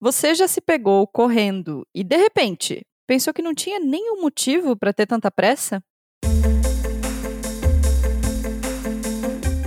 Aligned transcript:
Você 0.00 0.34
já 0.34 0.46
se 0.46 0.60
pegou 0.60 1.06
correndo 1.06 1.86
e, 1.94 2.04
de 2.04 2.16
repente, 2.16 2.82
pensou 3.06 3.32
que 3.32 3.42
não 3.42 3.54
tinha 3.54 3.80
nenhum 3.80 4.20
motivo 4.20 4.76
para 4.76 4.92
ter 4.92 5.06
tanta 5.06 5.30
pressa? 5.30 5.82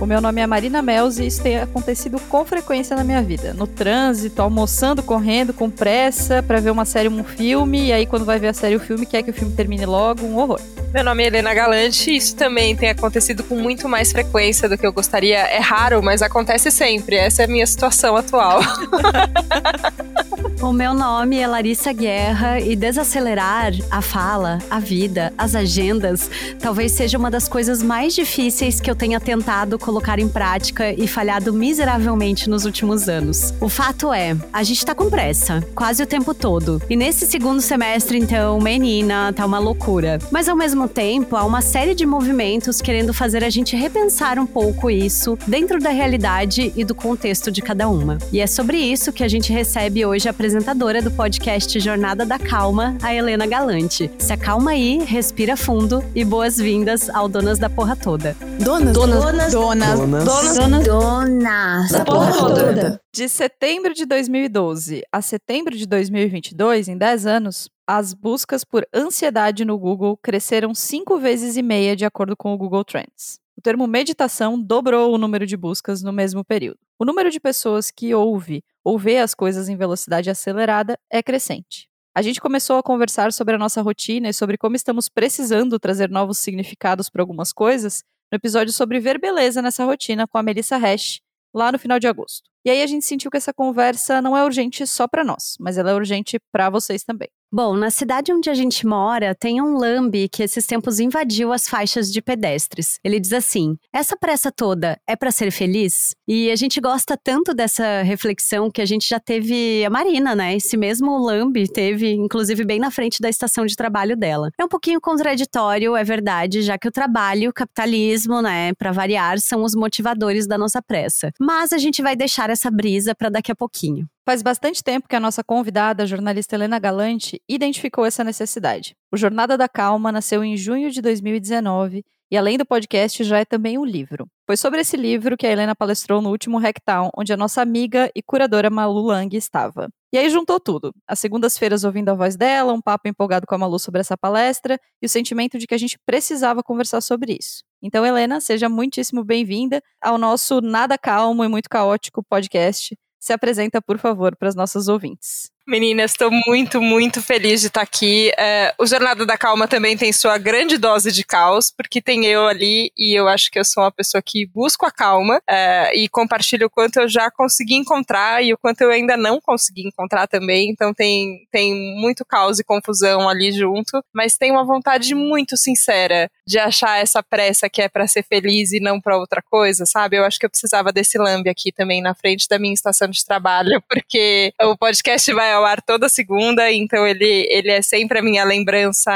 O 0.00 0.06
meu 0.06 0.18
nome 0.18 0.40
é 0.40 0.46
Marina 0.46 0.80
Mels 0.80 1.18
e 1.18 1.26
isso 1.26 1.42
tem 1.42 1.58
acontecido 1.58 2.18
com 2.30 2.42
frequência 2.42 2.96
na 2.96 3.04
minha 3.04 3.22
vida. 3.22 3.52
No 3.52 3.66
trânsito, 3.66 4.40
almoçando, 4.40 5.02
correndo, 5.02 5.52
com 5.52 5.68
pressa 5.68 6.42
para 6.42 6.58
ver 6.58 6.70
uma 6.70 6.86
série 6.86 7.08
ou 7.08 7.14
um 7.14 7.22
filme, 7.22 7.88
e 7.88 7.92
aí 7.92 8.06
quando 8.06 8.24
vai 8.24 8.38
ver 8.38 8.48
a 8.48 8.54
série 8.54 8.76
ou 8.76 8.80
o 8.80 8.84
filme, 8.84 9.04
quer 9.04 9.22
que 9.22 9.30
o 9.30 9.34
filme 9.34 9.54
termine 9.54 9.84
logo, 9.84 10.24
um 10.24 10.38
horror. 10.38 10.58
Meu 10.90 11.04
nome 11.04 11.22
é 11.22 11.26
Helena 11.26 11.52
Galante 11.52 12.10
e 12.10 12.16
isso 12.16 12.34
também 12.34 12.74
tem 12.74 12.88
acontecido 12.88 13.44
com 13.44 13.56
muito 13.56 13.90
mais 13.90 14.10
frequência 14.10 14.70
do 14.70 14.78
que 14.78 14.86
eu 14.86 14.92
gostaria. 14.92 15.36
É 15.36 15.58
raro, 15.58 16.02
mas 16.02 16.22
acontece 16.22 16.70
sempre. 16.70 17.16
Essa 17.16 17.42
é 17.42 17.44
a 17.44 17.48
minha 17.48 17.66
situação 17.66 18.16
atual. 18.16 18.60
O 20.62 20.74
meu 20.74 20.92
nome 20.92 21.38
é 21.38 21.46
Larissa 21.46 21.90
Guerra 21.90 22.60
e 22.60 22.76
desacelerar 22.76 23.72
a 23.90 24.02
fala, 24.02 24.58
a 24.68 24.78
vida, 24.78 25.32
as 25.38 25.54
agendas, 25.54 26.30
talvez 26.60 26.92
seja 26.92 27.16
uma 27.16 27.30
das 27.30 27.48
coisas 27.48 27.82
mais 27.82 28.14
difíceis 28.14 28.78
que 28.78 28.90
eu 28.90 28.94
tenha 28.94 29.18
tentado 29.18 29.78
colocar 29.90 30.20
em 30.20 30.28
prática 30.28 30.92
e 30.92 31.08
falhado 31.08 31.52
miseravelmente 31.52 32.48
nos 32.48 32.64
últimos 32.64 33.08
anos. 33.08 33.52
O 33.60 33.68
fato 33.68 34.12
é, 34.12 34.36
a 34.52 34.62
gente 34.62 34.86
tá 34.86 34.94
com 34.94 35.10
pressa, 35.10 35.66
quase 35.74 36.00
o 36.00 36.06
tempo 36.06 36.32
todo. 36.32 36.80
E 36.88 36.94
nesse 36.94 37.26
segundo 37.26 37.60
semestre, 37.60 38.16
então, 38.16 38.60
menina, 38.60 39.32
tá 39.32 39.44
uma 39.44 39.58
loucura. 39.58 40.20
Mas 40.30 40.48
ao 40.48 40.54
mesmo 40.54 40.86
tempo, 40.86 41.34
há 41.34 41.44
uma 41.44 41.60
série 41.60 41.92
de 41.92 42.06
movimentos 42.06 42.80
querendo 42.80 43.12
fazer 43.12 43.42
a 43.42 43.50
gente 43.50 43.74
repensar 43.74 44.38
um 44.38 44.46
pouco 44.46 44.88
isso 44.88 45.36
dentro 45.44 45.80
da 45.80 45.90
realidade 45.90 46.72
e 46.76 46.84
do 46.84 46.94
contexto 46.94 47.50
de 47.50 47.60
cada 47.60 47.88
uma. 47.88 48.16
E 48.32 48.38
é 48.38 48.46
sobre 48.46 48.76
isso 48.76 49.12
que 49.12 49.24
a 49.24 49.28
gente 49.28 49.52
recebe 49.52 50.06
hoje 50.06 50.28
a 50.28 50.30
apresentadora 50.30 51.02
do 51.02 51.10
podcast 51.10 51.80
Jornada 51.80 52.24
da 52.24 52.38
Calma, 52.38 52.96
a 53.02 53.12
Helena 53.12 53.44
Galante. 53.44 54.08
Se 54.18 54.32
acalma 54.32 54.70
aí, 54.70 55.02
respira 55.04 55.56
fundo 55.56 56.04
e 56.14 56.24
boas-vindas 56.24 57.10
ao 57.10 57.28
Donas 57.28 57.58
da 57.58 57.68
Porra 57.68 57.96
Toda. 57.96 58.36
Donas, 58.60 58.92
donas, 58.92 59.24
donas, 59.24 59.52
donas, 59.52 59.79
Donas. 59.79 59.79
Donas, 59.80 60.24
Donas, 60.24 60.86
donas 60.86 61.90
da 61.90 62.04
porra 62.04 62.32
toda. 62.32 63.00
De 63.12 63.28
setembro 63.28 63.94
de 63.94 64.04
2012 64.04 65.02
a 65.10 65.22
setembro 65.22 65.76
de 65.76 65.86
2022, 65.86 66.88
em 66.88 66.96
10 66.96 67.26
anos, 67.26 67.70
as 67.86 68.12
buscas 68.12 68.62
por 68.64 68.86
ansiedade 68.94 69.64
no 69.64 69.78
Google 69.78 70.18
cresceram 70.22 70.74
cinco 70.74 71.18
vezes 71.18 71.56
e 71.56 71.62
meia, 71.62 71.96
de 71.96 72.04
acordo 72.04 72.36
com 72.36 72.52
o 72.52 72.58
Google 72.58 72.84
Trends. 72.84 73.40
O 73.56 73.62
termo 73.62 73.86
meditação 73.86 74.60
dobrou 74.60 75.14
o 75.14 75.18
número 75.18 75.46
de 75.46 75.56
buscas 75.56 76.02
no 76.02 76.12
mesmo 76.12 76.44
período. 76.44 76.78
O 76.98 77.04
número 77.04 77.30
de 77.30 77.40
pessoas 77.40 77.90
que 77.90 78.14
ouve 78.14 78.62
ou 78.84 78.98
vê 78.98 79.18
as 79.18 79.34
coisas 79.34 79.68
em 79.68 79.76
velocidade 79.76 80.30
acelerada 80.30 80.98
é 81.10 81.22
crescente. 81.22 81.88
A 82.14 82.22
gente 82.22 82.40
começou 82.40 82.76
a 82.76 82.82
conversar 82.82 83.32
sobre 83.32 83.54
a 83.54 83.58
nossa 83.58 83.80
rotina 83.82 84.28
e 84.28 84.34
sobre 84.34 84.58
como 84.58 84.76
estamos 84.76 85.08
precisando 85.08 85.78
trazer 85.78 86.10
novos 86.10 86.38
significados 86.38 87.08
para 87.08 87.22
algumas 87.22 87.52
coisas 87.52 88.02
no 88.30 88.36
episódio 88.36 88.72
sobre 88.72 89.00
ver 89.00 89.18
beleza 89.18 89.60
nessa 89.60 89.84
rotina 89.84 90.26
com 90.26 90.38
a 90.38 90.42
Melissa 90.42 90.76
Hash, 90.76 91.20
lá 91.54 91.72
no 91.72 91.78
final 91.78 91.98
de 91.98 92.06
agosto. 92.06 92.48
E 92.64 92.70
aí 92.70 92.82
a 92.82 92.86
gente 92.86 93.04
sentiu 93.04 93.30
que 93.30 93.36
essa 93.36 93.52
conversa 93.52 94.20
não 94.20 94.36
é 94.36 94.44
urgente 94.44 94.86
só 94.86 95.08
para 95.08 95.24
nós, 95.24 95.56
mas 95.58 95.78
ela 95.78 95.90
é 95.90 95.94
urgente 95.94 96.38
para 96.52 96.70
vocês 96.70 97.02
também. 97.02 97.28
Bom, 97.52 97.74
na 97.74 97.90
cidade 97.90 98.32
onde 98.32 98.48
a 98.48 98.54
gente 98.54 98.86
mora, 98.86 99.34
tem 99.34 99.60
um 99.60 99.76
lambe 99.76 100.28
que 100.28 100.40
esses 100.40 100.64
tempos 100.66 101.00
invadiu 101.00 101.52
as 101.52 101.68
faixas 101.68 102.12
de 102.12 102.22
pedestres. 102.22 103.00
Ele 103.02 103.18
diz 103.18 103.32
assim: 103.32 103.76
essa 103.92 104.16
pressa 104.16 104.52
toda 104.52 104.96
é 105.04 105.16
para 105.16 105.32
ser 105.32 105.50
feliz? 105.50 106.14
E 106.28 106.48
a 106.48 106.54
gente 106.54 106.80
gosta 106.80 107.16
tanto 107.16 107.52
dessa 107.52 108.02
reflexão 108.02 108.70
que 108.70 108.80
a 108.80 108.84
gente 108.84 109.08
já 109.08 109.18
teve 109.18 109.84
a 109.84 109.90
Marina, 109.90 110.32
né? 110.36 110.54
Esse 110.54 110.76
mesmo 110.76 111.18
lambe 111.18 111.66
teve, 111.66 112.12
inclusive, 112.12 112.64
bem 112.64 112.78
na 112.78 112.92
frente 112.92 113.20
da 113.20 113.28
estação 113.28 113.66
de 113.66 113.74
trabalho 113.74 114.16
dela. 114.16 114.50
É 114.56 114.64
um 114.64 114.68
pouquinho 114.68 115.00
contraditório, 115.00 115.96
é 115.96 116.04
verdade, 116.04 116.62
já 116.62 116.78
que 116.78 116.86
o 116.86 116.92
trabalho, 116.92 117.50
o 117.50 117.52
capitalismo, 117.52 118.40
né, 118.40 118.72
para 118.74 118.92
variar, 118.92 119.40
são 119.40 119.64
os 119.64 119.74
motivadores 119.74 120.46
da 120.46 120.56
nossa 120.56 120.80
pressa. 120.80 121.32
Mas 121.40 121.72
a 121.72 121.78
gente 121.78 122.00
vai 122.00 122.14
deixar 122.14 122.48
essa 122.48 122.70
brisa 122.70 123.12
para 123.12 123.28
daqui 123.28 123.50
a 123.50 123.56
pouquinho. 123.56 124.06
Faz 124.30 124.42
bastante 124.42 124.80
tempo 124.80 125.08
que 125.08 125.16
a 125.16 125.18
nossa 125.18 125.42
convidada, 125.42 126.04
a 126.04 126.06
jornalista 126.06 126.54
Helena 126.54 126.78
Galante, 126.78 127.42
identificou 127.48 128.06
essa 128.06 128.22
necessidade. 128.22 128.94
O 129.12 129.16
Jornada 129.16 129.58
da 129.58 129.68
Calma 129.68 130.12
nasceu 130.12 130.44
em 130.44 130.56
junho 130.56 130.88
de 130.88 131.02
2019 131.02 132.04
e, 132.30 132.36
além 132.36 132.56
do 132.56 132.64
podcast, 132.64 133.24
já 133.24 133.40
é 133.40 133.44
também 133.44 133.76
um 133.76 133.84
livro. 133.84 134.28
Foi 134.46 134.56
sobre 134.56 134.82
esse 134.82 134.96
livro 134.96 135.36
que 135.36 135.48
a 135.48 135.50
Helena 135.50 135.74
palestrou 135.74 136.22
no 136.22 136.30
último 136.30 136.58
Hacktown, 136.58 137.10
onde 137.18 137.32
a 137.32 137.36
nossa 137.36 137.60
amiga 137.60 138.08
e 138.14 138.22
curadora 138.22 138.70
Malu 138.70 139.02
Lang 139.06 139.36
estava. 139.36 139.88
E 140.12 140.16
aí 140.16 140.30
juntou 140.30 140.60
tudo. 140.60 140.92
As 141.08 141.18
segundas-feiras 141.18 141.82
ouvindo 141.82 142.10
a 142.10 142.14
voz 142.14 142.36
dela, 142.36 142.72
um 142.72 142.80
papo 142.80 143.08
empolgado 143.08 143.48
com 143.48 143.56
a 143.56 143.58
Malu 143.58 143.80
sobre 143.80 144.00
essa 144.00 144.16
palestra 144.16 144.78
e 145.02 145.06
o 145.06 145.08
sentimento 145.08 145.58
de 145.58 145.66
que 145.66 145.74
a 145.74 145.78
gente 145.78 145.98
precisava 146.06 146.62
conversar 146.62 147.00
sobre 147.00 147.36
isso. 147.36 147.64
Então, 147.82 148.06
Helena, 148.06 148.40
seja 148.40 148.68
muitíssimo 148.68 149.24
bem-vinda 149.24 149.82
ao 150.00 150.16
nosso 150.16 150.60
nada 150.60 150.96
calmo 150.96 151.44
e 151.44 151.48
muito 151.48 151.68
caótico 151.68 152.22
podcast. 152.22 152.96
Se 153.22 153.34
apresenta, 153.34 153.82
por 153.82 153.98
favor, 153.98 154.34
para 154.34 154.48
as 154.48 154.54
nossas 154.54 154.88
ouvintes. 154.88 155.52
Meninas, 155.66 156.12
estou 156.12 156.30
muito, 156.46 156.80
muito 156.80 157.22
feliz 157.22 157.60
de 157.60 157.68
estar 157.68 157.82
aqui. 157.82 158.32
É, 158.36 158.74
o 158.78 158.86
Jornada 158.86 159.24
da 159.26 159.36
Calma 159.36 159.68
também 159.68 159.96
tem 159.96 160.12
sua 160.12 160.38
grande 160.38 160.78
dose 160.78 161.12
de 161.12 161.22
caos, 161.24 161.70
porque 161.70 162.00
tem 162.00 162.24
eu 162.26 162.46
ali 162.46 162.90
e 162.96 163.18
eu 163.18 163.28
acho 163.28 163.50
que 163.50 163.58
eu 163.58 163.64
sou 163.64 163.84
uma 163.84 163.92
pessoa 163.92 164.22
que 164.22 164.46
busco 164.46 164.86
a 164.86 164.90
calma 164.90 165.40
é, 165.48 165.94
e 165.94 166.08
compartilho 166.08 166.66
o 166.66 166.70
quanto 166.70 166.98
eu 166.98 167.08
já 167.08 167.30
consegui 167.30 167.74
encontrar 167.74 168.42
e 168.42 168.52
o 168.52 168.58
quanto 168.58 168.80
eu 168.80 168.90
ainda 168.90 169.16
não 169.16 169.40
consegui 169.40 169.86
encontrar 169.86 170.26
também. 170.26 170.70
Então 170.70 170.94
tem, 170.94 171.46
tem 171.52 171.74
muito 172.00 172.24
caos 172.24 172.58
e 172.58 172.64
confusão 172.64 173.28
ali 173.28 173.52
junto, 173.52 174.02
mas 174.14 174.36
tem 174.36 174.50
uma 174.50 174.64
vontade 174.64 175.14
muito 175.14 175.56
sincera 175.56 176.28
de 176.46 176.58
achar 176.58 176.98
essa 176.98 177.22
pressa 177.22 177.68
que 177.68 177.82
é 177.82 177.88
para 177.88 178.08
ser 178.08 178.24
feliz 178.24 178.72
e 178.72 178.80
não 178.80 179.00
para 179.00 179.16
outra 179.18 179.42
coisa, 179.42 179.84
sabe? 179.86 180.16
Eu 180.16 180.24
acho 180.24 180.38
que 180.38 180.46
eu 180.46 180.50
precisava 180.50 180.90
desse 180.90 181.18
lambe 181.18 181.48
aqui 181.48 181.70
também 181.70 182.02
na 182.02 182.14
frente 182.14 182.48
da 182.48 182.58
minha 182.58 182.74
estação 182.74 183.08
de 183.08 183.24
trabalho, 183.24 183.80
porque 183.88 184.52
o 184.62 184.76
podcast 184.76 185.32
vai 185.32 185.49
ao 185.50 185.64
ar 185.64 185.82
toda 185.82 186.08
segunda, 186.08 186.70
então 186.72 187.06
ele, 187.06 187.46
ele 187.50 187.70
é 187.70 187.82
sempre 187.82 188.18
a 188.18 188.22
minha 188.22 188.44
lembrança 188.44 189.10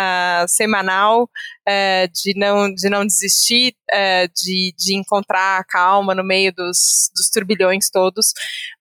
semanal 0.49 1.29
é, 1.67 2.07
de, 2.09 2.35
não, 2.37 2.73
de 2.73 2.89
não 2.89 3.07
desistir, 3.07 3.75
é, 3.91 4.29
de, 4.29 4.75
de 4.77 4.97
encontrar 4.97 5.59
a 5.59 5.65
calma 5.65 6.15
no 6.15 6.23
meio 6.23 6.53
dos, 6.53 7.11
dos 7.17 7.31
turbilhões 7.31 7.89
todos. 7.91 8.33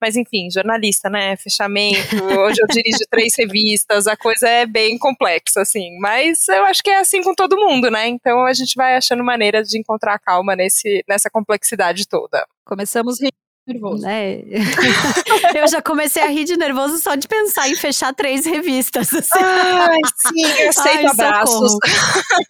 Mas 0.02 0.16
enfim, 0.16 0.50
jornalista, 0.52 1.10
né? 1.10 1.36
Fechamento, 1.38 2.16
hoje 2.40 2.62
eu 2.62 2.68
dirijo 2.68 3.00
três 3.10 3.34
revistas, 3.38 4.08
a 4.08 4.18
coisa 4.18 4.48
é 4.48 4.66
bem 4.66 4.98
complexa, 4.98 5.62
assim. 5.62 5.98
Mas 6.00 6.48
eu 6.50 6.66
acho 6.66 6.84
que 6.84 6.90
é 6.90 7.00
assim 7.00 7.22
com 7.22 7.34
todo 7.34 7.58
mundo, 7.58 7.90
né? 7.90 8.08
Então 8.08 8.46
a 8.46 8.54
gente 8.54 8.74
vai 8.76 8.96
achando 8.98 9.24
maneiras 9.24 9.70
de 9.70 9.80
encontrar 9.80 10.16
a 10.16 10.20
calma 10.20 10.56
nesse, 10.56 11.04
nessa 11.08 11.30
complexidade 11.30 12.08
toda. 12.08 12.46
Começamos 12.66 13.20
rindo 13.22 13.43
nervoso. 13.68 14.06
É. 14.08 14.44
eu 15.56 15.68
já 15.68 15.82
comecei 15.82 16.22
a 16.22 16.28
rir 16.28 16.44
de 16.44 16.58
nervoso 16.58 17.00
só 17.00 17.16
de 17.16 17.28
pensar 17.28 17.70
em 17.70 17.76
fechar 17.76 18.14
três 18.14 18.46
revistas. 18.46 19.14
assim. 19.14 19.40
Ai, 19.40 20.00
sim, 20.16 20.62
eu 20.62 20.70
aceito 20.70 20.98
Ai, 20.98 21.06
abraços. 21.06 21.78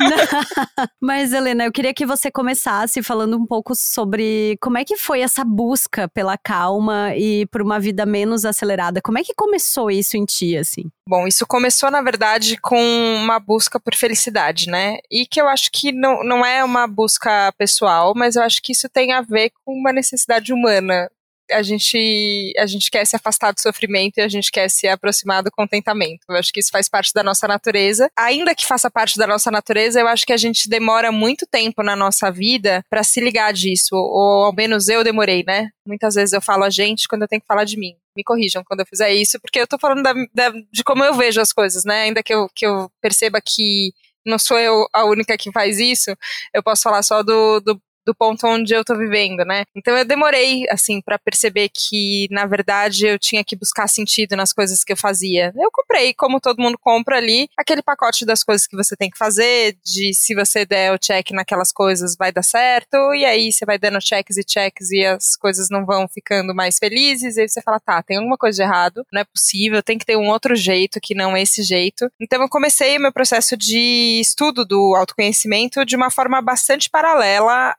Mas, 1.02 1.34
Helena, 1.34 1.66
eu 1.66 1.72
queria 1.72 1.94
que 1.94 2.06
você 2.06 2.31
começasse 2.31 3.02
falando 3.03 3.38
um 3.38 3.46
pouco 3.46 3.73
sobre 3.75 4.57
como 4.62 4.78
é 4.78 4.84
que 4.84 4.97
foi 4.97 5.22
essa 5.22 5.44
busca 5.44 6.07
pela 6.07 6.38
calma 6.38 7.16
e 7.16 7.46
por 7.47 7.62
uma 7.62 7.79
vida 7.79 8.06
menos 8.06 8.46
acelerada. 8.46 9.02
Como 9.02 9.18
é 9.18 9.23
que 9.23 9.34
começou 9.35 9.91
isso 9.91 10.18
em 10.18 10.25
ti, 10.25 10.57
assim? 10.57 10.84
Bom, 11.07 11.28
isso 11.28 11.46
começou, 11.46 11.91
na 11.91 12.02
verdade, 12.02 12.57
com 12.57 12.79
uma 13.18 13.38
busca 13.38 13.78
por 13.78 13.94
felicidade, 13.94 14.68
né? 14.68 15.00
E 15.12 15.25
que 15.25 15.40
eu 15.40 15.50
acho 15.50 15.69
que 15.72 15.91
não, 15.91 16.23
não 16.23 16.46
é 16.46 16.63
uma 16.63 16.88
busca 16.88 17.52
pessoal, 17.57 18.13
mas 18.16 18.38
eu 18.38 18.41
acho 18.41 18.62
que 18.62 18.72
isso 18.72 18.88
tem 18.88 19.12
a 19.12 19.22
ver 19.22 19.52
com 19.66 19.73
uma 19.73 19.91
necessidade 19.91 20.53
humana. 20.53 21.03
A 21.51 21.61
gente, 21.61 22.53
a 22.57 22.65
gente 22.65 22.89
quer 22.89 23.05
se 23.05 23.15
afastar 23.15 23.51
do 23.51 23.61
sofrimento 23.61 24.17
e 24.17 24.21
a 24.21 24.27
gente 24.27 24.51
quer 24.51 24.69
se 24.69 24.87
aproximar 24.87 25.43
do 25.43 25.51
contentamento. 25.51 26.22
Eu 26.29 26.35
acho 26.35 26.51
que 26.51 26.59
isso 26.59 26.72
faz 26.72 26.87
parte 26.90 27.13
da 27.13 27.23
nossa 27.23 27.47
natureza. 27.47 28.09
Ainda 28.17 28.55
que 28.55 28.66
faça 28.66 28.90
parte 28.90 29.17
da 29.17 29.28
nossa 29.28 29.51
natureza, 29.51 29.99
eu 29.99 30.07
acho 30.07 30.25
que 30.25 30.34
a 30.34 30.37
gente 30.37 30.69
demora 30.69 31.11
muito 31.11 31.45
tempo 31.45 31.84
na 31.84 31.95
nossa 31.95 32.31
vida 32.31 32.84
para 32.90 33.03
se 33.03 33.19
ligar 33.19 33.53
disso. 33.53 33.95
Ou 33.95 34.45
ao 34.45 34.53
menos 34.53 34.87
eu 34.87 35.03
demorei, 35.03 35.43
né? 35.45 35.69
Muitas 35.85 36.16
vezes 36.16 36.34
eu 36.34 36.41
falo 36.41 36.63
a 36.63 36.69
gente 36.69 37.07
quando 37.07 37.23
eu 37.23 37.28
tenho 37.28 37.41
que 37.41 37.47
falar 37.47 37.66
de 37.66 37.78
mim 37.78 37.96
me 38.16 38.23
corrijam 38.23 38.63
quando 38.63 38.81
eu 38.81 38.85
fizer 38.85 39.11
isso, 39.11 39.39
porque 39.41 39.59
eu 39.59 39.67
tô 39.67 39.78
falando 39.79 40.03
da, 40.03 40.13
da, 40.34 40.49
de 40.72 40.84
como 40.84 41.03
eu 41.03 41.16
vejo 41.16 41.41
as 41.41 41.51
coisas, 41.51 41.84
né? 41.84 42.03
Ainda 42.03 42.22
que 42.22 42.34
eu, 42.34 42.47
que 42.55 42.66
eu 42.66 42.89
perceba 43.01 43.41
que 43.43 43.91
não 44.25 44.39
sou 44.39 44.57
eu 44.57 44.85
a 44.93 45.05
única 45.05 45.37
que 45.37 45.51
faz 45.51 45.79
isso, 45.79 46.16
eu 46.53 46.63
posso 46.63 46.84
falar 46.84 47.03
só 47.03 47.22
do, 47.23 47.59
do, 47.59 47.81
do 48.05 48.16
ponto 48.16 48.46
onde 48.47 48.73
eu 48.73 48.84
tô 48.84 48.97
vivendo, 48.97 49.46
né? 49.46 49.64
Então 49.76 49.97
eu 49.97 50.05
demorei, 50.05 50.66
assim, 50.70 51.02
para 51.02 51.17
perceber 51.17 51.70
que, 51.70 52.28
na 52.32 52.46
verdade, 52.46 53.08
eu 53.08 53.20
tinha 53.20 53.44
que 53.44 53.55
buscar 53.55 53.88
sentido 53.88 54.35
nas 54.35 54.53
coisas 54.53 54.84
que 54.84 54.94
eu 54.94 54.97
fazia. 54.97 55.52
Eu 55.55 55.70
comprei, 55.72 56.14
como 56.14 56.40
todo 56.40 56.61
mundo 56.61 56.78
compra 56.78 57.17
ali, 57.17 57.47
aquele 57.58 57.82
pacote 57.82 58.26
das 58.26 58.44
coisas 58.44 58.67
que 58.67 58.76
você 58.76 58.96
tem 58.96 59.09
que 59.09 59.17
fazer, 59.17 59.78
de 59.84 60.14
se 60.14 60.35
você 60.35 60.66
der 60.66 60.94
o 60.94 60.97
check 60.97 61.32
naquelas 61.32 61.72
coisas 61.72 62.16
vai 62.17 62.32
dar 62.32 62.44
certo, 62.44 63.14
e 63.14 63.26
aí 63.26 63.52
você 63.52 63.66
vai 63.66 63.78
dando 63.78 64.02
checks 64.02 64.38
e 64.38 64.44
checks 64.47 64.91
e 64.91 65.06
as 65.06 65.35
coisas 65.35 65.67
não 65.70 65.85
vão 65.85 66.08
ficando 66.08 66.53
mais 66.53 66.78
felizes, 66.78 67.38
e 67.38 67.41
aí 67.41 67.49
você 67.49 67.61
fala, 67.61 67.79
tá, 67.79 68.02
tem 68.02 68.17
alguma 68.17 68.38
coisa 68.38 68.58
de 68.58 68.64
errado, 68.64 69.06
não 69.11 69.22
é 69.22 69.26
possível, 69.26 69.82
tem 69.82 69.97
que 69.97 70.06
ter 70.06 70.17
um 70.17 70.29
outro 70.29 70.56
jeito 70.56 70.99
que 71.02 71.16
não 71.16 71.35
esse 71.35 71.64
jeito. 71.64 72.09
Então 72.20 72.41
eu 72.41 72.49
comecei 72.49 72.97
meu 72.99 73.11
processo 73.11 73.56
de 73.58 74.20
estudo 74.20 74.66
do 74.66 74.96
autoconhecimento 74.96 75.85
de 75.85 75.96
uma 75.96 76.09
forma 76.09 76.41
bastante 76.41 76.90
paralela 76.90 77.76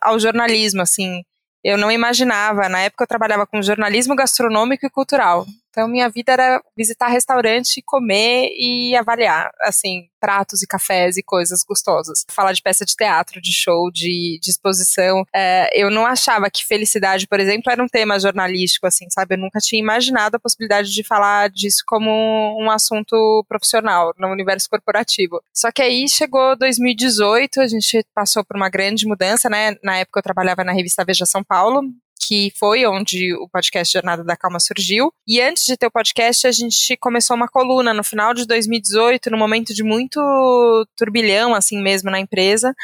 ao 0.00 0.18
jornalismo, 0.18 0.82
assim. 0.82 1.22
Eu 1.62 1.76
não 1.76 1.90
imaginava, 1.90 2.68
na 2.68 2.80
época 2.80 3.04
eu 3.04 3.08
trabalhava 3.08 3.46
com 3.46 3.60
jornalismo 3.62 4.14
gastronômico 4.14 4.86
e 4.86 4.90
cultural. 4.90 5.44
Então, 5.78 5.86
minha 5.86 6.08
vida 6.08 6.32
era 6.32 6.60
visitar 6.76 7.06
restaurante, 7.06 7.80
comer 7.86 8.50
e 8.58 8.96
avaliar, 8.96 9.48
assim, 9.62 10.08
pratos 10.18 10.60
e 10.60 10.66
cafés 10.66 11.16
e 11.16 11.22
coisas 11.22 11.62
gostosas. 11.62 12.24
Falar 12.28 12.52
de 12.52 12.60
peça 12.60 12.84
de 12.84 12.96
teatro, 12.96 13.40
de 13.40 13.52
show, 13.52 13.88
de, 13.88 14.40
de 14.42 14.50
exposição. 14.50 15.24
É, 15.32 15.70
eu 15.80 15.88
não 15.88 16.04
achava 16.04 16.50
que 16.50 16.66
felicidade, 16.66 17.28
por 17.28 17.38
exemplo, 17.38 17.70
era 17.70 17.80
um 17.80 17.86
tema 17.86 18.18
jornalístico, 18.18 18.88
assim, 18.88 19.08
sabe? 19.08 19.36
Eu 19.36 19.38
nunca 19.38 19.60
tinha 19.60 19.80
imaginado 19.80 20.34
a 20.36 20.40
possibilidade 20.40 20.92
de 20.92 21.04
falar 21.04 21.48
disso 21.48 21.84
como 21.86 22.10
um 22.60 22.68
assunto 22.72 23.46
profissional 23.48 24.12
no 24.18 24.32
universo 24.32 24.68
corporativo. 24.68 25.40
Só 25.54 25.70
que 25.70 25.80
aí 25.80 26.08
chegou 26.08 26.58
2018, 26.58 27.60
a 27.60 27.68
gente 27.68 28.04
passou 28.12 28.44
por 28.44 28.56
uma 28.56 28.68
grande 28.68 29.06
mudança, 29.06 29.48
né? 29.48 29.76
Na 29.84 29.98
época 29.98 30.18
eu 30.18 30.24
trabalhava 30.24 30.64
na 30.64 30.72
revista 30.72 31.04
Veja 31.04 31.24
São 31.24 31.44
Paulo, 31.44 31.82
que 32.20 32.52
foi 32.58 32.86
onde 32.86 33.34
o 33.34 33.48
podcast 33.48 33.92
Jornada 33.92 34.24
da 34.24 34.36
Calma 34.36 34.60
surgiu. 34.60 35.12
E 35.26 35.40
antes 35.40 35.64
de 35.64 35.76
ter 35.76 35.86
o 35.86 35.90
podcast, 35.90 36.46
a 36.46 36.52
gente 36.52 36.96
começou 36.98 37.36
uma 37.36 37.48
coluna 37.48 37.94
no 37.94 38.02
final 38.02 38.34
de 38.34 38.46
2018, 38.46 39.30
no 39.30 39.38
momento 39.38 39.72
de 39.72 39.82
muito 39.82 40.20
turbilhão, 40.96 41.54
assim 41.54 41.80
mesmo, 41.82 42.10
na 42.10 42.20
empresa. 42.20 42.74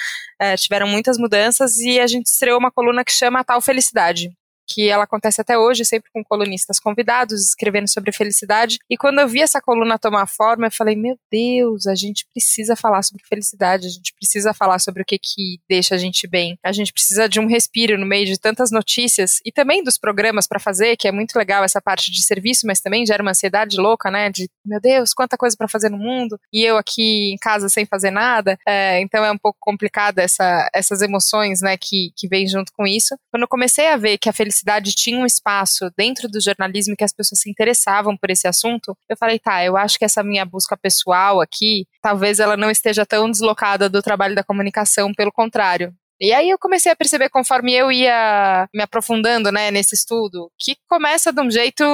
É, 0.40 0.56
tiveram 0.56 0.86
muitas 0.86 1.19
mudanças 1.19 1.78
e 1.78 1.98
a 2.00 2.06
gente 2.06 2.26
estreou 2.26 2.58
uma 2.58 2.70
coluna 2.70 3.04
que 3.04 3.12
chama 3.12 3.44
Tal 3.44 3.60
Felicidade 3.60 4.31
que 4.66 4.88
ela 4.88 5.05
acontece 5.05 5.40
até 5.40 5.58
hoje, 5.58 5.84
sempre 5.84 6.11
com 6.12 6.25
colunistas 6.25 6.78
convidados, 6.78 7.49
escrevendo 7.49 7.88
sobre 7.88 8.12
felicidade. 8.12 8.78
E 8.88 8.96
quando 8.96 9.20
eu 9.20 9.28
vi 9.28 9.40
essa 9.40 9.61
coluna 9.61 9.99
tomar 9.99 10.26
forma, 10.26 10.66
eu 10.66 10.70
falei: 10.70 10.96
meu 10.96 11.19
Deus, 11.31 11.87
a 11.87 11.94
gente 11.94 12.26
precisa 12.32 12.76
falar 12.76 13.02
sobre 13.02 13.22
felicidade, 13.26 13.87
a 13.87 13.90
gente 13.90 14.14
precisa 14.14 14.55
falar 14.55 14.78
sobre 14.78 15.02
o 15.02 15.05
que, 15.05 15.19
que 15.19 15.58
deixa 15.69 15.94
a 15.94 15.99
gente 15.99 16.26
bem. 16.26 16.58
A 16.62 16.72
gente 16.72 16.93
precisa 16.93 17.28
de 17.28 17.40
um 17.40 17.46
respiro 17.46 17.99
no 17.99 18.06
meio 18.06 18.26
de 18.26 18.38
tantas 18.38 18.70
notícias 18.70 19.38
e 19.44 19.52
também 19.52 19.82
dos 19.82 19.99
programas 19.99 20.46
para 20.46 20.58
fazer, 20.58 20.96
que 20.96 21.08
é 21.08 21.12
muito 21.12 21.37
legal 21.37 21.64
essa 21.64 21.81
parte 21.81 22.10
de 22.10 22.22
serviço, 22.22 22.67
mas 22.67 22.81
também 22.81 23.06
gera 23.06 23.22
uma 23.22 23.32
ansiedade 23.32 23.76
louca, 23.76 24.10
né? 24.10 24.31
De 24.31 24.49
meu 24.64 24.81
Deus, 24.81 25.12
quanta 25.12 25.37
coisa 25.37 25.56
para 25.56 25.69
fazer 25.69 25.90
no 25.90 25.99
mundo 25.99 26.38
e 26.52 26.62
eu 26.62 26.76
aqui 26.76 27.32
em 27.32 27.38
casa 27.38 27.69
sem 27.69 27.84
fazer 27.84 28.10
nada. 28.10 28.58
É, 28.67 29.00
então 29.00 29.25
é 29.25 29.31
um 29.31 29.38
pouco 29.38 29.58
complicado 29.60 30.19
essa, 30.19 30.69
essas 30.75 31.02
emoções, 31.02 31.60
né, 31.60 31.76
que, 31.76 32.12
que 32.17 32.28
vêm 32.28 32.46
junto 32.46 32.72
com 32.72 32.87
isso. 32.87 33.17
Quando 33.31 33.43
eu 33.43 33.49
comecei 33.49 33.88
a 33.88 33.96
ver 33.96 34.19
que 34.19 34.28
a 34.28 34.32
felicidade 34.32 34.53
felicidade 34.54 34.94
tinha 34.94 35.18
um 35.18 35.26
espaço 35.26 35.90
dentro 35.96 36.28
do 36.28 36.40
jornalismo 36.40 36.96
que 36.96 37.04
as 37.04 37.12
pessoas 37.12 37.40
se 37.40 37.50
interessavam 37.50 38.16
por 38.16 38.30
esse 38.30 38.46
assunto, 38.46 38.96
eu 39.08 39.16
falei, 39.16 39.38
tá, 39.38 39.64
eu 39.64 39.76
acho 39.76 39.98
que 39.98 40.04
essa 40.04 40.22
minha 40.22 40.44
busca 40.44 40.76
pessoal 40.76 41.40
aqui, 41.40 41.86
talvez 42.00 42.38
ela 42.38 42.56
não 42.56 42.70
esteja 42.70 43.04
tão 43.04 43.30
deslocada 43.30 43.88
do 43.88 44.00
trabalho 44.00 44.34
da 44.34 44.44
comunicação, 44.44 45.12
pelo 45.12 45.32
contrário. 45.32 45.92
E 46.20 46.32
aí 46.32 46.48
eu 46.48 46.58
comecei 46.58 46.92
a 46.92 46.96
perceber 46.96 47.28
conforme 47.28 47.74
eu 47.74 47.90
ia 47.90 48.68
me 48.72 48.82
aprofundando, 48.82 49.50
né, 49.50 49.70
nesse 49.70 49.96
estudo, 49.96 50.50
que 50.58 50.76
começa 50.88 51.32
de 51.32 51.40
um 51.40 51.50
jeito 51.50 51.84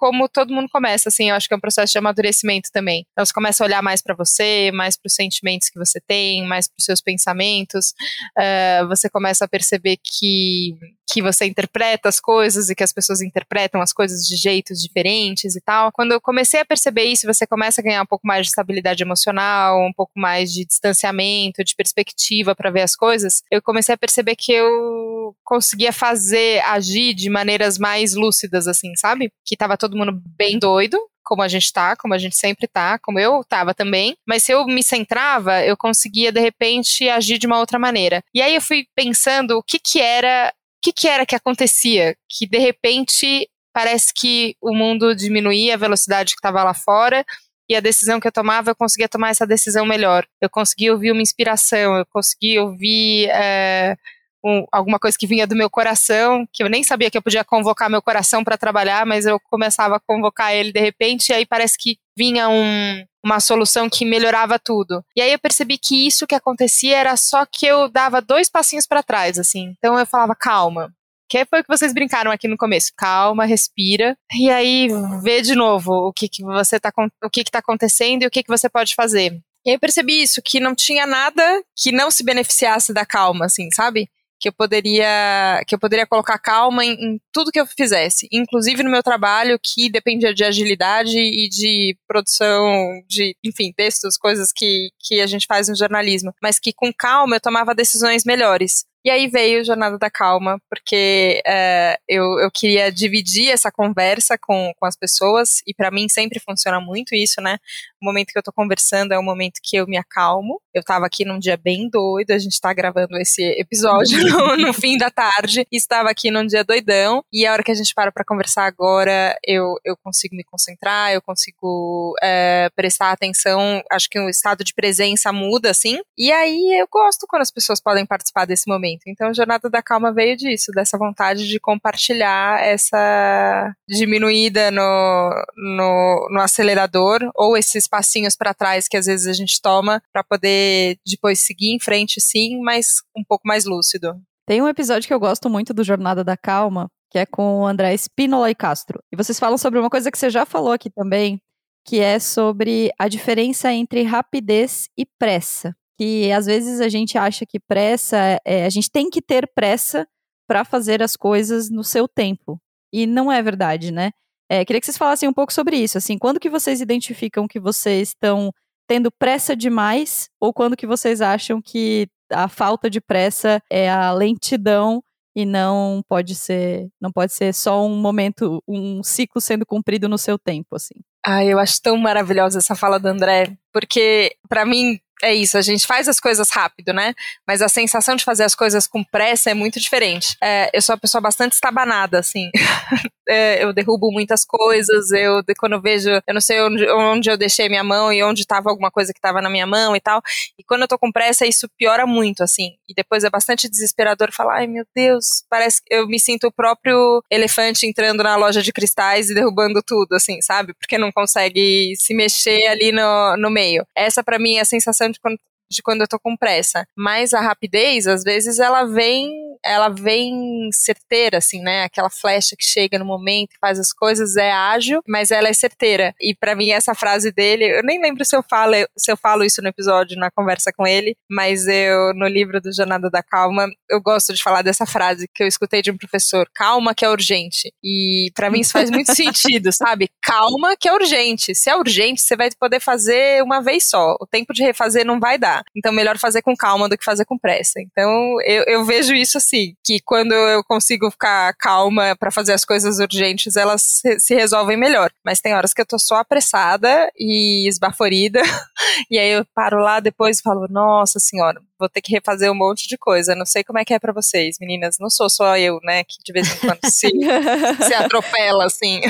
como 0.00 0.30
todo 0.30 0.54
mundo 0.54 0.66
começa, 0.70 1.10
assim, 1.10 1.28
eu 1.28 1.36
acho 1.36 1.46
que 1.46 1.52
é 1.52 1.56
um 1.58 1.60
processo 1.60 1.92
de 1.92 1.98
amadurecimento 1.98 2.70
também. 2.72 3.06
Então 3.12 3.22
você 3.22 3.34
começa 3.34 3.62
a 3.62 3.66
olhar 3.66 3.82
mais 3.82 4.00
para 4.00 4.14
você, 4.14 4.70
mais 4.72 4.96
para 4.96 5.08
os 5.08 5.14
sentimentos 5.14 5.68
que 5.68 5.78
você 5.78 6.00
tem, 6.00 6.42
mais 6.46 6.66
para 6.66 6.76
os 6.78 6.86
seus 6.86 7.02
pensamentos. 7.02 7.92
Uh, 8.34 8.88
você 8.88 9.10
começa 9.10 9.44
a 9.44 9.48
perceber 9.48 9.98
que 10.02 10.74
que 11.12 11.20
você 11.20 11.44
interpreta 11.44 12.08
as 12.08 12.20
coisas 12.20 12.70
e 12.70 12.74
que 12.74 12.84
as 12.84 12.92
pessoas 12.92 13.20
interpretam 13.20 13.80
as 13.80 13.92
coisas 13.92 14.24
de 14.24 14.36
jeitos 14.36 14.80
diferentes 14.80 15.56
e 15.56 15.60
tal. 15.60 15.90
Quando 15.90 16.12
eu 16.12 16.20
comecei 16.20 16.60
a 16.60 16.64
perceber 16.64 17.02
isso, 17.04 17.26
você 17.26 17.44
começa 17.46 17.80
a 17.80 17.84
ganhar 17.84 18.02
um 18.02 18.06
pouco 18.06 18.24
mais 18.24 18.46
de 18.46 18.50
estabilidade 18.50 19.02
emocional, 19.02 19.84
um 19.84 19.92
pouco 19.92 20.12
mais 20.14 20.52
de 20.52 20.64
distanciamento, 20.64 21.64
de 21.64 21.74
perspectiva 21.74 22.54
para 22.54 22.70
ver 22.70 22.82
as 22.82 22.94
coisas. 22.94 23.42
Eu 23.50 23.60
comecei 23.60 23.92
a 23.92 23.98
perceber 23.98 24.36
que 24.36 24.52
eu 24.52 25.19
conseguia 25.50 25.92
fazer, 25.92 26.62
agir 26.64 27.12
de 27.12 27.28
maneiras 27.28 27.76
mais 27.76 28.14
lúcidas, 28.14 28.68
assim, 28.68 28.94
sabe? 28.94 29.32
Que 29.44 29.56
tava 29.56 29.76
todo 29.76 29.96
mundo 29.96 30.22
bem 30.38 30.56
doido, 30.60 30.96
como 31.24 31.42
a 31.42 31.48
gente 31.48 31.72
tá, 31.72 31.96
como 31.96 32.14
a 32.14 32.18
gente 32.18 32.36
sempre 32.36 32.68
tá, 32.68 33.00
como 33.00 33.18
eu 33.18 33.42
tava 33.42 33.74
também, 33.74 34.16
mas 34.24 34.44
se 34.44 34.52
eu 34.52 34.64
me 34.64 34.80
centrava, 34.80 35.64
eu 35.64 35.76
conseguia 35.76 36.30
de 36.30 36.38
repente 36.38 37.08
agir 37.08 37.36
de 37.36 37.48
uma 37.48 37.58
outra 37.58 37.80
maneira. 37.80 38.22
E 38.32 38.40
aí 38.40 38.54
eu 38.54 38.60
fui 38.60 38.86
pensando 38.94 39.58
o 39.58 39.62
que 39.62 39.80
que 39.80 40.00
era 40.00 40.54
que, 40.80 40.92
que 40.92 41.08
era 41.08 41.26
que 41.26 41.34
acontecia? 41.34 42.14
Que 42.28 42.46
de 42.46 42.58
repente 42.58 43.48
parece 43.74 44.14
que 44.14 44.54
o 44.62 44.72
mundo 44.72 45.16
diminuía 45.16 45.74
a 45.74 45.78
velocidade 45.78 46.34
que 46.34 46.38
estava 46.38 46.62
lá 46.62 46.74
fora 46.74 47.26
e 47.68 47.74
a 47.74 47.80
decisão 47.80 48.20
que 48.20 48.26
eu 48.28 48.32
tomava, 48.32 48.70
eu 48.70 48.76
conseguia 48.76 49.08
tomar 49.08 49.30
essa 49.30 49.46
decisão 49.46 49.84
melhor. 49.84 50.24
Eu 50.40 50.48
conseguia 50.48 50.92
ouvir 50.92 51.10
uma 51.10 51.22
inspiração, 51.22 51.96
eu 51.96 52.06
conseguia 52.06 52.62
ouvir 52.62 53.28
é, 53.30 53.96
um, 54.44 54.64
alguma 54.72 54.98
coisa 54.98 55.16
que 55.18 55.26
vinha 55.26 55.46
do 55.46 55.56
meu 55.56 55.70
coração, 55.70 56.46
que 56.52 56.62
eu 56.62 56.68
nem 56.68 56.82
sabia 56.82 57.10
que 57.10 57.18
eu 57.18 57.22
podia 57.22 57.44
convocar 57.44 57.90
meu 57.90 58.02
coração 58.02 58.42
para 58.42 58.58
trabalhar, 58.58 59.04
mas 59.06 59.26
eu 59.26 59.38
começava 59.50 59.96
a 59.96 60.00
convocar 60.00 60.54
ele 60.54 60.72
de 60.72 60.80
repente, 60.80 61.30
e 61.30 61.32
aí 61.32 61.46
parece 61.46 61.76
que 61.78 61.98
vinha 62.16 62.48
um, 62.48 63.04
uma 63.24 63.40
solução 63.40 63.88
que 63.88 64.04
melhorava 64.04 64.58
tudo. 64.58 65.04
E 65.16 65.22
aí 65.22 65.32
eu 65.32 65.38
percebi 65.38 65.78
que 65.78 66.06
isso 66.06 66.26
que 66.26 66.34
acontecia 66.34 66.96
era 66.96 67.16
só 67.16 67.46
que 67.46 67.66
eu 67.66 67.88
dava 67.88 68.20
dois 68.20 68.48
passinhos 68.48 68.86
para 68.86 69.02
trás, 69.02 69.38
assim. 69.38 69.74
Então 69.78 69.98
eu 69.98 70.06
falava, 70.06 70.34
calma. 70.34 70.92
Que 71.28 71.44
foi 71.44 71.60
o 71.60 71.62
que 71.62 71.68
vocês 71.68 71.94
brincaram 71.94 72.32
aqui 72.32 72.48
no 72.48 72.56
começo. 72.56 72.90
Calma, 72.96 73.44
respira. 73.44 74.16
E 74.34 74.50
aí 74.50 74.88
vê 75.22 75.40
de 75.40 75.54
novo 75.54 75.92
o 75.92 76.12
que, 76.12 76.28
que 76.28 76.42
você 76.42 76.80
tá 76.80 76.92
o 77.22 77.30
que, 77.30 77.44
que 77.44 77.50
tá 77.52 77.60
acontecendo 77.60 78.24
e 78.24 78.26
o 78.26 78.30
que, 78.30 78.42
que 78.42 78.48
você 78.48 78.68
pode 78.68 78.96
fazer. 78.96 79.40
E 79.64 79.70
aí 79.70 79.76
eu 79.76 79.80
percebi 79.80 80.22
isso, 80.22 80.42
que 80.42 80.58
não 80.58 80.74
tinha 80.74 81.06
nada 81.06 81.62
que 81.76 81.92
não 81.92 82.10
se 82.10 82.24
beneficiasse 82.24 82.92
da 82.92 83.04
calma, 83.04 83.44
assim, 83.46 83.70
sabe? 83.70 84.10
Que 84.40 84.48
eu 84.48 84.52
poderia 84.52 85.62
que 85.66 85.74
eu 85.74 85.78
poderia 85.78 86.06
colocar 86.06 86.38
calma 86.38 86.84
em, 86.84 86.92
em, 86.92 87.20
tudo 87.32 87.52
que 87.52 87.60
eu 87.60 87.66
fizesse, 87.66 88.26
inclusive 88.32 88.82
no 88.82 88.90
meu 88.90 89.02
trabalho 89.02 89.60
que 89.62 89.90
dependia 89.90 90.32
de 90.32 90.42
agilidade 90.44 91.18
e 91.18 91.48
de 91.48 91.96
produção 92.08 93.02
de, 93.06 93.36
enfim, 93.44 93.72
textos, 93.76 94.16
coisas 94.16 94.50
que, 94.54 94.88
que 94.98 95.20
a 95.20 95.26
gente 95.26 95.46
faz 95.46 95.68
no 95.68 95.76
jornalismo, 95.76 96.32
mas 96.42 96.58
que 96.58 96.72
com 96.72 96.92
calma 96.92 97.36
eu 97.36 97.40
tomava 97.40 97.74
decisões 97.74 98.24
melhores. 98.24 98.84
E 99.02 99.08
aí 99.08 99.28
veio 99.28 99.64
Jornada 99.64 99.96
da 99.96 100.10
Calma, 100.10 100.60
porque 100.68 101.40
é, 101.46 101.98
eu, 102.06 102.38
eu 102.38 102.50
queria 102.50 102.92
dividir 102.92 103.48
essa 103.48 103.72
conversa 103.72 104.36
com, 104.36 104.72
com 104.78 104.84
as 104.84 104.94
pessoas, 104.94 105.62
e 105.66 105.72
para 105.72 105.90
mim 105.90 106.06
sempre 106.06 106.38
funciona 106.38 106.80
muito 106.80 107.14
isso, 107.14 107.40
né? 107.40 107.56
O 108.02 108.04
momento 108.04 108.30
que 108.30 108.38
eu 108.38 108.42
tô 108.42 108.52
conversando 108.52 109.12
é 109.12 109.18
o 109.18 109.22
momento 109.22 109.60
que 109.62 109.76
eu 109.76 109.86
me 109.86 109.96
acalmo. 109.96 110.60
Eu 110.74 110.82
tava 110.82 111.06
aqui 111.06 111.24
num 111.24 111.38
dia 111.38 111.56
bem 111.56 111.88
doido, 111.88 112.32
a 112.32 112.38
gente 112.38 112.60
tá 112.60 112.74
gravando 112.74 113.16
esse 113.16 113.42
episódio 113.58 114.18
no, 114.28 114.56
no 114.58 114.72
fim 114.74 114.98
da 114.98 115.10
tarde, 115.10 115.66
e 115.72 115.76
estava 115.78 116.10
aqui 116.10 116.30
num 116.30 116.46
dia 116.46 116.62
doidão, 116.62 117.24
e 117.32 117.46
a 117.46 117.52
hora 117.54 117.62
que 117.62 117.70
a 117.70 117.74
gente 117.74 117.94
para 117.94 118.12
pra 118.12 118.24
conversar 118.24 118.66
agora, 118.66 119.34
eu, 119.46 119.76
eu 119.82 119.96
consigo 120.04 120.36
me 120.36 120.44
concentrar, 120.44 121.10
eu 121.12 121.22
consigo 121.22 122.14
é, 122.22 122.68
prestar 122.76 123.12
atenção, 123.12 123.82
acho 123.90 124.10
que 124.10 124.20
o 124.20 124.28
estado 124.28 124.62
de 124.62 124.74
presença 124.74 125.32
muda, 125.32 125.70
assim, 125.70 126.00
e 126.18 126.30
aí 126.30 126.78
eu 126.78 126.86
gosto 126.90 127.26
quando 127.26 127.42
as 127.42 127.50
pessoas 127.50 127.80
podem 127.80 128.04
participar 128.04 128.44
desse 128.44 128.68
momento 128.68 128.89
momento. 128.90 129.02
Então, 129.06 129.28
a 129.28 129.32
Jornada 129.32 129.68
da 129.68 129.82
Calma 129.82 130.12
veio 130.12 130.36
disso, 130.36 130.72
dessa 130.72 130.98
vontade 130.98 131.48
de 131.48 131.60
compartilhar 131.60 132.60
essa 132.62 133.74
diminuída 133.88 134.70
no, 134.70 135.44
no, 135.56 136.28
no 136.30 136.40
acelerador 136.40 137.20
ou 137.34 137.56
esses 137.56 137.86
passinhos 137.86 138.36
para 138.36 138.54
trás 138.54 138.88
que 138.88 138.96
às 138.96 139.06
vezes 139.06 139.26
a 139.26 139.32
gente 139.32 139.60
toma 139.60 140.02
para 140.12 140.24
poder 140.24 140.98
depois 141.06 141.40
seguir 141.40 141.74
em 141.74 141.80
frente, 141.80 142.20
sim, 142.20 142.60
mas 142.60 143.02
um 143.16 143.24
pouco 143.24 143.46
mais 143.46 143.64
lúcido. 143.64 144.14
Tem 144.46 144.60
um 144.60 144.68
episódio 144.68 145.06
que 145.06 145.14
eu 145.14 145.20
gosto 145.20 145.48
muito 145.48 145.72
do 145.72 145.84
Jornada 145.84 146.24
da 146.24 146.36
Calma, 146.36 146.90
que 147.10 147.18
é 147.18 147.26
com 147.26 147.60
o 147.60 147.66
André 147.66 147.94
Spinola 147.94 148.50
e 148.50 148.54
Castro. 148.54 149.00
E 149.12 149.16
vocês 149.16 149.38
falam 149.38 149.58
sobre 149.58 149.78
uma 149.78 149.90
coisa 149.90 150.10
que 150.10 150.18
você 150.18 150.30
já 150.30 150.44
falou 150.44 150.72
aqui 150.72 150.90
também, 150.90 151.40
que 151.84 152.00
é 152.00 152.18
sobre 152.18 152.90
a 152.98 153.08
diferença 153.08 153.72
entre 153.72 154.02
rapidez 154.02 154.88
e 154.96 155.06
pressa 155.18 155.74
que 156.00 156.32
às 156.32 156.46
vezes 156.46 156.80
a 156.80 156.88
gente 156.88 157.18
acha 157.18 157.44
que 157.44 157.60
pressa, 157.60 158.40
é, 158.42 158.64
a 158.64 158.70
gente 158.70 158.90
tem 158.90 159.10
que 159.10 159.20
ter 159.20 159.46
pressa 159.54 160.08
para 160.48 160.64
fazer 160.64 161.02
as 161.02 161.14
coisas 161.14 161.68
no 161.68 161.84
seu 161.84 162.08
tempo. 162.08 162.58
E 162.90 163.06
não 163.06 163.30
é 163.30 163.42
verdade, 163.42 163.92
né? 163.92 164.10
É, 164.50 164.64
queria 164.64 164.80
que 164.80 164.86
vocês 164.86 164.96
falassem 164.96 165.28
um 165.28 165.32
pouco 165.32 165.52
sobre 165.52 165.76
isso. 165.76 165.98
Assim, 165.98 166.16
quando 166.16 166.40
que 166.40 166.48
vocês 166.48 166.80
identificam 166.80 167.46
que 167.46 167.60
vocês 167.60 168.08
estão 168.08 168.50
tendo 168.88 169.12
pressa 169.12 169.54
demais 169.54 170.30
ou 170.40 170.54
quando 170.54 170.74
que 170.74 170.86
vocês 170.86 171.20
acham 171.20 171.60
que 171.60 172.08
a 172.32 172.48
falta 172.48 172.88
de 172.88 172.98
pressa 172.98 173.62
é 173.70 173.90
a 173.90 174.10
lentidão 174.10 175.04
e 175.36 175.44
não 175.44 176.02
pode 176.08 176.34
ser, 176.34 176.88
não 176.98 177.12
pode 177.12 177.34
ser 177.34 177.52
só 177.52 177.84
um 177.84 177.94
momento, 177.94 178.62
um 178.66 179.02
ciclo 179.02 179.38
sendo 179.38 179.66
cumprido 179.66 180.08
no 180.08 180.16
seu 180.16 180.38
tempo, 180.38 180.76
assim. 180.76 180.94
Ah, 181.24 181.44
eu 181.44 181.58
acho 181.58 181.82
tão 181.82 181.98
maravilhosa 181.98 182.58
essa 182.58 182.74
fala 182.74 182.98
do 182.98 183.06
André, 183.06 183.54
porque 183.70 184.34
para 184.48 184.64
mim 184.64 184.98
é 185.22 185.34
isso, 185.34 185.58
a 185.58 185.62
gente 185.62 185.86
faz 185.86 186.08
as 186.08 186.18
coisas 186.18 186.50
rápido, 186.50 186.92
né? 186.92 187.14
Mas 187.46 187.62
a 187.62 187.68
sensação 187.68 188.16
de 188.16 188.24
fazer 188.24 188.44
as 188.44 188.54
coisas 188.54 188.86
com 188.86 189.04
pressa 189.04 189.50
é 189.50 189.54
muito 189.54 189.80
diferente. 189.80 190.36
É, 190.42 190.70
eu 190.72 190.80
sou 190.80 190.94
uma 190.94 191.00
pessoa 191.00 191.20
bastante 191.20 191.52
estabanada, 191.52 192.18
assim. 192.18 192.50
é, 193.28 193.62
eu 193.62 193.72
derrubo 193.72 194.10
muitas 194.10 194.44
coisas, 194.44 195.10
eu 195.12 195.42
quando 195.58 195.74
eu 195.74 195.80
vejo, 195.80 196.08
eu 196.10 196.34
não 196.34 196.40
sei 196.40 196.60
onde, 196.62 196.88
onde 196.90 197.30
eu 197.30 197.36
deixei 197.36 197.68
minha 197.68 197.84
mão 197.84 198.12
e 198.12 198.22
onde 198.22 198.42
estava 198.42 198.70
alguma 198.70 198.90
coisa 198.90 199.12
que 199.12 199.18
estava 199.18 199.42
na 199.42 199.50
minha 199.50 199.66
mão 199.66 199.94
e 199.94 200.00
tal. 200.00 200.22
E 200.58 200.64
quando 200.64 200.82
eu 200.82 200.88
tô 200.88 200.98
com 200.98 201.12
pressa, 201.12 201.46
isso 201.46 201.68
piora 201.76 202.06
muito, 202.06 202.42
assim. 202.42 202.72
E 202.88 202.94
depois 202.94 203.24
é 203.24 203.30
bastante 203.30 203.68
desesperador 203.68 204.32
falar, 204.32 204.58
ai 204.58 204.66
meu 204.66 204.84
Deus, 204.94 205.44
parece 205.48 205.82
que 205.84 205.94
eu 205.94 206.06
me 206.06 206.18
sinto 206.18 206.46
o 206.46 206.52
próprio 206.52 207.22
elefante 207.30 207.86
entrando 207.86 208.22
na 208.22 208.36
loja 208.36 208.62
de 208.62 208.72
cristais 208.72 209.30
e 209.30 209.34
derrubando 209.34 209.82
tudo, 209.86 210.14
assim, 210.14 210.40
sabe? 210.40 210.74
Porque 210.74 210.98
não 210.98 211.12
consegue 211.12 211.94
se 211.96 212.14
mexer 212.14 212.66
ali 212.66 212.92
no, 212.92 213.36
no 213.36 213.50
meio. 213.50 213.84
Essa 213.96 214.24
para 214.24 214.38
mim 214.38 214.56
é 214.56 214.60
a 214.60 214.64
sensação 214.64 215.09
de 215.12 215.82
quando 215.82 216.00
eu 216.00 216.08
tô 216.08 216.18
com 216.18 216.36
pressa. 216.36 216.84
Mas 216.96 217.32
a 217.32 217.40
rapidez, 217.40 218.06
às 218.06 218.22
vezes, 218.24 218.58
ela 218.58 218.84
vem, 218.84 219.30
ela 219.64 219.88
vem 219.88 220.68
certeira, 220.72 221.38
assim, 221.38 221.60
né? 221.60 221.84
Aquela 221.84 222.10
flecha 222.10 222.56
que 222.56 222.64
chega 222.64 222.98
no 222.98 223.04
momento, 223.04 223.50
faz 223.60 223.78
as 223.78 223.92
coisas, 223.92 224.36
é 224.36 224.50
ágil, 224.50 225.00
mas 225.06 225.30
ela 225.30 225.48
é 225.48 225.52
certeira. 225.52 226.14
E 226.20 226.34
para 226.34 226.54
mim, 226.54 226.70
essa 226.70 226.94
frase 226.94 227.32
dele, 227.32 227.64
eu 227.78 227.82
nem 227.82 228.00
lembro 228.00 228.24
se 228.24 228.36
eu 228.36 228.42
falo, 228.48 228.74
se 228.96 229.10
eu 229.10 229.16
falo 229.16 229.44
isso 229.44 229.62
no 229.62 229.68
episódio, 229.68 230.18
na 230.18 230.30
conversa 230.30 230.72
com 230.72 230.86
ele, 230.86 231.16
mas 231.28 231.66
eu, 231.66 232.14
no 232.14 232.26
livro 232.26 232.60
do 232.60 232.72
Jornada 232.72 233.10
da 233.10 233.22
Calma, 233.22 233.68
eu 233.90 234.00
gosto 234.00 234.32
de 234.32 234.42
falar 234.42 234.62
dessa 234.62 234.86
frase 234.86 235.28
que 235.34 235.42
eu 235.42 235.46
escutei 235.46 235.82
de 235.82 235.90
um 235.90 235.96
professor: 235.96 236.48
calma 236.54 236.94
que 236.94 237.04
é 237.04 237.10
urgente. 237.10 237.72
E 237.82 238.30
para 238.34 238.50
mim 238.50 238.60
isso 238.60 238.72
faz 238.72 238.90
muito 238.90 239.12
sentido, 239.14 239.72
sabe? 239.72 240.08
Calma 240.22 240.76
que 240.76 240.88
é 240.88 240.92
urgente. 240.92 241.54
Se 241.54 241.70
é 241.70 241.76
urgente, 241.76 242.22
você 242.22 242.36
vai 242.36 242.48
poder 242.58 242.80
fazer 242.80 243.42
uma 243.42 243.60
vez 243.60 243.88
só. 243.88 244.16
O 244.20 244.26
tempo 244.26 244.52
de 244.52 244.62
refazer 244.62 245.04
não 245.04 245.18
vai 245.18 245.38
dar. 245.38 245.62
Então, 245.76 245.92
melhor 245.92 246.18
fazer 246.18 246.42
com 246.42 246.56
calma 246.56 246.88
do 246.88 246.96
que 246.96 247.04
fazer 247.04 247.24
com 247.24 247.38
pressa. 247.38 247.80
Então, 247.80 248.36
eu, 248.44 248.64
eu 248.66 248.84
vejo 248.84 249.14
isso 249.14 249.38
assim, 249.38 249.49
que 249.84 250.00
quando 250.04 250.32
eu 250.32 250.62
consigo 250.64 251.10
ficar 251.10 251.52
calma 251.54 252.16
para 252.18 252.30
fazer 252.30 252.52
as 252.52 252.64
coisas 252.64 252.98
urgentes, 252.98 253.56
elas 253.56 253.82
se, 253.82 254.18
se 254.20 254.34
resolvem 254.34 254.76
melhor. 254.76 255.10
Mas 255.24 255.40
tem 255.40 255.54
horas 255.54 255.72
que 255.72 255.80
eu 255.80 255.86
tô 255.86 255.98
só 255.98 256.16
apressada 256.16 257.10
e 257.18 257.68
esbaforida, 257.68 258.40
e 259.10 259.18
aí 259.18 259.30
eu 259.30 259.44
paro 259.54 259.78
lá 259.80 260.00
depois 260.00 260.38
e 260.38 260.42
falo, 260.42 260.66
nossa 260.68 261.18
senhora, 261.18 261.60
vou 261.78 261.88
ter 261.88 262.00
que 262.02 262.12
refazer 262.12 262.50
um 262.50 262.54
monte 262.54 262.86
de 262.86 262.98
coisa. 262.98 263.34
Não 263.34 263.46
sei 263.46 263.64
como 263.64 263.78
é 263.78 263.84
que 263.84 263.94
é 263.94 263.98
para 263.98 264.12
vocês, 264.12 264.56
meninas. 264.60 264.98
Não 265.00 265.08
sou 265.08 265.30
só 265.30 265.56
eu, 265.56 265.80
né, 265.82 266.04
que 266.04 266.16
de 266.22 266.32
vez 266.32 266.54
em 266.54 266.58
quando 266.58 266.80
se, 266.84 267.08
se 267.86 267.94
atropela, 267.94 268.66
assim. 268.66 269.00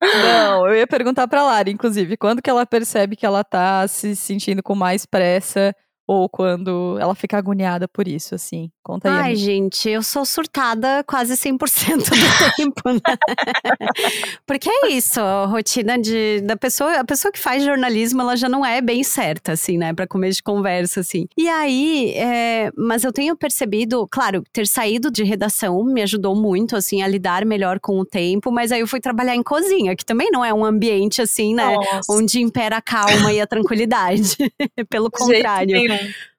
Não, 0.00 0.68
eu 0.68 0.76
ia 0.76 0.86
perguntar 0.86 1.26
pra 1.26 1.42
Lara, 1.42 1.68
inclusive, 1.68 2.16
quando 2.16 2.40
que 2.40 2.48
ela 2.48 2.64
percebe 2.64 3.16
que 3.16 3.26
ela 3.26 3.42
tá 3.42 3.86
se 3.88 4.14
sentindo 4.14 4.62
com 4.62 4.74
mais 4.74 5.04
pressa 5.04 5.74
ou 6.06 6.28
quando 6.28 6.96
ela 7.00 7.14
fica 7.14 7.38
agoniada 7.38 7.86
por 7.86 8.08
isso, 8.08 8.34
assim? 8.34 8.70
Conta 8.82 9.08
aí. 9.08 9.18
Ai, 9.22 9.36
gente, 9.36 9.88
eu 9.88 10.02
sou 10.02 10.24
surtada 10.24 11.04
quase 11.04 11.34
100% 11.34 11.98
do 11.98 12.10
tempo, 12.56 12.90
né? 12.90 13.00
Porque 14.46 14.68
é 14.68 14.88
isso, 14.88 15.20
a 15.20 15.46
rotina 15.46 15.98
de, 15.98 16.40
da 16.40 16.56
pessoa, 16.56 16.98
a 16.98 17.04
pessoa 17.04 17.30
que 17.30 17.38
faz 17.38 17.64
jornalismo, 17.64 18.20
ela 18.20 18.36
já 18.36 18.48
não 18.48 18.66
é 18.66 18.80
bem 18.80 19.04
certa, 19.04 19.52
assim, 19.52 19.78
né, 19.78 19.92
para 19.94 20.06
começo 20.06 20.36
de 20.36 20.42
conversa, 20.42 21.00
assim. 21.00 21.26
E 21.36 21.48
aí, 21.48 22.12
é, 22.16 22.70
mas 22.76 23.04
eu 23.04 23.12
tenho 23.12 23.36
percebido, 23.36 24.06
claro, 24.10 24.42
ter 24.52 24.66
saído 24.66 25.10
de 25.10 25.22
redação 25.22 25.82
me 25.84 26.02
ajudou 26.02 26.34
muito, 26.34 26.76
assim, 26.76 27.02
a 27.02 27.08
lidar 27.08 27.44
melhor 27.44 27.78
com 27.78 27.98
o 27.98 28.04
tempo, 28.04 28.50
mas 28.50 28.72
aí 28.72 28.80
eu 28.80 28.86
fui 28.86 29.00
trabalhar 29.00 29.36
em 29.36 29.42
cozinha, 29.42 29.94
que 29.94 30.04
também 30.04 30.30
não 30.32 30.44
é 30.44 30.52
um 30.52 30.64
ambiente, 30.64 31.22
assim, 31.22 31.54
né, 31.54 31.74
Nossa. 31.74 32.12
onde 32.12 32.40
impera 32.40 32.78
a 32.78 32.82
calma 32.82 33.32
e 33.32 33.40
a 33.40 33.46
tranquilidade. 33.46 34.36
Pelo 34.90 35.10
contrário. 35.10 35.76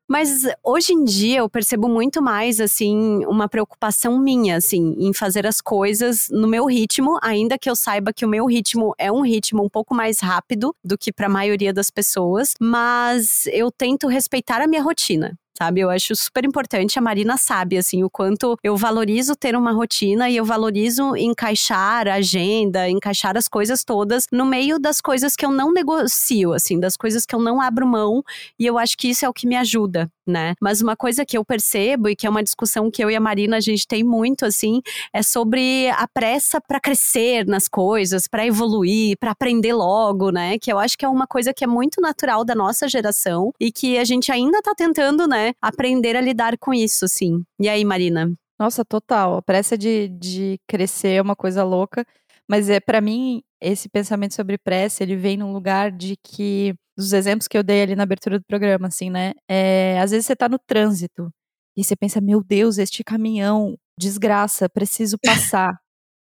Mas 0.08 0.44
hoje 0.64 0.94
em 0.94 1.04
dia 1.06 1.40
eu 1.40 1.50
percebo 1.50 1.88
muito 1.88 2.22
mais, 2.22 2.60
assim, 2.60 3.26
uma 3.26 3.48
preocupação 3.48 4.20
minha, 4.20 4.58
assim, 4.58 4.96
em 5.00 5.14
fazer 5.14 5.48
as 5.48 5.62
coisas 5.62 6.28
no 6.30 6.48
meu 6.48 6.66
ritmo, 6.66 7.18
ainda 7.22 7.58
que 7.58 7.70
eu 7.70 7.76
saiba 7.76 8.14
que 8.14 8.26
o 8.26 8.30
meu 8.30 8.46
ritmo 8.46 8.94
é 8.98 9.12
um 9.12 9.22
ritmo 9.22 9.64
um 9.64 9.70
pouco 9.70 9.96
mais 9.96 10.20
rápido 10.20 10.76
do 10.84 10.98
que 10.98 11.12
para 11.12 11.28
a 11.28 11.30
maioria 11.30 11.74
das 11.74 11.90
pessoas, 11.90 12.54
mas 12.60 13.46
eu 13.48 13.72
tento 13.72 14.08
respeitar 14.08 14.62
a 14.62 14.68
minha 14.68 14.84
rotina 14.84 15.38
sabe? 15.58 15.82
Eu 15.82 15.90
acho 15.90 16.16
super 16.16 16.46
importante, 16.46 16.98
a 16.98 17.02
Marina 17.02 17.38
sabe, 17.38 17.78
assim, 17.78 18.04
o 18.04 18.10
quanto 18.10 18.58
eu 18.64 18.76
valorizo 18.76 19.36
ter 19.36 19.56
uma 19.56 19.72
rotina 19.72 20.30
e 20.30 20.36
eu 20.36 20.46
valorizo 20.46 21.16
encaixar 21.16 22.08
a 22.08 22.16
agenda, 22.16 22.90
encaixar 22.90 23.38
as 23.38 23.48
coisas 23.48 23.84
todas 23.84 24.26
no 24.32 24.46
meio 24.46 24.80
das 24.80 25.00
coisas 25.00 25.36
que 25.36 25.46
eu 25.46 25.52
não 25.52 25.72
negocio, 25.72 26.54
assim, 26.54 26.80
das 26.80 26.98
coisas 26.98 27.26
que 27.26 27.36
eu 27.36 27.40
não 27.40 27.62
abro 27.62 27.88
mão, 27.88 28.24
e 28.60 28.66
eu 28.66 28.78
acho 28.78 28.98
que 28.98 29.10
isso 29.10 29.26
é 29.26 29.30
o 29.30 29.34
que 29.34 29.48
me 29.48 29.56
ajuda, 29.56 30.10
né? 30.28 30.54
Mas 30.62 30.82
uma 30.82 30.96
coisa 30.96 31.26
que 31.26 31.38
eu 31.38 31.46
percebo 31.46 32.10
e 32.10 32.16
que 32.16 32.26
é 32.26 32.30
uma 32.30 32.44
discussão 32.44 32.90
que 32.90 33.04
eu 33.04 33.10
e 33.10 33.16
a 33.16 33.20
Marina 33.20 33.58
a 33.58 33.60
gente 33.60 33.88
tem 33.88 34.04
muito, 34.04 34.46
assim, 34.46 34.82
é 35.14 35.22
sobre 35.22 35.90
a 35.90 36.08
pressa 36.08 36.60
para 36.62 36.80
crescer 36.80 37.46
nas 37.46 37.68
coisas, 37.68 38.28
para 38.28 38.46
evoluir, 38.46 39.18
para 39.20 39.32
aprender 39.32 39.74
logo, 39.74 40.32
né? 40.32 40.58
Que 40.60 40.72
eu 40.72 40.80
acho 40.80 40.98
que 40.98 41.06
é 41.06 41.10
uma 41.10 41.28
coisa 41.28 41.54
que 41.54 41.64
é 41.64 41.68
muito 41.68 42.02
natural 42.02 42.44
da 42.46 42.56
nossa 42.56 42.88
geração 42.88 43.52
e 43.60 43.72
que 43.72 43.98
a 43.98 44.04
gente 44.04 44.32
ainda 44.32 44.62
tá 44.62 44.74
tentando, 44.76 45.28
né, 45.28 45.54
aprender 45.62 46.16
a 46.16 46.22
lidar 46.22 46.58
com 46.58 46.74
isso, 46.74 47.08
sim. 47.08 47.44
E 47.60 47.70
aí, 47.70 47.84
Marina? 47.84 48.32
Nossa, 48.60 48.86
total. 48.86 49.38
A 49.38 49.42
pressa 49.42 49.78
de, 49.78 50.08
de 50.08 50.60
crescer 50.68 51.16
é 51.16 51.22
uma 51.22 51.36
coisa 51.36 51.64
louca. 51.64 52.06
Mas 52.50 52.70
é 52.70 52.80
para 52.80 53.02
mim, 53.02 53.42
esse 53.62 53.90
pensamento 53.90 54.34
sobre 54.34 54.58
pressa, 54.58 55.04
ele 55.04 55.16
vem 55.16 55.38
num 55.38 55.54
lugar 55.54 55.92
de 55.92 56.18
que, 56.24 56.74
dos 56.98 57.14
exemplos 57.14 57.48
que 57.48 57.58
eu 57.58 57.64
dei 57.64 57.82
ali 57.82 57.96
na 57.96 58.04
abertura 58.04 58.40
do 58.40 58.46
programa, 58.46 58.88
assim, 58.88 59.10
né? 59.10 59.34
É, 59.50 60.00
às 60.00 60.12
vezes 60.12 60.26
você 60.26 60.36
tá 60.36 60.50
no 60.50 60.60
trânsito 60.60 61.30
e 61.78 61.84
você 61.84 61.96
pensa, 61.96 62.22
meu 62.22 62.44
Deus, 62.44 62.78
este 62.78 63.04
caminhão, 63.04 63.78
desgraça, 64.00 64.70
preciso 64.70 65.18
passar. 65.24 65.74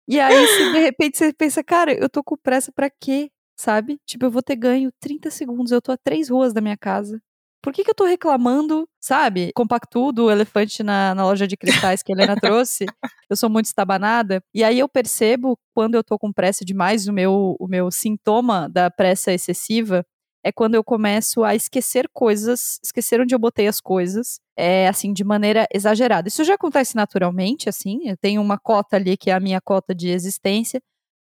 e 0.09 0.21
aí, 0.21 0.73
de 0.73 0.81
repente 0.81 1.19
você 1.19 1.33
pensa, 1.33 1.64
cara, 1.64 1.93
eu 1.95 2.09
tô 2.11 2.23
com 2.25 2.37
pressa 2.37 2.73
para 2.73 2.90
quê? 2.90 3.31
Sabe? 3.59 3.99
Tipo, 4.07 4.26
eu 4.26 4.31
vou 4.31 4.43
ter 4.43 4.57
ganho 4.57 4.90
30 5.00 5.31
segundos, 5.31 5.73
eu 5.73 5.83
tô 5.83 5.93
a 5.93 5.97
três 5.99 6.31
ruas 6.31 6.52
da 6.52 6.61
minha 6.61 6.76
casa 6.79 7.21
por 7.62 7.73
que, 7.73 7.85
que 7.85 7.90
eu 7.90 7.95
tô 7.95 8.05
reclamando, 8.05 8.88
sabe? 9.00 9.50
Compactudo, 9.55 10.26
o 10.26 10.31
elefante 10.31 10.83
na, 10.83 11.14
na 11.14 11.25
loja 11.25 11.47
de 11.47 11.57
cristais 11.57 12.02
que 12.02 12.12
a 12.12 12.14
Helena 12.14 12.37
trouxe. 12.37 12.87
Eu 13.29 13.37
sou 13.37 13.49
muito 13.50 13.67
estabanada. 13.67 14.43
E 14.55 14.64
aí 14.64 14.79
eu 14.79 14.88
percebo, 14.88 15.59
quando 15.75 15.95
eu 15.95 16.02
tô 16.02 16.19
com 16.19 16.33
pressa 16.33 16.64
demais, 16.64 17.07
o 17.07 17.12
meu, 17.12 17.57
o 17.59 17.69
meu 17.69 17.90
sintoma 17.90 18.69
da 18.69 18.90
pressa 18.90 19.33
excessiva 19.33 20.05
é 20.43 20.50
quando 20.50 20.75
eu 20.75 20.83
começo 20.83 21.45
a 21.45 21.55
esquecer 21.55 22.09
coisas, 22.12 22.81
esquecer 22.83 23.21
onde 23.21 23.35
eu 23.35 23.38
botei 23.38 23.67
as 23.67 23.81
coisas, 23.81 24.40
é, 24.57 24.88
assim, 24.88 25.12
de 25.12 25.23
maneira 25.23 25.67
exagerada. 25.73 26.29
Isso 26.29 26.45
já 26.45 26.55
acontece 26.55 26.97
naturalmente, 26.97 27.69
assim, 27.69 28.09
eu 28.09 28.17
tenho 28.17 28.40
uma 28.40 28.59
cota 28.59 28.97
ali 28.97 29.17
que 29.17 29.31
é 29.31 29.35
a 29.35 29.40
minha 29.40 29.61
cota 29.61 29.95
de 29.95 30.09
existência, 30.09 30.81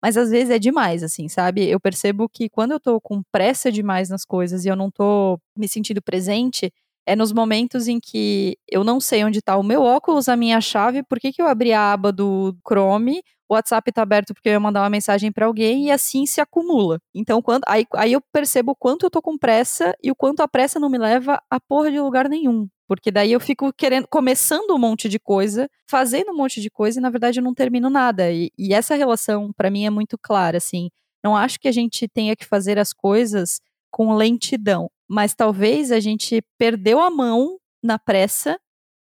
mas 0.01 0.18
às 0.18 0.29
vezes 0.29 0.50
é 0.50 0.60
demais, 0.60 1.03
assim, 1.03 1.27
sabe? 1.27 1.68
Eu 1.70 1.79
percebo 1.79 2.29
que 2.29 2.50
quando 2.50 2.72
eu 2.72 2.79
tô 2.79 3.01
com 3.01 3.22
pressa 3.32 3.72
demais 3.72 4.10
nas 4.10 4.25
coisas 4.25 4.65
e 4.65 4.70
eu 4.70 4.75
não 4.75 4.89
tô 4.91 5.39
me 5.56 5.68
sentindo 5.68 6.01
presente, 6.01 6.72
é 7.06 7.15
nos 7.15 7.32
momentos 7.34 7.88
em 7.88 8.00
que 8.00 8.58
eu 8.70 8.84
não 8.84 9.00
sei 9.00 9.24
onde 9.24 9.41
tá 9.41 9.58
o 9.58 9.63
meu 9.63 9.82
óculos, 9.82 10.29
a 10.29 10.36
minha 10.38 10.62
chave, 10.62 11.03
por 11.03 11.20
que, 11.20 11.32
que 11.34 11.41
eu 11.41 11.48
abri 11.48 11.74
a 11.74 11.91
aba 11.94 12.12
do 12.12 12.56
Chrome, 12.68 13.22
o 13.50 13.56
WhatsApp 13.56 13.91
tá 13.91 14.03
aberto 14.03 14.34
porque 14.34 14.48
eu 14.50 14.53
ia 14.53 14.60
mandar 14.60 14.82
uma 14.84 14.89
mensagem 14.91 15.32
para 15.32 15.48
alguém 15.48 15.88
e 15.88 15.91
assim 15.91 16.25
se 16.27 16.39
acumula. 16.39 17.00
Então, 17.15 17.41
quando, 17.41 17.63
aí, 17.68 17.86
aí 17.96 18.13
eu 18.13 18.22
percebo 18.32 18.74
o 18.74 18.75
quanto 18.75 19.06
eu 19.08 19.10
tô 19.10 19.22
com 19.24 19.38
pressa 19.38 19.96
e 20.03 20.12
o 20.12 20.15
quanto 20.15 20.41
a 20.41 20.48
pressa 20.48 20.79
não 20.79 20.89
me 20.89 21.00
leva 21.00 21.41
a 21.50 21.60
porra 21.60 21.89
de 21.91 22.00
lugar 22.00 22.29
nenhum. 22.29 22.70
Porque 22.89 23.12
daí 23.12 23.31
eu 23.34 23.39
fico 23.39 23.72
querendo, 23.72 24.08
começando 24.08 24.72
um 24.72 24.79
monte 24.79 25.08
de 25.08 25.19
coisa, 25.19 25.69
fazendo 25.88 26.31
um 26.31 26.36
monte 26.36 26.60
de 26.60 26.72
coisa 26.72 26.98
e 26.98 27.01
na 27.01 27.12
verdade 27.12 27.39
eu 27.39 27.43
não 27.43 27.53
termino 27.53 27.88
nada. 27.88 28.31
E, 28.31 28.51
e 28.58 28.74
essa 28.74 28.96
relação, 28.96 29.53
para 29.55 29.69
mim, 29.69 29.86
é 29.86 29.91
muito 29.91 30.17
clara, 30.17 30.58
assim. 30.58 30.89
Não 31.24 31.36
acho 31.38 31.60
que 31.60 31.67
a 31.67 31.72
gente 31.72 32.08
tenha 32.08 32.36
que 32.36 32.48
fazer 32.48 32.79
as 32.79 32.91
coisas 32.91 33.62
com 33.91 34.15
lentidão, 34.15 34.89
mas 35.08 35.36
talvez 35.36 35.91
a 35.91 36.00
gente 36.00 36.41
perdeu 36.58 37.00
a 37.00 37.12
mão 37.12 37.60
na 37.84 38.00
pressa 38.00 38.60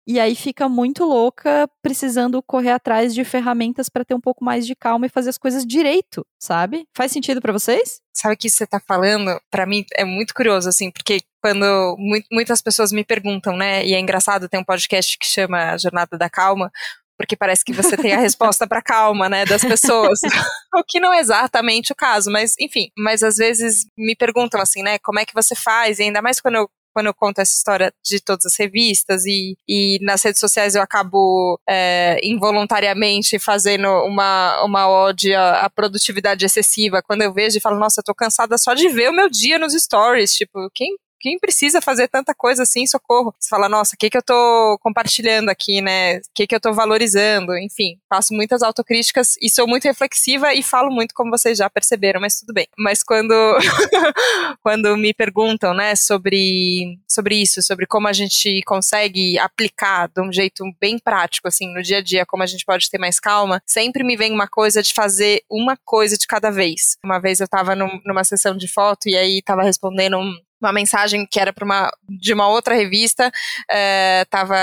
e 0.09 0.19
aí 0.19 0.33
fica 0.33 0.67
muito 0.67 1.05
louca 1.05 1.69
precisando 1.83 2.41
correr 2.41 2.71
atrás 2.71 3.13
de 3.13 3.23
ferramentas 3.23 3.89
para 3.89 4.03
ter 4.03 4.15
um 4.15 4.19
pouco 4.19 4.43
mais 4.43 4.65
de 4.65 4.75
calma 4.75 5.05
e 5.05 5.09
fazer 5.09 5.29
as 5.29 5.37
coisas 5.37 5.63
direito, 5.63 6.25
sabe? 6.41 6.87
Faz 6.97 7.11
sentido 7.11 7.39
para 7.39 7.53
vocês? 7.53 8.01
Sabe 8.11 8.33
o 8.33 8.37
que 8.37 8.49
você 8.49 8.65
tá 8.65 8.79
falando? 8.79 9.39
Para 9.51 9.67
mim 9.67 9.85
é 9.95 10.03
muito 10.03 10.33
curioso 10.33 10.67
assim, 10.67 10.89
porque 10.89 11.19
quando 11.39 11.95
muitas 12.31 12.59
pessoas 12.59 12.91
me 12.91 13.05
perguntam, 13.05 13.55
né? 13.55 13.85
E 13.85 13.93
é 13.93 13.99
engraçado, 13.99 14.49
tem 14.49 14.59
um 14.59 14.65
podcast 14.65 15.15
que 15.15 15.27
chama 15.27 15.77
Jornada 15.77 16.17
da 16.17 16.27
Calma, 16.27 16.71
porque 17.15 17.35
parece 17.35 17.63
que 17.63 17.71
você 17.73 17.95
tem 17.95 18.13
a 18.13 18.19
resposta 18.19 18.65
para 18.65 18.81
calma, 18.81 19.29
né, 19.29 19.45
das 19.45 19.63
pessoas. 19.63 20.21
o 20.73 20.83
que 20.87 20.99
não 20.99 21.13
é 21.13 21.19
exatamente 21.19 21.91
o 21.91 21.95
caso, 21.95 22.31
mas 22.31 22.55
enfim, 22.59 22.89
mas 22.97 23.21
às 23.21 23.35
vezes 23.35 23.85
me 23.95 24.15
perguntam 24.15 24.59
assim, 24.59 24.81
né, 24.81 24.97
como 24.99 25.19
é 25.19 25.25
que 25.25 25.35
você 25.35 25.53
faz? 25.53 25.99
E 25.99 26.03
ainda 26.03 26.19
mais 26.19 26.41
quando 26.41 26.55
eu 26.55 26.69
quando 26.93 27.07
eu 27.07 27.13
conto 27.13 27.39
essa 27.39 27.53
história 27.53 27.93
de 28.03 28.19
todas 28.19 28.45
as 28.45 28.57
revistas 28.57 29.25
e, 29.25 29.55
e 29.67 29.99
nas 30.01 30.23
redes 30.23 30.39
sociais 30.39 30.75
eu 30.75 30.81
acabo 30.81 31.59
é, 31.67 32.19
involuntariamente 32.23 33.39
fazendo 33.39 33.87
uma, 34.05 34.63
uma 34.63 34.89
ode 34.89 35.33
à, 35.33 35.61
à, 35.61 35.69
produtividade 35.69 36.45
excessiva. 36.45 37.01
Quando 37.01 37.21
eu 37.21 37.33
vejo 37.33 37.57
e 37.57 37.61
falo, 37.61 37.79
nossa, 37.79 38.01
eu 38.01 38.03
tô 38.03 38.13
cansada 38.13 38.57
só 38.57 38.73
de 38.73 38.89
ver 38.89 39.09
o 39.09 39.15
meu 39.15 39.29
dia 39.29 39.57
nos 39.57 39.73
stories. 39.73 40.33
Tipo, 40.33 40.69
quem 40.73 40.95
quem 41.19 41.37
precisa 41.39 41.81
fazer 41.81 42.07
tanta 42.07 42.33
coisa 42.33 42.63
assim, 42.63 42.85
socorro? 42.85 43.33
Você 43.39 43.49
fala, 43.49 43.67
nossa, 43.67 43.95
o 43.95 43.97
que 43.97 44.09
que 44.09 44.17
eu 44.17 44.23
tô 44.23 44.79
compartilhando 44.81 45.49
aqui, 45.49 45.81
né? 45.81 46.17
O 46.17 46.21
que 46.33 46.47
que 46.47 46.55
eu 46.55 46.59
tô 46.59 46.73
valorizando? 46.73 47.57
Enfim, 47.57 47.99
faço 48.09 48.33
muitas 48.33 48.61
autocríticas 48.61 49.35
e 49.41 49.49
sou 49.49 49.67
muito 49.67 49.85
reflexiva 49.85 50.53
e 50.53 50.63
falo 50.63 50.91
muito, 50.91 51.13
como 51.13 51.31
vocês 51.31 51.57
já 51.57 51.69
perceberam, 51.69 52.21
mas 52.21 52.39
tudo 52.39 52.53
bem. 52.53 52.67
Mas 52.77 53.03
quando, 53.03 53.33
quando 54.63 54.95
me 54.97 55.13
perguntam, 55.13 55.73
né, 55.73 55.95
sobre, 55.95 56.99
sobre 57.07 57.35
isso, 57.35 57.61
sobre 57.61 57.85
como 57.85 58.07
a 58.07 58.13
gente 58.13 58.61
consegue 58.65 59.37
aplicar 59.39 60.07
de 60.07 60.21
um 60.21 60.31
jeito 60.31 60.63
bem 60.79 60.97
prático, 60.97 61.47
assim, 61.47 61.71
no 61.73 61.81
dia 61.81 61.97
a 61.97 62.01
dia, 62.01 62.25
como 62.25 62.43
a 62.43 62.45
gente 62.45 62.65
pode 62.65 62.89
ter 62.89 62.97
mais 62.97 63.19
calma, 63.19 63.61
sempre 63.65 64.03
me 64.03 64.15
vem 64.15 64.31
uma 64.31 64.47
coisa 64.47 64.81
de 64.81 64.93
fazer 64.93 65.43
uma 65.49 65.77
coisa 65.83 66.17
de 66.17 66.27
cada 66.27 66.49
vez. 66.49 66.97
Uma 67.03 67.19
vez 67.19 67.39
eu 67.39 67.47
tava 67.47 67.75
num, 67.75 67.99
numa 68.05 68.23
sessão 68.23 68.55
de 68.55 68.67
foto 68.67 69.07
e 69.07 69.17
aí 69.17 69.41
tava 69.41 69.63
respondendo 69.63 70.17
um, 70.17 70.33
uma 70.61 70.73
mensagem 70.73 71.25
que 71.29 71.39
era 71.39 71.53
para 71.53 71.65
uma 71.65 71.91
de 72.07 72.33
uma 72.33 72.47
outra 72.47 72.75
revista, 72.75 73.31
é, 73.69 74.25
tava 74.29 74.55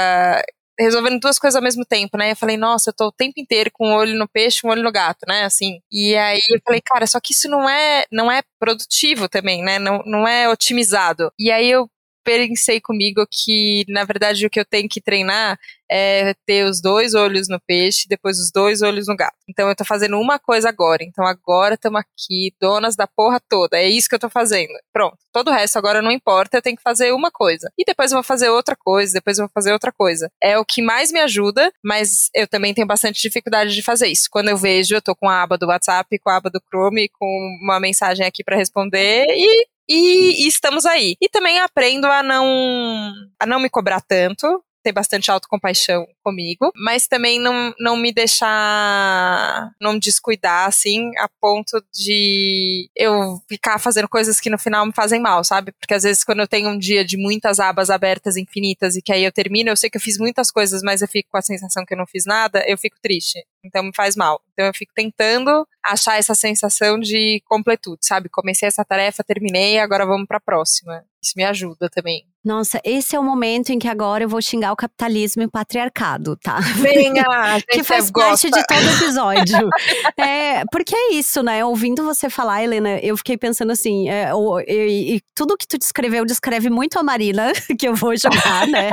resolvendo 0.78 1.18
duas 1.20 1.38
coisas 1.38 1.56
ao 1.56 1.62
mesmo 1.62 1.84
tempo, 1.84 2.18
né? 2.18 2.32
Eu 2.32 2.36
falei, 2.36 2.56
nossa, 2.56 2.90
eu 2.90 2.94
tô 2.94 3.06
o 3.06 3.12
tempo 3.12 3.40
inteiro 3.40 3.70
com 3.72 3.88
um 3.88 3.94
olho 3.94 4.14
no 4.18 4.28
peixe, 4.28 4.60
um 4.64 4.70
olho 4.70 4.82
no 4.82 4.92
gato, 4.92 5.24
né? 5.26 5.44
Assim. 5.44 5.80
E 5.90 6.14
aí 6.16 6.38
eu 6.50 6.60
falei, 6.64 6.80
cara, 6.84 7.06
só 7.06 7.18
que 7.20 7.32
isso 7.32 7.48
não 7.48 7.68
é, 7.68 8.04
não 8.12 8.30
é 8.30 8.42
produtivo 8.58 9.28
também, 9.28 9.62
né? 9.62 9.78
Não, 9.78 10.02
não 10.04 10.28
é 10.28 10.48
otimizado. 10.48 11.32
E 11.38 11.50
aí 11.50 11.70
eu 11.70 11.88
pensei 12.26 12.80
comigo 12.80 13.24
que, 13.30 13.84
na 13.88 14.04
verdade, 14.04 14.44
o 14.44 14.50
que 14.50 14.58
eu 14.58 14.64
tenho 14.64 14.88
que 14.88 15.00
treinar 15.00 15.56
é 15.88 16.34
ter 16.44 16.64
os 16.64 16.82
dois 16.82 17.14
olhos 17.14 17.48
no 17.48 17.60
peixe, 17.60 18.08
depois 18.08 18.40
os 18.40 18.50
dois 18.50 18.82
olhos 18.82 19.06
no 19.06 19.14
gato. 19.14 19.36
Então 19.48 19.68
eu 19.68 19.76
tô 19.76 19.84
fazendo 19.84 20.18
uma 20.18 20.36
coisa 20.36 20.68
agora. 20.68 21.04
Então 21.04 21.24
agora 21.24 21.74
estamos 21.74 22.00
aqui, 22.00 22.52
donas 22.60 22.96
da 22.96 23.06
porra 23.06 23.40
toda. 23.48 23.78
É 23.78 23.88
isso 23.88 24.08
que 24.08 24.16
eu 24.16 24.18
tô 24.18 24.28
fazendo. 24.28 24.72
Pronto. 24.92 25.16
Todo 25.32 25.48
o 25.48 25.52
resto 25.52 25.78
agora 25.78 26.02
não 26.02 26.10
importa, 26.10 26.56
eu 26.56 26.62
tenho 26.62 26.76
que 26.76 26.82
fazer 26.82 27.12
uma 27.12 27.30
coisa. 27.30 27.70
E 27.78 27.84
depois 27.84 28.10
eu 28.10 28.16
vou 28.16 28.24
fazer 28.24 28.48
outra 28.48 28.74
coisa, 28.74 29.12
depois 29.12 29.38
eu 29.38 29.44
vou 29.44 29.52
fazer 29.54 29.72
outra 29.72 29.92
coisa. 29.92 30.28
É 30.42 30.58
o 30.58 30.64
que 30.64 30.82
mais 30.82 31.12
me 31.12 31.20
ajuda, 31.20 31.72
mas 31.84 32.28
eu 32.34 32.48
também 32.48 32.74
tenho 32.74 32.86
bastante 32.86 33.22
dificuldade 33.22 33.72
de 33.72 33.82
fazer 33.82 34.08
isso. 34.08 34.28
Quando 34.28 34.48
eu 34.48 34.56
vejo, 34.56 34.96
eu 34.96 35.02
tô 35.02 35.14
com 35.14 35.28
a 35.28 35.42
aba 35.42 35.56
do 35.56 35.68
WhatsApp, 35.68 36.18
com 36.18 36.30
a 36.30 36.36
aba 36.36 36.50
do 36.50 36.60
Chrome, 36.68 37.08
com 37.08 37.58
uma 37.62 37.78
mensagem 37.78 38.26
aqui 38.26 38.42
para 38.42 38.56
responder 38.56 39.26
e 39.28 39.66
e, 39.88 40.44
e, 40.44 40.48
estamos 40.48 40.86
aí. 40.86 41.16
E 41.20 41.28
também 41.28 41.58
aprendo 41.58 42.06
a 42.06 42.22
não 42.22 43.12
a 43.38 43.46
não 43.46 43.60
me 43.60 43.68
cobrar 43.68 44.00
tanto, 44.00 44.62
ter 44.86 44.92
bastante 44.92 45.32
autocompaixão 45.32 46.06
comigo, 46.22 46.70
mas 46.76 47.08
também 47.08 47.40
não, 47.40 47.74
não 47.80 47.96
me 47.96 48.12
deixar, 48.12 49.72
não 49.80 49.94
me 49.94 49.98
descuidar, 49.98 50.68
assim, 50.68 51.10
a 51.18 51.28
ponto 51.40 51.84
de 51.92 52.88
eu 52.94 53.40
ficar 53.48 53.80
fazendo 53.80 54.08
coisas 54.08 54.38
que 54.38 54.48
no 54.48 54.56
final 54.56 54.86
me 54.86 54.92
fazem 54.92 55.20
mal, 55.20 55.42
sabe? 55.42 55.72
Porque 55.72 55.94
às 55.94 56.04
vezes 56.04 56.22
quando 56.22 56.38
eu 56.38 56.46
tenho 56.46 56.68
um 56.68 56.78
dia 56.78 57.04
de 57.04 57.16
muitas 57.16 57.58
abas 57.58 57.90
abertas 57.90 58.36
infinitas 58.36 58.94
e 58.94 59.02
que 59.02 59.12
aí 59.12 59.24
eu 59.24 59.32
termino, 59.32 59.70
eu 59.70 59.76
sei 59.76 59.90
que 59.90 59.96
eu 59.96 60.00
fiz 60.00 60.18
muitas 60.18 60.52
coisas, 60.52 60.82
mas 60.84 61.02
eu 61.02 61.08
fico 61.08 61.30
com 61.32 61.38
a 61.38 61.42
sensação 61.42 61.84
que 61.84 61.92
eu 61.92 61.98
não 61.98 62.06
fiz 62.06 62.24
nada, 62.24 62.64
eu 62.68 62.78
fico 62.78 62.96
triste. 63.02 63.44
Então 63.64 63.82
me 63.82 63.92
faz 63.92 64.14
mal. 64.14 64.40
Então 64.52 64.66
eu 64.66 64.74
fico 64.74 64.92
tentando 64.94 65.66
achar 65.88 66.18
essa 66.18 66.34
sensação 66.34 66.98
de 66.98 67.42
completude, 67.46 67.98
sabe? 68.02 68.28
Comecei 68.28 68.68
essa 68.68 68.84
tarefa, 68.84 69.24
terminei, 69.24 69.78
agora 69.78 70.06
vamos 70.06 70.26
para 70.26 70.38
a 70.38 70.40
próxima. 70.40 71.04
Isso 71.22 71.32
me 71.36 71.44
ajuda 71.44 71.88
também. 71.90 72.24
Nossa, 72.44 72.80
esse 72.84 73.16
é 73.16 73.18
o 73.18 73.24
momento 73.24 73.70
em 73.70 73.78
que 73.80 73.88
agora 73.88 74.22
eu 74.22 74.28
vou 74.28 74.40
xingar 74.40 74.72
o 74.72 74.76
capitalismo 74.76 75.42
e 75.42 75.46
o 75.46 75.50
patriarcado, 75.50 76.36
tá? 76.36 76.60
Venha! 76.60 77.24
que 77.68 77.82
faz 77.82 78.08
parte 78.08 78.48
de 78.48 78.64
todo 78.64 79.02
episódio. 79.02 79.68
é, 80.16 80.62
porque 80.70 80.94
é 80.94 81.14
isso, 81.14 81.42
né? 81.42 81.64
Ouvindo 81.64 82.04
você 82.04 82.30
falar, 82.30 82.62
Helena, 82.62 83.00
eu 83.00 83.16
fiquei 83.16 83.36
pensando 83.36 83.72
assim, 83.72 84.08
é, 84.08 84.30
eu, 84.30 84.60
eu, 84.64 84.86
e 84.86 85.20
tudo 85.34 85.56
que 85.56 85.66
tu 85.66 85.76
descreveu 85.76 86.24
descreve 86.24 86.70
muito 86.70 87.00
a 87.00 87.02
Marina, 87.02 87.52
que 87.76 87.88
eu 87.88 87.96
vou 87.96 88.16
jogar, 88.16 88.68
né? 88.68 88.92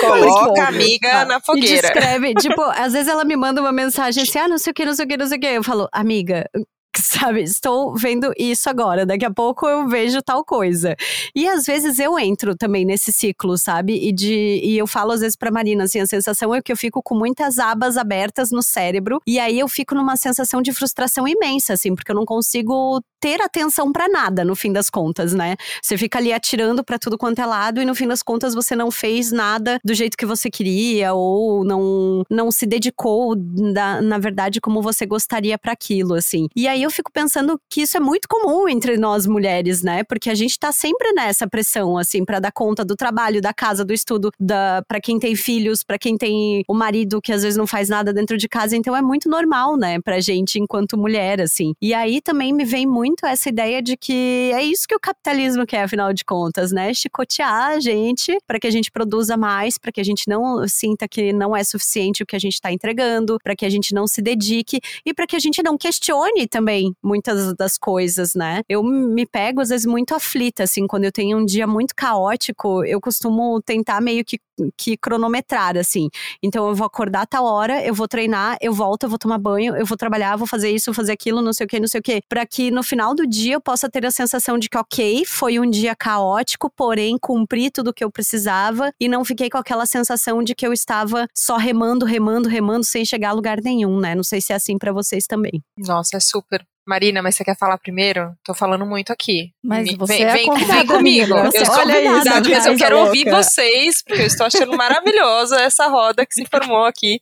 Coloca 0.00 0.64
a 0.64 0.68
amiga 0.68 1.24
na 1.26 1.40
fogueira. 1.40 1.82
Descreve, 1.82 2.34
tipo, 2.34 2.62
às 2.62 2.92
vezes 2.92 3.06
ela 3.06 3.24
me 3.24 3.36
manda 3.36 3.60
uma 3.60 3.70
mensagem 3.70 4.24
assim, 4.24 4.40
ah, 4.40 4.48
não 4.48 4.58
sei 4.58 4.72
o 4.72 4.74
que, 4.74 4.84
não 4.84 4.94
sei 4.96 5.04
o 5.04 5.08
que, 5.08 5.16
não 5.16 5.26
sei 5.28 5.38
o 5.38 5.40
que. 5.40 5.46
Eu 5.46 5.62
falo, 5.62 5.79
amiga, 5.92 6.46
sabe, 6.98 7.42
estou 7.42 7.94
vendo 7.94 8.32
isso 8.38 8.68
agora, 8.68 9.06
daqui 9.06 9.24
a 9.24 9.30
pouco 9.30 9.68
eu 9.68 9.88
vejo 9.88 10.22
tal 10.22 10.44
coisa. 10.44 10.96
E 11.34 11.48
às 11.48 11.66
vezes 11.66 11.98
eu 11.98 12.18
entro 12.18 12.56
também 12.56 12.84
nesse 12.84 13.12
ciclo, 13.12 13.56
sabe? 13.56 13.94
E, 13.94 14.12
de, 14.12 14.60
e 14.62 14.76
eu 14.76 14.86
falo 14.86 15.12
às 15.12 15.20
vezes 15.20 15.36
pra 15.36 15.50
Marina, 15.50 15.84
assim, 15.84 16.00
a 16.00 16.06
sensação 16.06 16.54
é 16.54 16.60
que 16.62 16.72
eu 16.72 16.76
fico 16.76 17.02
com 17.02 17.14
muitas 17.14 17.58
abas 17.58 17.96
abertas 17.96 18.50
no 18.50 18.62
cérebro, 18.62 19.20
e 19.26 19.38
aí 19.38 19.58
eu 19.58 19.68
fico 19.68 19.94
numa 19.94 20.16
sensação 20.16 20.60
de 20.62 20.72
frustração 20.72 21.26
imensa, 21.26 21.74
assim, 21.74 21.94
porque 21.94 22.10
eu 22.10 22.16
não 22.16 22.24
consigo 22.24 23.00
ter 23.20 23.40
atenção 23.42 23.92
para 23.92 24.08
nada, 24.08 24.44
no 24.44 24.56
fim 24.56 24.72
das 24.72 24.88
contas, 24.88 25.34
né? 25.34 25.56
Você 25.82 25.98
fica 25.98 26.18
ali 26.18 26.32
atirando 26.32 26.82
para 26.82 26.98
tudo 26.98 27.18
quanto 27.18 27.40
é 27.40 27.46
lado 27.46 27.80
e 27.80 27.84
no 27.84 27.94
fim 27.94 28.08
das 28.08 28.22
contas 28.22 28.54
você 28.54 28.74
não 28.74 28.90
fez 28.90 29.30
nada 29.30 29.78
do 29.84 29.92
jeito 29.92 30.16
que 30.16 30.24
você 30.24 30.50
queria 30.50 31.12
ou 31.12 31.62
não 31.64 32.24
não 32.30 32.50
se 32.50 32.66
dedicou 32.66 33.34
da, 33.36 34.00
na 34.00 34.18
verdade 34.18 34.60
como 34.60 34.80
você 34.80 35.04
gostaria 35.04 35.58
para 35.58 35.72
aquilo, 35.72 36.14
assim. 36.14 36.48
E 36.56 36.66
aí 36.66 36.79
eu 36.82 36.90
fico 36.90 37.10
pensando 37.12 37.60
que 37.68 37.82
isso 37.82 37.96
é 37.96 38.00
muito 38.00 38.28
comum 38.28 38.68
entre 38.68 38.96
nós 38.96 39.26
mulheres, 39.26 39.82
né? 39.82 40.02
Porque 40.04 40.30
a 40.30 40.34
gente 40.34 40.58
tá 40.58 40.72
sempre 40.72 41.12
nessa 41.12 41.46
pressão 41.48 41.96
assim 41.98 42.24
para 42.24 42.40
dar 42.40 42.52
conta 42.52 42.84
do 42.84 42.96
trabalho, 42.96 43.40
da 43.40 43.52
casa, 43.52 43.84
do 43.84 43.92
estudo, 43.92 44.30
da 44.38 44.82
para 44.88 45.00
quem 45.00 45.18
tem 45.18 45.34
filhos, 45.34 45.82
para 45.82 45.98
quem 45.98 46.16
tem 46.16 46.64
o 46.68 46.74
marido 46.74 47.20
que 47.20 47.32
às 47.32 47.42
vezes 47.42 47.56
não 47.56 47.66
faz 47.66 47.88
nada 47.88 48.12
dentro 48.12 48.36
de 48.36 48.48
casa, 48.48 48.76
então 48.76 48.96
é 48.96 49.02
muito 49.02 49.28
normal, 49.28 49.76
né, 49.76 50.00
pra 50.00 50.20
gente 50.20 50.58
enquanto 50.58 50.96
mulher 50.96 51.40
assim. 51.40 51.74
E 51.80 51.92
aí 51.94 52.20
também 52.20 52.52
me 52.52 52.64
vem 52.64 52.86
muito 52.86 53.26
essa 53.26 53.48
ideia 53.48 53.82
de 53.82 53.96
que 53.96 54.50
é 54.54 54.62
isso 54.62 54.86
que 54.88 54.94
o 54.94 55.00
capitalismo 55.00 55.66
quer, 55.66 55.82
afinal 55.82 56.12
de 56.12 56.24
contas, 56.24 56.72
né? 56.72 56.92
Chicotear 56.94 57.72
a 57.72 57.80
gente 57.80 58.36
para 58.46 58.58
que 58.58 58.66
a 58.66 58.70
gente 58.70 58.90
produza 58.90 59.36
mais, 59.36 59.78
para 59.78 59.92
que 59.92 60.00
a 60.00 60.04
gente 60.04 60.28
não 60.28 60.66
sinta 60.68 61.06
que 61.08 61.32
não 61.32 61.56
é 61.56 61.62
suficiente 61.64 62.22
o 62.22 62.26
que 62.26 62.36
a 62.36 62.38
gente 62.38 62.54
está 62.54 62.72
entregando, 62.72 63.38
para 63.42 63.54
que 63.54 63.66
a 63.66 63.70
gente 63.70 63.94
não 63.94 64.06
se 64.06 64.22
dedique 64.22 64.80
e 65.04 65.12
para 65.12 65.26
que 65.26 65.36
a 65.36 65.38
gente 65.38 65.62
não 65.62 65.76
questione 65.76 66.46
também 66.46 66.69
muitas 67.02 67.54
das 67.54 67.76
coisas, 67.78 68.34
né? 68.34 68.62
Eu 68.68 68.82
me 68.82 69.26
pego 69.26 69.60
às 69.60 69.68
vezes 69.70 69.86
muito 69.86 70.14
aflita, 70.14 70.64
assim, 70.64 70.86
quando 70.86 71.04
eu 71.04 71.12
tenho 71.12 71.38
um 71.38 71.44
dia 71.44 71.66
muito 71.66 71.94
caótico, 71.94 72.84
eu 72.84 73.00
costumo 73.00 73.60
tentar 73.62 74.00
meio 74.00 74.24
que 74.24 74.38
que 74.76 74.96
cronometrar, 74.96 75.76
assim. 75.76 76.08
Então 76.42 76.68
eu 76.68 76.74
vou 76.74 76.86
acordar 76.86 77.22
a 77.22 77.26
tal 77.26 77.44
hora, 77.44 77.84
eu 77.84 77.94
vou 77.94 78.08
treinar, 78.08 78.56
eu 78.60 78.72
volto, 78.72 79.04
eu 79.04 79.08
vou 79.08 79.18
tomar 79.18 79.38
banho, 79.38 79.76
eu 79.76 79.86
vou 79.86 79.96
trabalhar, 79.96 80.36
vou 80.36 80.46
fazer 80.46 80.70
isso, 80.70 80.92
fazer 80.92 81.12
aquilo, 81.12 81.40
não 81.40 81.52
sei 81.52 81.66
o 81.66 81.68
que, 81.68 81.80
não 81.80 81.88
sei 81.88 82.00
o 82.00 82.02
que, 82.02 82.22
para 82.28 82.44
que 82.46 82.70
no 82.70 82.82
final 82.82 83.14
do 83.14 83.26
dia 83.26 83.54
eu 83.54 83.60
possa 83.60 83.88
ter 83.88 84.04
a 84.04 84.10
sensação 84.10 84.58
de 84.58 84.68
que, 84.68 84.76
ok, 84.76 85.24
foi 85.24 85.58
um 85.58 85.68
dia 85.68 85.94
caótico, 85.94 86.70
porém 86.70 87.16
cumpri 87.18 87.70
tudo 87.70 87.90
o 87.90 87.94
que 87.94 88.04
eu 88.04 88.10
precisava 88.10 88.92
e 89.00 89.08
não 89.08 89.24
fiquei 89.24 89.48
com 89.48 89.58
aquela 89.58 89.86
sensação 89.86 90.42
de 90.42 90.54
que 90.54 90.66
eu 90.66 90.72
estava 90.72 91.26
só 91.34 91.56
remando, 91.56 92.04
remando, 92.04 92.48
remando 92.48 92.84
sem 92.84 93.04
chegar 93.04 93.30
a 93.30 93.32
lugar 93.32 93.60
nenhum, 93.62 93.98
né? 93.98 94.14
Não 94.14 94.24
sei 94.24 94.40
se 94.40 94.52
é 94.52 94.56
assim 94.56 94.78
para 94.78 94.92
vocês 94.92 95.26
também. 95.26 95.62
Nossa, 95.78 96.16
é 96.16 96.20
super. 96.20 96.64
Marina, 96.90 97.22
mas 97.22 97.36
você 97.36 97.44
quer 97.44 97.56
falar 97.56 97.78
primeiro? 97.78 98.34
Tô 98.44 98.52
falando 98.52 98.84
muito 98.84 99.12
aqui. 99.12 99.52
Mas 99.62 99.84
Me, 99.84 99.96
você 99.96 100.16
vem, 100.16 100.24
é 100.24 100.32
vem, 100.32 100.66
vem 100.66 100.86
comigo. 100.86 101.34
Você 101.44 101.58
eu, 101.58 101.70
olha 101.70 101.94
convidada, 101.94 102.40
isso, 102.40 102.50
mas 102.50 102.66
eu 102.66 102.76
quero 102.76 102.96
louca. 102.96 103.08
ouvir 103.10 103.30
vocês, 103.30 104.02
porque 104.02 104.22
eu 104.22 104.26
estou 104.26 104.44
achando 104.44 104.76
maravilhosa 104.76 105.60
essa 105.60 105.86
roda 105.86 106.26
que 106.26 106.34
se 106.34 106.44
formou 106.50 106.84
aqui. 106.84 107.20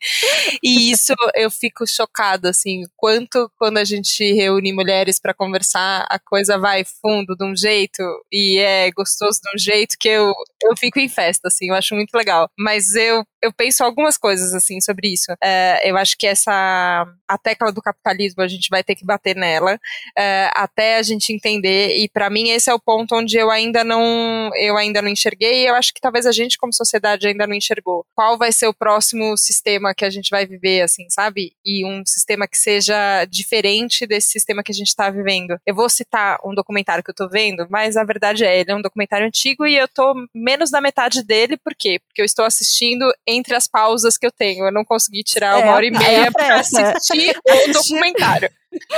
E 0.62 0.90
isso 0.90 1.12
eu 1.34 1.50
fico 1.50 1.86
chocada, 1.86 2.48
assim, 2.48 2.84
quanto 2.96 3.50
quando 3.58 3.76
a 3.76 3.84
gente 3.84 4.32
reúne 4.32 4.72
mulheres 4.72 5.20
para 5.20 5.34
conversar, 5.34 6.06
a 6.08 6.18
coisa 6.18 6.56
vai 6.56 6.82
fundo 6.84 7.36
de 7.36 7.44
um 7.44 7.54
jeito 7.54 8.02
e 8.32 8.58
é 8.58 8.90
gostoso 8.92 9.38
de 9.42 9.54
um 9.54 9.58
jeito 9.58 9.96
que 10.00 10.08
eu, 10.08 10.32
eu 10.62 10.74
fico 10.78 10.98
em 10.98 11.10
festa, 11.10 11.48
assim, 11.48 11.68
eu 11.68 11.74
acho 11.74 11.94
muito 11.94 12.14
legal. 12.14 12.48
Mas 12.58 12.94
eu 12.94 13.22
eu 13.42 13.52
penso 13.52 13.84
algumas 13.84 14.16
coisas 14.16 14.52
assim 14.54 14.80
sobre 14.80 15.12
isso. 15.12 15.32
É, 15.42 15.88
eu 15.88 15.96
acho 15.96 16.16
que 16.16 16.26
essa 16.26 17.06
a 17.26 17.38
tecla 17.38 17.70
do 17.70 17.82
capitalismo 17.82 18.42
a 18.42 18.48
gente 18.48 18.68
vai 18.70 18.82
ter 18.82 18.94
que 18.94 19.04
bater 19.04 19.36
nela 19.36 19.78
é, 20.16 20.50
até 20.54 20.96
a 20.96 21.02
gente 21.02 21.32
entender. 21.32 21.96
E 21.96 22.08
para 22.08 22.30
mim 22.30 22.50
esse 22.50 22.70
é 22.70 22.74
o 22.74 22.80
ponto 22.80 23.14
onde 23.14 23.36
eu 23.36 23.50
ainda 23.50 23.84
não 23.84 24.50
eu 24.56 24.76
ainda 24.76 25.02
não 25.02 25.08
enxerguei. 25.08 25.62
E 25.62 25.66
eu 25.66 25.74
acho 25.74 25.92
que 25.92 26.00
talvez 26.00 26.26
a 26.26 26.32
gente 26.32 26.58
como 26.58 26.72
sociedade 26.72 27.26
ainda 27.26 27.46
não 27.46 27.54
enxergou. 27.54 28.04
Qual 28.14 28.36
vai 28.38 28.52
ser 28.52 28.66
o 28.66 28.74
próximo 28.74 29.36
sistema 29.36 29.94
que 29.94 30.04
a 30.04 30.10
gente 30.10 30.30
vai 30.30 30.46
viver, 30.46 30.82
assim, 30.82 31.08
sabe? 31.10 31.52
E 31.64 31.84
um 31.84 32.02
sistema 32.06 32.46
que 32.46 32.56
seja 32.56 33.24
diferente 33.26 34.06
desse 34.06 34.28
sistema 34.30 34.62
que 34.62 34.72
a 34.72 34.74
gente 34.74 34.88
está 34.88 35.10
vivendo. 35.10 35.58
Eu 35.66 35.74
vou 35.74 35.88
citar 35.88 36.38
um 36.44 36.54
documentário 36.54 37.04
que 37.04 37.10
eu 37.10 37.14
tô 37.14 37.28
vendo, 37.28 37.66
mas 37.70 37.96
a 37.96 38.04
verdade 38.04 38.44
é 38.44 38.60
ele 38.60 38.70
é 38.70 38.74
um 38.74 38.82
documentário 38.82 39.26
antigo 39.26 39.66
e 39.66 39.76
eu 39.76 39.88
tô 39.88 40.14
menos 40.34 40.70
da 40.70 40.80
metade 40.80 41.22
dele. 41.22 41.56
Por 41.56 41.74
quê? 41.76 42.00
Porque 42.06 42.20
eu 42.20 42.24
estou 42.24 42.44
assistindo 42.44 43.04
entre 43.28 43.54
as 43.54 43.66
pausas 43.68 44.16
que 44.16 44.26
eu 44.26 44.32
tenho. 44.32 44.64
Eu 44.66 44.72
não 44.72 44.84
consegui 44.84 45.22
tirar 45.22 45.58
uma 45.58 45.66
É, 45.66 45.74
hora 45.74 45.84
e 45.84 45.88
é 45.88 45.90
meia 45.98 46.28
a 46.28 46.32
pra 46.32 46.46
pressa. 46.46 46.92
assistir 46.92 47.36
o 47.68 47.72
documentário. 47.72 48.50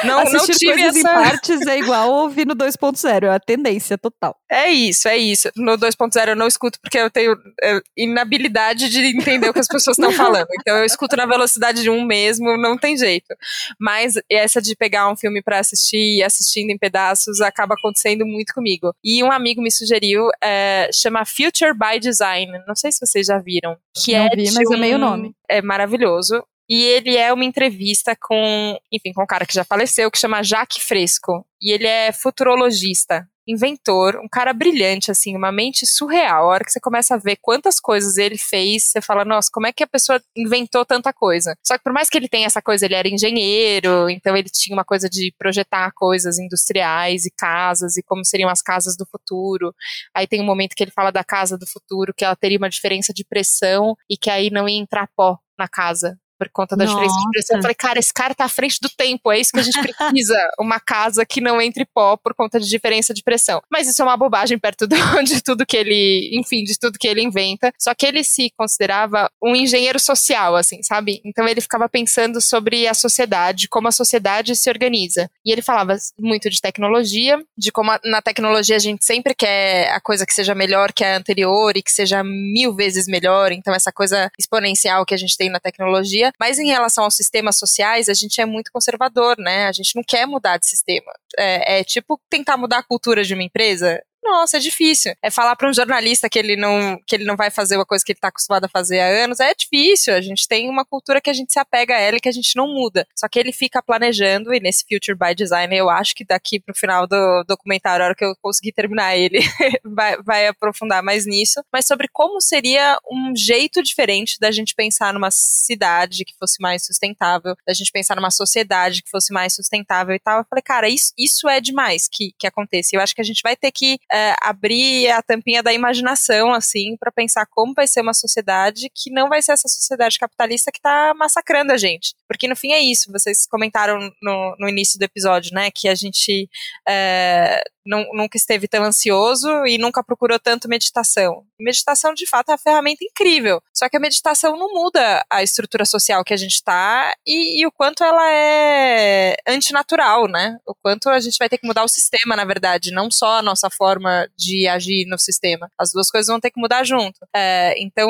Não, 0.04 0.16
não 0.16 0.20
Assistir 0.20 0.54
tive 0.54 0.72
coisas 0.72 0.96
essa... 0.96 0.98
em 0.98 1.02
partes 1.02 1.66
é 1.66 1.78
igual 1.78 2.10
ouvir 2.10 2.46
no 2.46 2.56
2.0, 2.56 3.24
é 3.24 3.28
a 3.28 3.38
tendência 3.38 3.96
total. 3.96 4.36
É 4.50 4.68
isso, 4.68 5.08
é 5.08 5.16
isso. 5.16 5.50
No 5.56 5.78
2.0 5.78 6.28
eu 6.28 6.36
não 6.36 6.48
escuto 6.48 6.78
porque 6.80 6.98
eu 6.98 7.10
tenho 7.10 7.36
é, 7.62 7.80
inabilidade 7.96 8.88
de 8.88 9.00
entender 9.06 9.48
o 9.48 9.52
que 9.52 9.60
as 9.60 9.68
pessoas 9.68 9.96
estão 9.96 10.10
falando. 10.12 10.48
Então 10.60 10.76
eu 10.76 10.84
escuto 10.84 11.16
na 11.16 11.26
velocidade 11.26 11.82
de 11.82 11.90
um 11.90 12.04
mesmo, 12.04 12.56
não 12.56 12.76
tem 12.76 12.96
jeito. 12.96 13.34
Mas 13.78 14.14
essa 14.28 14.60
de 14.60 14.74
pegar 14.74 15.10
um 15.10 15.16
filme 15.16 15.42
para 15.42 15.60
assistir 15.60 16.18
e 16.18 16.22
assistindo 16.22 16.70
em 16.70 16.78
pedaços 16.78 17.40
acaba 17.40 17.74
acontecendo 17.74 18.26
muito 18.26 18.52
comigo. 18.52 18.92
E 19.04 19.22
um 19.22 19.30
amigo 19.30 19.62
me 19.62 19.70
sugeriu, 19.70 20.28
é, 20.42 20.90
chama 20.92 21.24
Future 21.24 21.72
by 21.72 22.00
Design. 22.00 22.50
Não 22.66 22.74
sei 22.74 22.90
se 22.90 22.98
vocês 23.00 23.26
já 23.26 23.38
viram. 23.38 23.76
Que 23.94 24.12
Não 24.12 24.26
é 24.26 24.30
vi, 24.30 24.50
mas 24.52 24.68
um, 24.68 24.74
amei 24.74 24.94
o 24.94 24.98
nome. 24.98 25.34
É 25.48 25.62
maravilhoso. 25.62 26.42
E 26.70 26.84
ele 26.84 27.16
é 27.16 27.32
uma 27.32 27.44
entrevista 27.44 28.16
com, 28.16 28.78
enfim, 28.92 29.12
com 29.12 29.24
um 29.24 29.26
cara 29.26 29.44
que 29.44 29.52
já 29.52 29.64
faleceu, 29.64 30.08
que 30.08 30.16
chama 30.16 30.40
Jaque 30.40 30.80
Fresco. 30.80 31.44
E 31.60 31.72
ele 31.72 31.84
é 31.84 32.12
futurologista, 32.12 33.28
inventor, 33.44 34.14
um 34.22 34.28
cara 34.30 34.52
brilhante, 34.52 35.10
assim, 35.10 35.36
uma 35.36 35.50
mente 35.50 35.84
surreal. 35.84 36.44
A 36.44 36.46
hora 36.46 36.64
que 36.64 36.70
você 36.70 36.78
começa 36.78 37.16
a 37.16 37.18
ver 37.18 37.38
quantas 37.42 37.80
coisas 37.80 38.16
ele 38.18 38.38
fez, 38.38 38.84
você 38.84 39.00
fala, 39.00 39.24
nossa, 39.24 39.50
como 39.52 39.66
é 39.66 39.72
que 39.72 39.82
a 39.82 39.86
pessoa 39.88 40.22
inventou 40.36 40.84
tanta 40.84 41.12
coisa? 41.12 41.56
Só 41.66 41.76
que 41.76 41.82
por 41.82 41.92
mais 41.92 42.08
que 42.08 42.16
ele 42.16 42.28
tenha 42.28 42.46
essa 42.46 42.62
coisa, 42.62 42.86
ele 42.86 42.94
era 42.94 43.08
engenheiro, 43.08 44.08
então 44.08 44.36
ele 44.36 44.48
tinha 44.48 44.76
uma 44.76 44.84
coisa 44.84 45.10
de 45.10 45.34
projetar 45.36 45.90
coisas 45.92 46.38
industriais 46.38 47.24
e 47.24 47.32
casas 47.36 47.96
e 47.96 48.02
como 48.04 48.24
seriam 48.24 48.48
as 48.48 48.62
casas 48.62 48.96
do 48.96 49.04
futuro. 49.04 49.74
Aí 50.14 50.24
tem 50.24 50.40
um 50.40 50.46
momento 50.46 50.76
que 50.76 50.84
ele 50.84 50.92
fala 50.92 51.10
da 51.10 51.24
casa 51.24 51.58
do 51.58 51.66
futuro, 51.66 52.14
que 52.16 52.24
ela 52.24 52.36
teria 52.36 52.58
uma 52.58 52.70
diferença 52.70 53.12
de 53.12 53.24
pressão 53.24 53.96
e 54.08 54.16
que 54.16 54.30
aí 54.30 54.50
não 54.50 54.68
ia 54.68 54.78
entrar 54.78 55.08
pó 55.16 55.36
na 55.58 55.66
casa 55.66 56.16
por 56.40 56.48
conta 56.48 56.74
da 56.74 56.86
diferença 56.86 57.14
de 57.18 57.30
pressão. 57.32 57.56
Eu 57.58 57.62
falei, 57.62 57.74
cara, 57.74 57.98
esse 57.98 58.14
cara 58.14 58.34
tá 58.34 58.46
à 58.46 58.48
frente 58.48 58.78
do 58.80 58.88
tempo, 58.88 59.30
é 59.30 59.38
isso 59.38 59.52
que 59.52 59.60
a 59.60 59.62
gente 59.62 59.78
precisa. 59.78 60.34
uma 60.58 60.80
casa 60.80 61.26
que 61.26 61.38
não 61.40 61.60
entre 61.60 61.84
pó 61.84 62.16
por 62.16 62.34
conta 62.34 62.58
de 62.58 62.66
diferença 62.66 63.12
de 63.12 63.22
pressão. 63.22 63.60
Mas 63.70 63.86
isso 63.86 64.00
é 64.00 64.04
uma 64.04 64.16
bobagem 64.16 64.58
perto 64.58 64.86
do- 64.86 64.96
de 65.24 65.42
tudo 65.42 65.66
que 65.66 65.76
ele, 65.76 66.30
enfim, 66.32 66.64
de 66.64 66.78
tudo 66.78 66.98
que 66.98 67.06
ele 67.06 67.22
inventa. 67.22 67.70
Só 67.78 67.94
que 67.94 68.06
ele 68.06 68.24
se 68.24 68.50
considerava 68.56 69.30
um 69.42 69.54
engenheiro 69.54 70.00
social, 70.00 70.56
assim, 70.56 70.82
sabe? 70.82 71.20
Então 71.24 71.46
ele 71.46 71.60
ficava 71.60 71.88
pensando 71.88 72.40
sobre 72.40 72.86
a 72.86 72.94
sociedade, 72.94 73.68
como 73.68 73.88
a 73.88 73.92
sociedade 73.92 74.56
se 74.56 74.70
organiza. 74.70 75.30
E 75.44 75.52
ele 75.52 75.60
falava 75.60 75.94
muito 76.18 76.48
de 76.48 76.60
tecnologia, 76.60 77.38
de 77.58 77.70
como 77.70 77.90
a- 77.90 78.00
na 78.04 78.22
tecnologia 78.22 78.76
a 78.76 78.80
gente 78.80 79.04
sempre 79.04 79.34
quer 79.34 79.90
a 79.92 80.00
coisa 80.00 80.24
que 80.24 80.32
seja 80.32 80.54
melhor 80.54 80.92
que 80.92 81.04
a 81.04 81.16
anterior 81.16 81.76
e 81.76 81.82
que 81.82 81.92
seja 81.92 82.22
mil 82.24 82.74
vezes 82.74 83.06
melhor. 83.06 83.52
Então 83.52 83.74
essa 83.74 83.92
coisa 83.92 84.30
exponencial 84.38 85.04
que 85.04 85.14
a 85.14 85.18
gente 85.18 85.36
tem 85.36 85.50
na 85.50 85.60
tecnologia. 85.60 86.29
Mas 86.38 86.58
em 86.58 86.68
relação 86.68 87.04
aos 87.04 87.16
sistemas 87.16 87.56
sociais, 87.56 88.08
a 88.08 88.14
gente 88.14 88.40
é 88.40 88.46
muito 88.46 88.70
conservador, 88.72 89.36
né? 89.38 89.66
A 89.66 89.72
gente 89.72 89.94
não 89.96 90.02
quer 90.06 90.26
mudar 90.26 90.58
de 90.58 90.66
sistema. 90.68 91.12
É, 91.38 91.80
é 91.80 91.84
tipo 91.84 92.20
tentar 92.28 92.56
mudar 92.56 92.78
a 92.78 92.82
cultura 92.82 93.24
de 93.24 93.34
uma 93.34 93.42
empresa. 93.42 94.00
Nossa, 94.22 94.58
é 94.58 94.60
difícil. 94.60 95.12
É 95.22 95.30
falar 95.30 95.56
para 95.56 95.68
um 95.68 95.72
jornalista 95.72 96.28
que 96.28 96.38
ele 96.38 96.56
não 96.56 96.98
que 97.06 97.16
ele 97.16 97.24
não 97.24 97.36
vai 97.36 97.50
fazer 97.50 97.76
uma 97.76 97.86
coisa 97.86 98.04
que 98.04 98.12
ele 98.12 98.18
está 98.18 98.28
acostumado 98.28 98.64
a 98.64 98.68
fazer 98.68 99.00
há 99.00 99.24
anos. 99.24 99.40
É 99.40 99.54
difícil. 99.54 100.14
A 100.14 100.20
gente 100.20 100.46
tem 100.46 100.68
uma 100.68 100.84
cultura 100.84 101.20
que 101.20 101.30
a 101.30 101.32
gente 101.32 101.52
se 101.52 101.58
apega 101.58 101.94
a 101.94 101.98
ela 101.98 102.16
e 102.16 102.20
que 102.20 102.28
a 102.28 102.32
gente 102.32 102.54
não 102.54 102.68
muda. 102.68 103.06
Só 103.16 103.28
que 103.28 103.38
ele 103.38 103.52
fica 103.52 103.82
planejando 103.82 104.52
e 104.52 104.60
nesse 104.60 104.84
Future 104.84 105.16
by 105.16 105.34
Design 105.34 105.74
eu 105.74 105.88
acho 105.88 106.14
que 106.14 106.24
daqui 106.24 106.60
pro 106.60 106.74
final 106.74 107.06
do 107.06 107.44
documentário, 107.44 108.04
a 108.04 108.08
hora 108.08 108.14
que 108.14 108.24
eu 108.24 108.34
conseguir 108.42 108.72
terminar 108.72 109.16
ele, 109.16 109.40
vai, 109.84 110.16
vai 110.22 110.46
aprofundar 110.48 111.02
mais 111.02 111.26
nisso. 111.26 111.62
Mas 111.72 111.86
sobre 111.86 112.08
como 112.12 112.40
seria 112.40 112.98
um 113.10 113.34
jeito 113.34 113.82
diferente 113.82 114.38
da 114.38 114.50
gente 114.50 114.74
pensar 114.74 115.14
numa 115.14 115.30
cidade 115.30 116.24
que 116.24 116.34
fosse 116.38 116.60
mais 116.60 116.84
sustentável, 116.84 117.54
da 117.66 117.72
gente 117.72 117.90
pensar 117.90 118.16
numa 118.16 118.30
sociedade 118.30 119.02
que 119.02 119.10
fosse 119.10 119.32
mais 119.32 119.54
sustentável 119.54 120.14
e 120.14 120.18
tal. 120.18 120.40
Eu 120.40 120.46
falei, 120.48 120.62
cara, 120.62 120.88
isso, 120.88 121.12
isso 121.18 121.48
é 121.48 121.60
demais 121.60 122.08
que, 122.10 122.32
que 122.38 122.46
aconteça. 122.46 122.90
Eu 122.92 123.00
acho 123.00 123.14
que 123.14 123.20
a 123.20 123.24
gente 123.24 123.40
vai 123.42 123.56
ter 123.56 123.70
que 123.72 123.98
é, 124.12 124.34
abrir 124.42 125.10
a 125.10 125.22
tampinha 125.22 125.62
da 125.62 125.72
imaginação, 125.72 126.52
assim, 126.52 126.96
para 126.98 127.12
pensar 127.12 127.46
como 127.46 127.74
vai 127.74 127.86
ser 127.86 128.00
uma 128.00 128.14
sociedade 128.14 128.90
que 128.94 129.10
não 129.10 129.28
vai 129.28 129.40
ser 129.42 129.52
essa 129.52 129.68
sociedade 129.68 130.18
capitalista 130.18 130.72
que 130.72 130.80
tá 130.80 131.14
massacrando 131.16 131.72
a 131.72 131.76
gente. 131.76 132.14
Porque 132.26 132.48
no 132.48 132.56
fim 132.56 132.72
é 132.72 132.80
isso, 132.80 133.10
vocês 133.12 133.46
comentaram 133.46 133.98
no, 134.22 134.56
no 134.58 134.68
início 134.68 134.98
do 134.98 135.02
episódio, 135.02 135.54
né, 135.54 135.70
que 135.70 135.88
a 135.88 135.94
gente 135.94 136.48
é, 136.88 137.62
nunca 137.86 138.36
esteve 138.36 138.68
tão 138.68 138.84
ansioso 138.84 139.48
e 139.66 139.78
nunca 139.78 140.02
procurou 140.02 140.38
tanto 140.38 140.68
meditação. 140.68 141.44
Meditação, 141.58 142.14
de 142.14 142.26
fato, 142.26 142.50
é 142.50 142.52
uma 142.52 142.58
ferramenta 142.58 143.04
incrível. 143.04 143.62
Só 143.74 143.88
que 143.88 143.96
a 143.96 144.00
meditação 144.00 144.56
não 144.56 144.72
muda 144.72 145.24
a 145.30 145.42
estrutura 145.42 145.84
social 145.84 146.24
que 146.24 146.34
a 146.34 146.36
gente 146.36 146.54
está 146.54 147.12
e, 147.26 147.62
e 147.62 147.66
o 147.66 147.72
quanto 147.72 148.02
ela 148.02 148.30
é 148.32 149.36
antinatural, 149.46 150.26
né? 150.28 150.58
O 150.66 150.74
quanto 150.74 151.08
a 151.08 151.20
gente 151.20 151.36
vai 151.38 151.48
ter 151.48 151.58
que 151.58 151.66
mudar 151.66 151.84
o 151.84 151.88
sistema, 151.88 152.36
na 152.36 152.44
verdade, 152.44 152.90
não 152.90 153.10
só 153.10 153.38
a 153.38 153.42
nossa 153.42 153.68
forma 153.70 154.28
de 154.36 154.66
agir 154.68 155.06
no 155.06 155.18
sistema. 155.18 155.70
As 155.78 155.92
duas 155.92 156.10
coisas 156.10 156.28
vão 156.28 156.40
ter 156.40 156.50
que 156.50 156.60
mudar 156.60 156.84
junto. 156.84 157.18
É, 157.34 157.74
então, 157.78 158.08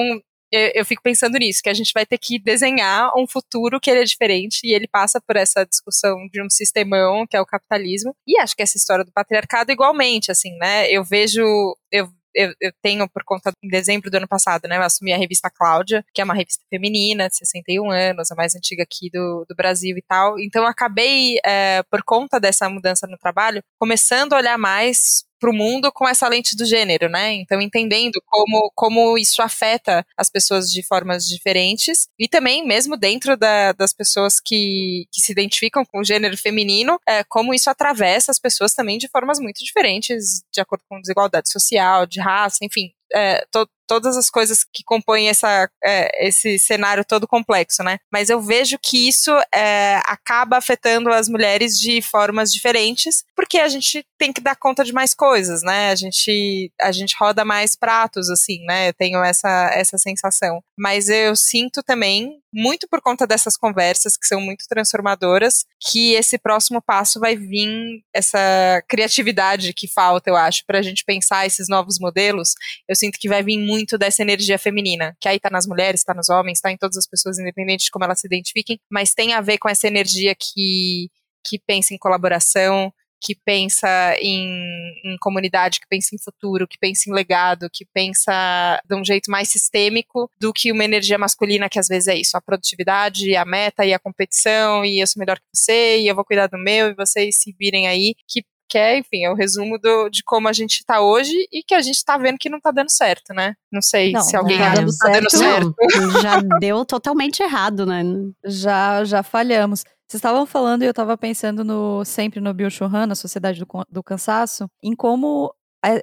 eu, 0.50 0.72
eu 0.74 0.84
fico 0.84 1.02
pensando 1.02 1.38
nisso, 1.38 1.62
que 1.62 1.68
a 1.68 1.74
gente 1.74 1.92
vai 1.94 2.04
ter 2.04 2.18
que 2.18 2.38
desenhar 2.38 3.10
um 3.16 3.26
futuro 3.26 3.80
que 3.80 3.90
ele 3.90 4.00
é 4.00 4.04
diferente 4.04 4.60
e 4.64 4.74
ele 4.74 4.88
passa 4.88 5.20
por 5.20 5.36
essa 5.36 5.64
discussão 5.64 6.16
de 6.32 6.42
um 6.42 6.50
sistemão, 6.50 7.26
que 7.26 7.36
é 7.36 7.40
o 7.40 7.46
capitalismo, 7.46 8.14
e 8.26 8.38
acho 8.40 8.56
que 8.56 8.62
essa 8.62 8.76
história 8.76 9.04
do 9.04 9.12
patriarcado 9.12 9.72
igualmente, 9.72 10.30
assim, 10.30 10.56
né? 10.58 10.90
Eu 10.90 11.04
vejo, 11.04 11.42
eu 11.90 12.08
eu, 12.34 12.52
eu, 12.60 12.72
tenho, 12.82 13.08
por 13.08 13.24
conta, 13.24 13.52
em 13.62 13.68
dezembro 13.68 14.10
do 14.10 14.16
ano 14.16 14.28
passado, 14.28 14.68
né, 14.68 14.76
eu 14.76 14.82
assumi 14.82 15.12
a 15.12 15.18
revista 15.18 15.50
Cláudia, 15.50 16.04
que 16.14 16.20
é 16.20 16.24
uma 16.24 16.34
revista 16.34 16.62
feminina, 16.70 17.28
de 17.28 17.36
61 17.36 17.90
anos, 17.90 18.30
a 18.30 18.34
mais 18.34 18.54
antiga 18.54 18.82
aqui 18.82 19.10
do, 19.10 19.44
do 19.48 19.54
Brasil 19.54 19.96
e 19.96 20.02
tal. 20.02 20.38
Então, 20.38 20.66
acabei, 20.66 21.38
é, 21.44 21.82
por 21.90 22.02
conta 22.04 22.38
dessa 22.38 22.68
mudança 22.68 23.06
no 23.06 23.18
trabalho, 23.18 23.62
começando 23.78 24.32
a 24.32 24.36
olhar 24.36 24.58
mais 24.58 25.24
para 25.40 25.50
o 25.50 25.54
mundo 25.54 25.90
com 25.90 26.06
essa 26.06 26.28
lente 26.28 26.54
do 26.54 26.66
gênero, 26.66 27.08
né? 27.08 27.32
Então, 27.32 27.60
entendendo 27.60 28.22
como, 28.26 28.70
como 28.74 29.18
isso 29.18 29.40
afeta 29.42 30.06
as 30.16 30.30
pessoas 30.30 30.70
de 30.70 30.82
formas 30.82 31.26
diferentes 31.26 32.08
e 32.18 32.28
também, 32.28 32.64
mesmo 32.66 32.96
dentro 32.96 33.36
da, 33.36 33.72
das 33.72 33.94
pessoas 33.94 34.38
que, 34.38 35.06
que 35.10 35.20
se 35.20 35.32
identificam 35.32 35.84
com 35.84 36.00
o 36.00 36.04
gênero 36.04 36.36
feminino, 36.36 37.00
é, 37.08 37.24
como 37.24 37.54
isso 37.54 37.70
atravessa 37.70 38.30
as 38.30 38.38
pessoas 38.38 38.74
também 38.74 38.98
de 38.98 39.08
formas 39.08 39.40
muito 39.40 39.64
diferentes, 39.64 40.42
de 40.52 40.60
acordo 40.60 40.84
com 40.88 41.00
desigualdade 41.00 41.50
social, 41.50 42.06
de 42.06 42.20
raça, 42.20 42.58
enfim. 42.62 42.92
É, 43.14 43.44
to, 43.50 43.68
todas 43.90 44.16
as 44.16 44.30
coisas 44.30 44.62
que 44.62 44.84
compõem 44.84 45.28
essa, 45.28 45.68
é, 45.84 46.28
esse 46.28 46.60
cenário 46.60 47.04
todo 47.04 47.26
complexo, 47.26 47.82
né? 47.82 47.98
Mas 48.12 48.30
eu 48.30 48.40
vejo 48.40 48.78
que 48.80 49.08
isso 49.08 49.32
é, 49.52 50.00
acaba 50.06 50.58
afetando 50.58 51.10
as 51.10 51.28
mulheres 51.28 51.76
de 51.76 52.00
formas 52.00 52.52
diferentes, 52.52 53.24
porque 53.34 53.58
a 53.58 53.66
gente 53.66 54.06
tem 54.16 54.32
que 54.32 54.40
dar 54.40 54.54
conta 54.54 54.84
de 54.84 54.92
mais 54.92 55.12
coisas, 55.12 55.62
né? 55.64 55.90
A 55.90 55.96
gente, 55.96 56.72
a 56.80 56.92
gente 56.92 57.16
roda 57.18 57.44
mais 57.44 57.74
pratos, 57.74 58.30
assim, 58.30 58.64
né? 58.64 58.90
Eu 58.90 58.94
tenho 58.94 59.24
essa, 59.24 59.70
essa 59.74 59.98
sensação. 59.98 60.62
Mas 60.80 61.10
eu 61.10 61.36
sinto 61.36 61.82
também, 61.82 62.40
muito 62.50 62.88
por 62.88 63.02
conta 63.02 63.26
dessas 63.26 63.54
conversas 63.54 64.16
que 64.16 64.26
são 64.26 64.40
muito 64.40 64.64
transformadoras, 64.66 65.66
que 65.78 66.14
esse 66.14 66.38
próximo 66.38 66.80
passo 66.80 67.20
vai 67.20 67.36
vir 67.36 68.02
essa 68.14 68.82
criatividade 68.88 69.74
que 69.74 69.86
falta, 69.86 70.30
eu 70.30 70.36
acho, 70.36 70.64
para 70.66 70.78
a 70.78 70.82
gente 70.82 71.04
pensar 71.04 71.46
esses 71.46 71.68
novos 71.68 71.98
modelos. 71.98 72.54
Eu 72.88 72.96
sinto 72.96 73.18
que 73.18 73.28
vai 73.28 73.42
vir 73.42 73.58
muito 73.58 73.98
dessa 73.98 74.22
energia 74.22 74.58
feminina, 74.58 75.14
que 75.20 75.28
aí 75.28 75.38
tá 75.38 75.50
nas 75.50 75.66
mulheres, 75.66 76.02
tá 76.02 76.14
nos 76.14 76.30
homens, 76.30 76.62
tá 76.62 76.72
em 76.72 76.78
todas 76.78 76.96
as 76.96 77.06
pessoas, 77.06 77.38
independente 77.38 77.84
de 77.84 77.90
como 77.90 78.06
elas 78.06 78.18
se 78.18 78.26
identifiquem, 78.26 78.80
mas 78.90 79.12
tem 79.12 79.34
a 79.34 79.42
ver 79.42 79.58
com 79.58 79.68
essa 79.68 79.86
energia 79.86 80.34
que, 80.34 81.10
que 81.46 81.58
pensa 81.58 81.92
em 81.92 81.98
colaboração, 81.98 82.90
que 83.20 83.34
pensa 83.34 83.88
em, 84.20 84.94
em, 85.04 85.16
comunidade, 85.20 85.80
que 85.80 85.86
pensa 85.88 86.14
em 86.14 86.18
futuro, 86.18 86.66
que 86.66 86.78
pensa 86.78 87.08
em 87.08 87.12
legado, 87.12 87.68
que 87.70 87.84
pensa 87.84 88.80
de 88.88 88.94
um 88.94 89.04
jeito 89.04 89.30
mais 89.30 89.48
sistêmico 89.48 90.30
do 90.40 90.52
que 90.52 90.72
uma 90.72 90.84
energia 90.84 91.18
masculina 91.18 91.68
que 91.68 91.78
às 91.78 91.88
vezes 91.88 92.08
é 92.08 92.16
isso, 92.16 92.36
a 92.36 92.40
produtividade, 92.40 93.36
a 93.36 93.44
meta 93.44 93.84
e 93.84 93.92
a 93.92 93.98
competição, 93.98 94.84
e 94.84 95.00
eu 95.00 95.06
sou 95.06 95.20
melhor 95.20 95.38
que 95.38 95.46
você, 95.52 95.98
e 95.98 96.08
eu 96.08 96.14
vou 96.14 96.24
cuidar 96.24 96.46
do 96.46 96.58
meu, 96.58 96.88
e 96.88 96.94
vocês 96.94 97.36
se 97.36 97.54
virem 97.58 97.86
aí, 97.86 98.14
que 98.26 98.42
que 98.70 98.78
é, 98.78 98.96
enfim, 98.96 99.24
é 99.24 99.30
o 99.30 99.34
resumo 99.34 99.76
do, 99.78 100.08
de 100.08 100.22
como 100.22 100.46
a 100.46 100.52
gente 100.52 100.84
tá 100.86 101.00
hoje 101.00 101.34
e 101.52 101.60
que 101.60 101.74
a 101.74 101.82
gente 101.82 102.04
tá 102.04 102.16
vendo 102.16 102.38
que 102.38 102.48
não 102.48 102.60
tá 102.60 102.70
dando 102.70 102.88
certo, 102.88 103.34
né? 103.34 103.54
Não 103.70 103.82
sei 103.82 104.12
Não, 104.12 104.20
se 104.20 104.36
alguém 104.36 104.58
não 104.58 104.64
tá 104.64 104.70
acha 104.70 104.80
dando 104.80 104.92
que 104.92 104.98
tá 104.98 105.10
dando 105.10 105.30
certo. 105.30 105.74
Não, 105.96 106.22
já 106.22 106.40
deu 106.60 106.84
totalmente 106.84 107.42
errado, 107.42 107.84
né? 107.84 108.04
Já, 108.44 109.02
já 109.04 109.24
falhamos. 109.24 109.82
Vocês 110.10 110.18
estavam 110.18 110.44
falando 110.44 110.82
e 110.82 110.86
eu 110.86 110.90
estava 110.90 111.16
pensando 111.16 111.62
no, 111.62 112.04
sempre 112.04 112.40
no 112.40 112.52
Bill 112.52 112.68
Churran, 112.68 113.06
na 113.06 113.14
Sociedade 113.14 113.60
do, 113.60 113.66
do 113.88 114.02
Cansaço, 114.02 114.68
em 114.82 114.92
como 114.92 115.54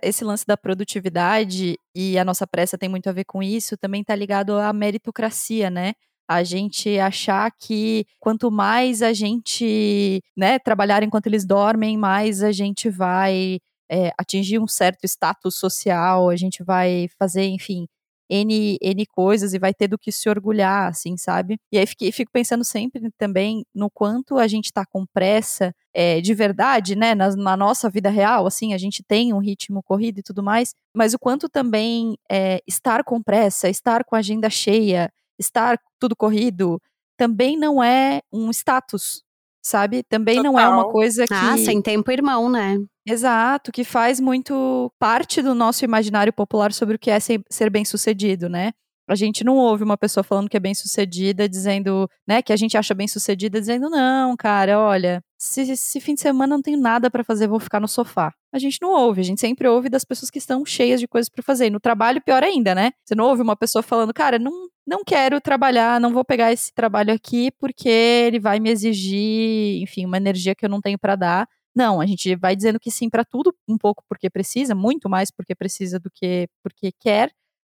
esse 0.02 0.24
lance 0.24 0.48
da 0.48 0.56
produtividade 0.56 1.76
e 1.94 2.18
a 2.18 2.24
nossa 2.24 2.48
pressa 2.48 2.78
tem 2.78 2.88
muito 2.88 3.10
a 3.10 3.12
ver 3.12 3.26
com 3.26 3.44
isso, 3.44 3.76
também 3.76 4.00
está 4.00 4.16
ligado 4.16 4.54
à 4.58 4.72
meritocracia, 4.72 5.70
né? 5.70 5.92
A 6.26 6.42
gente 6.42 6.98
achar 6.98 7.52
que 7.52 8.06
quanto 8.18 8.50
mais 8.50 9.02
a 9.02 9.12
gente 9.12 10.22
né, 10.38 10.58
trabalhar 10.58 11.04
enquanto 11.04 11.28
eles 11.28 11.46
dormem, 11.46 11.98
mais 11.98 12.42
a 12.42 12.54
gente 12.54 12.90
vai 12.90 13.60
é, 13.92 14.14
atingir 14.18 14.58
um 14.58 14.68
certo 14.70 15.04
status 15.04 15.58
social, 15.60 16.30
a 16.30 16.36
gente 16.38 16.64
vai 16.64 17.10
fazer, 17.20 17.44
enfim, 17.48 17.86
N, 18.30 18.78
N 18.82 19.06
coisas 19.08 19.54
e 19.54 19.60
vai 19.60 19.74
ter 19.74 19.88
do 19.88 19.98
que 19.98 20.12
se 20.12 20.30
orgulhar, 20.30 20.90
assim, 20.90 21.18
sabe? 21.18 21.58
E 21.72 21.78
aí 21.78 21.86
fiquei, 21.86 22.12
fico 22.12 22.32
pensando 22.32 22.64
sempre 22.64 23.10
também 23.18 23.66
no 23.74 23.90
quanto 23.90 24.38
a 24.38 24.48
gente 24.48 24.72
tá 24.72 24.86
com 24.86 25.06
pressa 25.06 25.74
é, 25.94 26.22
de 26.22 26.34
verdade, 26.34 26.96
né, 26.96 27.16
na, 27.16 27.36
na, 27.36 27.58
nossa 27.58 27.90
vida 27.90 28.10
real, 28.10 28.46
assim, 28.46 28.74
a 28.74 28.78
gente 28.78 29.04
tem 29.04 29.34
um 29.34 29.40
ritmo 29.40 29.82
corrido 29.82 30.20
e 30.20 30.24
tudo 30.24 30.44
mais, 30.44 30.76
mas 30.94 31.14
o 31.14 31.20
quanto 31.20 31.50
também 31.50 32.16
é, 32.30 32.62
estar 32.68 33.04
com 33.04 33.22
pressa, 33.22 33.68
estar 33.68 34.04
com 34.04 34.16
a 34.16 34.20
agenda 34.20 34.48
cheia, 34.48 35.12
estar 35.40 35.80
tudo 36.00 36.16
corrido, 36.16 36.80
também 37.18 37.58
não 37.58 37.84
é 37.84 38.22
um 38.32 38.52
status, 38.52 39.24
sabe? 39.60 40.04
Também 40.04 40.36
Total. 40.36 40.52
não 40.52 40.60
é 40.60 40.68
uma 40.68 40.90
coisa 40.92 41.26
que. 41.26 41.34
Ah, 41.34 41.58
sem 41.58 41.82
tempo, 41.82 42.12
irmão, 42.12 42.48
né? 42.50 42.78
Exato, 43.10 43.72
que 43.72 43.86
faz 43.86 44.20
muito 44.20 44.92
parte 45.00 45.42
do 45.42 45.56
nosso 45.56 45.86
imaginário 45.86 46.34
popular 46.34 46.74
sobre 46.74 46.98
o 46.98 47.00
que 47.00 47.10
é 47.10 47.18
ser 47.20 47.70
bem 47.70 47.86
sucedido, 47.86 48.50
né? 48.50 48.74
A 49.10 49.16
gente 49.16 49.46
não 49.46 49.56
ouve 49.56 49.82
uma 49.86 49.98
pessoa 49.98 50.22
falando 50.26 50.50
que 50.50 50.58
é 50.58 50.60
bem 50.60 50.76
sucedida, 50.76 51.48
dizendo, 51.48 52.10
né, 52.28 52.42
que 52.42 52.52
a 52.52 52.58
gente 52.58 52.78
acha 52.78 52.94
bem 52.94 53.08
sucedida, 53.08 53.58
dizendo, 53.62 53.90
não, 53.90 54.36
cara, 54.36 54.78
olha, 54.78 55.24
se 55.40 55.62
esse 55.62 56.02
fim 56.02 56.14
de 56.16 56.20
semana 56.20 56.56
não 56.56 56.62
tenho 56.62 56.78
nada 56.78 57.10
para 57.10 57.24
fazer, 57.24 57.48
vou 57.48 57.62
ficar 57.62 57.80
no 57.80 57.88
sofá. 57.88 58.34
A 58.54 58.60
gente 58.60 58.80
não 58.82 58.90
ouve, 58.92 59.22
a 59.22 59.24
gente 59.24 59.40
sempre 59.40 59.66
ouve 59.70 59.88
das 59.88 60.04
pessoas 60.04 60.30
que 60.30 60.40
estão 60.40 60.66
cheias 60.66 61.00
de 61.00 61.08
coisas 61.08 61.30
para 61.30 61.42
fazer. 61.42 61.68
E 61.68 61.70
no 61.70 61.80
trabalho, 61.80 62.22
pior 62.22 62.44
ainda, 62.44 62.76
né? 62.76 62.92
Você 63.06 63.16
não 63.16 63.24
ouve 63.26 63.42
uma 63.42 63.56
pessoa 63.56 63.82
falando, 63.82 64.14
cara, 64.14 64.38
não, 64.38 64.68
não 64.86 65.06
quero 65.06 65.40
trabalhar, 65.40 66.02
não 66.02 66.12
vou 66.12 66.26
pegar 66.26 66.52
esse 66.52 66.74
trabalho 66.74 67.14
aqui 67.14 67.50
porque 67.58 67.88
ele 67.88 68.40
vai 68.42 68.60
me 68.60 68.70
exigir, 68.70 69.82
enfim, 69.82 70.06
uma 70.06 70.18
energia 70.18 70.54
que 70.54 70.66
eu 70.66 70.70
não 70.70 70.82
tenho 70.82 71.00
para 71.00 71.16
dar. 71.16 71.48
Não, 71.78 72.02
a 72.02 72.08
gente 72.08 72.36
vai 72.36 72.56
dizendo 72.56 72.80
que 72.80 72.90
sim 72.90 73.08
para 73.08 73.24
tudo, 73.24 73.56
um 73.68 73.78
pouco 73.78 74.04
porque 74.10 74.32
precisa, 74.32 74.74
muito 74.74 75.08
mais 75.08 75.30
porque 75.30 75.54
precisa 75.54 76.00
do 76.00 76.10
que 76.12 76.50
porque 76.64 76.92
quer. 77.00 77.32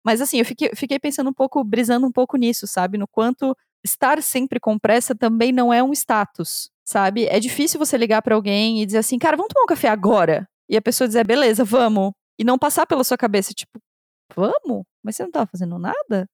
Mas 0.04 0.20
assim, 0.20 0.38
eu 0.38 0.44
fiquei, 0.44 0.70
fiquei 0.76 1.00
pensando 1.00 1.30
um 1.30 1.32
pouco, 1.34 1.64
brisando 1.64 2.06
um 2.06 2.12
pouco 2.12 2.36
nisso, 2.36 2.64
sabe? 2.66 2.96
No 2.96 3.08
quanto 3.08 3.56
estar 3.84 4.22
sempre 4.22 4.60
com 4.60 4.78
pressa 4.78 5.16
também 5.16 5.50
não 5.52 5.72
é 5.74 5.82
um 5.82 5.92
status, 5.92 6.70
sabe? 6.84 7.26
É 7.26 7.40
difícil 7.40 7.78
você 7.80 7.96
ligar 7.98 8.22
para 8.22 8.36
alguém 8.36 8.80
e 8.80 8.86
dizer 8.86 8.98
assim, 8.98 9.18
cara, 9.18 9.36
vamos 9.36 9.52
tomar 9.52 9.64
um 9.64 9.66
café 9.66 9.88
agora? 9.88 10.48
E 10.68 10.76
a 10.76 10.82
pessoa 10.82 11.08
dizer, 11.08 11.26
beleza, 11.26 11.64
vamos. 11.64 12.12
E 12.38 12.44
não 12.44 12.56
passar 12.58 12.86
pela 12.86 13.02
sua 13.02 13.18
cabeça, 13.18 13.52
tipo, 13.52 13.80
vamos? 14.36 14.84
Mas 15.02 15.16
você 15.16 15.24
não 15.24 15.32
tava 15.32 15.48
fazendo 15.50 15.76
nada? 15.78 16.28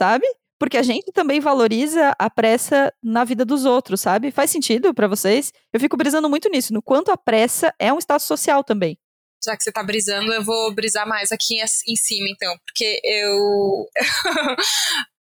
sabe? 0.00 0.26
Porque 0.60 0.76
a 0.76 0.82
gente 0.82 1.10
também 1.10 1.40
valoriza 1.40 2.14
a 2.18 2.28
pressa 2.28 2.92
na 3.02 3.24
vida 3.24 3.46
dos 3.46 3.64
outros, 3.64 4.02
sabe? 4.02 4.30
Faz 4.30 4.50
sentido 4.50 4.92
para 4.92 5.08
vocês? 5.08 5.54
Eu 5.72 5.80
fico 5.80 5.96
brisando 5.96 6.28
muito 6.28 6.50
nisso, 6.50 6.74
no 6.74 6.82
quanto 6.82 7.10
a 7.10 7.16
pressa 7.16 7.74
é 7.78 7.90
um 7.90 7.98
status 7.98 8.26
social 8.26 8.62
também. 8.62 8.98
Já 9.42 9.56
que 9.56 9.64
você 9.64 9.72
tá 9.72 9.82
brisando, 9.82 10.30
eu 10.34 10.44
vou 10.44 10.74
brisar 10.74 11.08
mais 11.08 11.32
aqui 11.32 11.56
em 11.88 11.96
cima, 11.96 12.28
então, 12.28 12.54
porque 12.66 13.00
eu. 13.02 13.86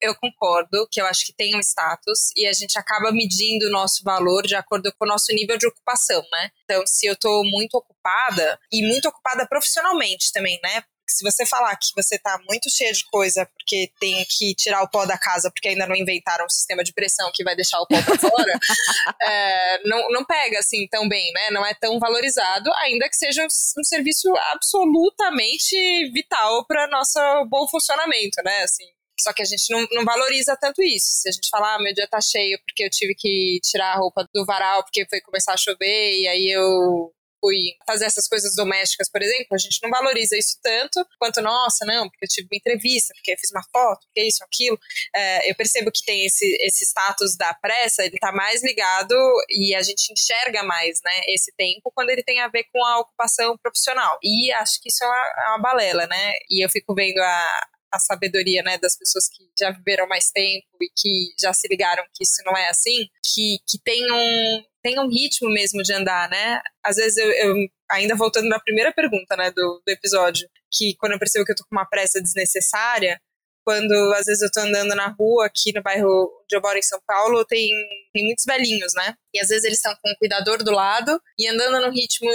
eu 0.01 0.15
concordo 0.15 0.87
que 0.91 0.99
eu 0.99 1.05
acho 1.05 1.25
que 1.25 1.33
tem 1.33 1.55
um 1.55 1.59
status 1.59 2.31
e 2.35 2.45
a 2.47 2.51
gente 2.51 2.77
acaba 2.77 3.11
medindo 3.11 3.67
o 3.67 3.71
nosso 3.71 4.03
valor 4.03 4.41
de 4.45 4.55
acordo 4.55 4.91
com 4.97 5.05
o 5.05 5.07
nosso 5.07 5.31
nível 5.31 5.57
de 5.57 5.67
ocupação, 5.67 6.21
né? 6.29 6.49
Então, 6.65 6.83
se 6.85 7.05
eu 7.05 7.15
tô 7.15 7.41
muito 7.45 7.75
ocupada 7.75 8.59
e 8.71 8.85
muito 8.85 9.07
ocupada 9.07 9.47
profissionalmente 9.47 10.31
também, 10.33 10.59
né? 10.61 10.83
Se 11.11 11.23
você 11.23 11.45
falar 11.45 11.75
que 11.75 11.89
você 11.95 12.17
tá 12.17 12.39
muito 12.49 12.69
cheia 12.69 12.91
de 12.91 13.05
coisa 13.05 13.45
porque 13.57 13.91
tem 13.99 14.25
que 14.29 14.55
tirar 14.55 14.81
o 14.81 14.89
pó 14.89 15.05
da 15.05 15.17
casa 15.17 15.51
porque 15.51 15.69
ainda 15.69 15.87
não 15.87 15.95
inventaram 15.95 16.45
um 16.45 16.49
sistema 16.49 16.83
de 16.83 16.93
pressão 16.93 17.31
que 17.33 17.43
vai 17.43 17.55
deixar 17.55 17.79
o 17.79 17.87
pó 17.87 18.01
pra 18.01 18.17
fora, 18.17 18.59
é, 19.21 19.87
não, 19.87 20.09
não 20.09 20.25
pega 20.25 20.59
assim 20.59 20.87
tão 20.89 21.07
bem, 21.07 21.31
né? 21.33 21.51
Não 21.51 21.65
é 21.65 21.73
tão 21.73 21.99
valorizado, 21.99 22.71
ainda 22.75 23.07
que 23.09 23.15
seja 23.15 23.43
um, 23.43 23.47
um 23.79 23.83
serviço 23.83 24.33
absolutamente 24.51 25.75
vital 26.11 26.65
para 26.65 26.87
nosso 26.87 27.19
bom 27.49 27.67
funcionamento, 27.67 28.41
né? 28.43 28.63
Assim, 28.63 28.85
só 29.19 29.31
que 29.33 29.41
a 29.41 29.45
gente 29.45 29.71
não, 29.71 29.87
não, 29.91 30.03
valoriza 30.03 30.57
tanto 30.59 30.81
isso. 30.81 31.07
Se 31.21 31.29
a 31.29 31.31
gente 31.31 31.49
falar, 31.49 31.75
ah, 31.75 31.79
meu 31.81 31.93
dia 31.93 32.07
tá 32.07 32.19
cheio 32.19 32.59
porque 32.65 32.83
eu 32.83 32.89
tive 32.89 33.13
que 33.15 33.59
tirar 33.63 33.93
a 33.93 33.97
roupa 33.97 34.27
do 34.33 34.45
varal 34.45 34.83
porque 34.83 35.05
foi 35.09 35.21
começar 35.21 35.53
a 35.53 35.57
chover 35.57 36.19
e 36.19 36.27
aí 36.27 36.49
eu 36.49 37.13
fui 37.41 37.75
fazer 37.85 38.05
essas 38.05 38.27
coisas 38.27 38.55
domésticas, 38.55 39.09
por 39.09 39.21
exemplo, 39.21 39.47
a 39.51 39.57
gente 39.57 39.79
não 39.81 39.89
valoriza 39.89 40.37
isso 40.37 40.57
tanto 40.61 41.05
quanto, 41.19 41.41
nossa, 41.41 41.85
não, 41.85 42.07
porque 42.07 42.25
eu 42.25 42.29
tive 42.29 42.47
uma 42.51 42.57
entrevista, 42.57 43.13
porque 43.15 43.31
eu 43.33 43.37
fiz 43.37 43.51
uma 43.51 43.63
foto, 43.71 44.05
porque 44.05 44.23
isso, 44.23 44.43
aquilo. 44.43 44.79
É, 45.15 45.49
eu 45.49 45.55
percebo 45.55 45.91
que 45.91 46.03
tem 46.03 46.25
esse, 46.25 46.45
esse 46.61 46.85
status 46.85 47.35
da 47.35 47.53
pressa, 47.55 48.05
ele 48.05 48.17
tá 48.19 48.31
mais 48.31 48.63
ligado 48.63 49.15
e 49.49 49.73
a 49.75 49.81
gente 49.81 50.13
enxerga 50.13 50.63
mais, 50.63 50.99
né, 51.03 51.21
esse 51.27 51.51
tempo 51.57 51.91
quando 51.93 52.11
ele 52.11 52.23
tem 52.23 52.39
a 52.39 52.47
ver 52.47 52.65
com 52.71 52.85
a 52.85 52.99
ocupação 52.99 53.57
profissional. 53.57 54.19
E 54.23 54.51
acho 54.53 54.79
que 54.81 54.89
isso 54.89 55.03
é 55.03 55.07
uma, 55.07 55.43
é 55.45 55.49
uma 55.49 55.61
balela, 55.61 56.07
né? 56.07 56.33
E 56.49 56.63
eu 56.63 56.69
fico 56.69 56.93
vendo 56.93 57.19
a, 57.19 57.67
a 57.91 57.99
sabedoria 57.99 58.63
né, 58.63 58.77
das 58.77 58.97
pessoas 58.97 59.27
que 59.27 59.43
já 59.57 59.71
viveram 59.71 60.07
mais 60.07 60.31
tempo 60.31 60.65
e 60.81 60.89
que 60.95 61.33
já 61.39 61.53
se 61.53 61.67
ligaram 61.67 62.03
que 62.13 62.23
isso 62.23 62.41
não 62.45 62.55
é 62.55 62.69
assim, 62.69 63.07
que, 63.33 63.57
que 63.67 63.77
tem, 63.83 64.11
um, 64.11 64.63
tem 64.81 64.99
um 64.99 65.09
ritmo 65.09 65.49
mesmo 65.49 65.83
de 65.83 65.93
andar, 65.93 66.29
né? 66.29 66.61
Às 66.83 66.95
vezes 66.95 67.17
eu, 67.17 67.31
eu 67.31 67.55
ainda 67.91 68.15
voltando 68.15 68.47
na 68.47 68.59
primeira 68.59 68.93
pergunta 68.93 69.35
né, 69.35 69.51
do, 69.51 69.81
do 69.85 69.89
episódio, 69.91 70.47
que 70.71 70.95
quando 70.95 71.13
eu 71.13 71.19
percebo 71.19 71.45
que 71.45 71.51
eu 71.51 71.55
tô 71.55 71.63
com 71.63 71.75
uma 71.75 71.85
pressa 71.85 72.21
desnecessária, 72.21 73.19
quando 73.63 73.91
às 74.15 74.25
vezes 74.25 74.41
eu 74.41 74.51
tô 74.51 74.61
andando 74.61 74.95
na 74.95 75.07
rua 75.07 75.45
aqui 75.45 75.71
no 75.73 75.83
bairro 75.83 76.31
onde 76.51 76.55
eu 76.57 76.61
moro 76.61 76.77
em 76.77 76.81
São 76.81 76.99
Paulo, 77.07 77.45
tem, 77.45 77.69
tem 78.13 78.25
muitos 78.25 78.43
velhinhos, 78.45 78.93
né? 78.93 79.15
E 79.33 79.39
às 79.39 79.47
vezes 79.47 79.63
eles 79.63 79.77
estão 79.77 79.95
com 80.01 80.11
um 80.11 80.15
cuidador 80.19 80.61
do 80.61 80.71
lado 80.71 81.19
e 81.39 81.47
andando 81.47 81.79
num 81.79 81.91
ritmo 81.91 82.29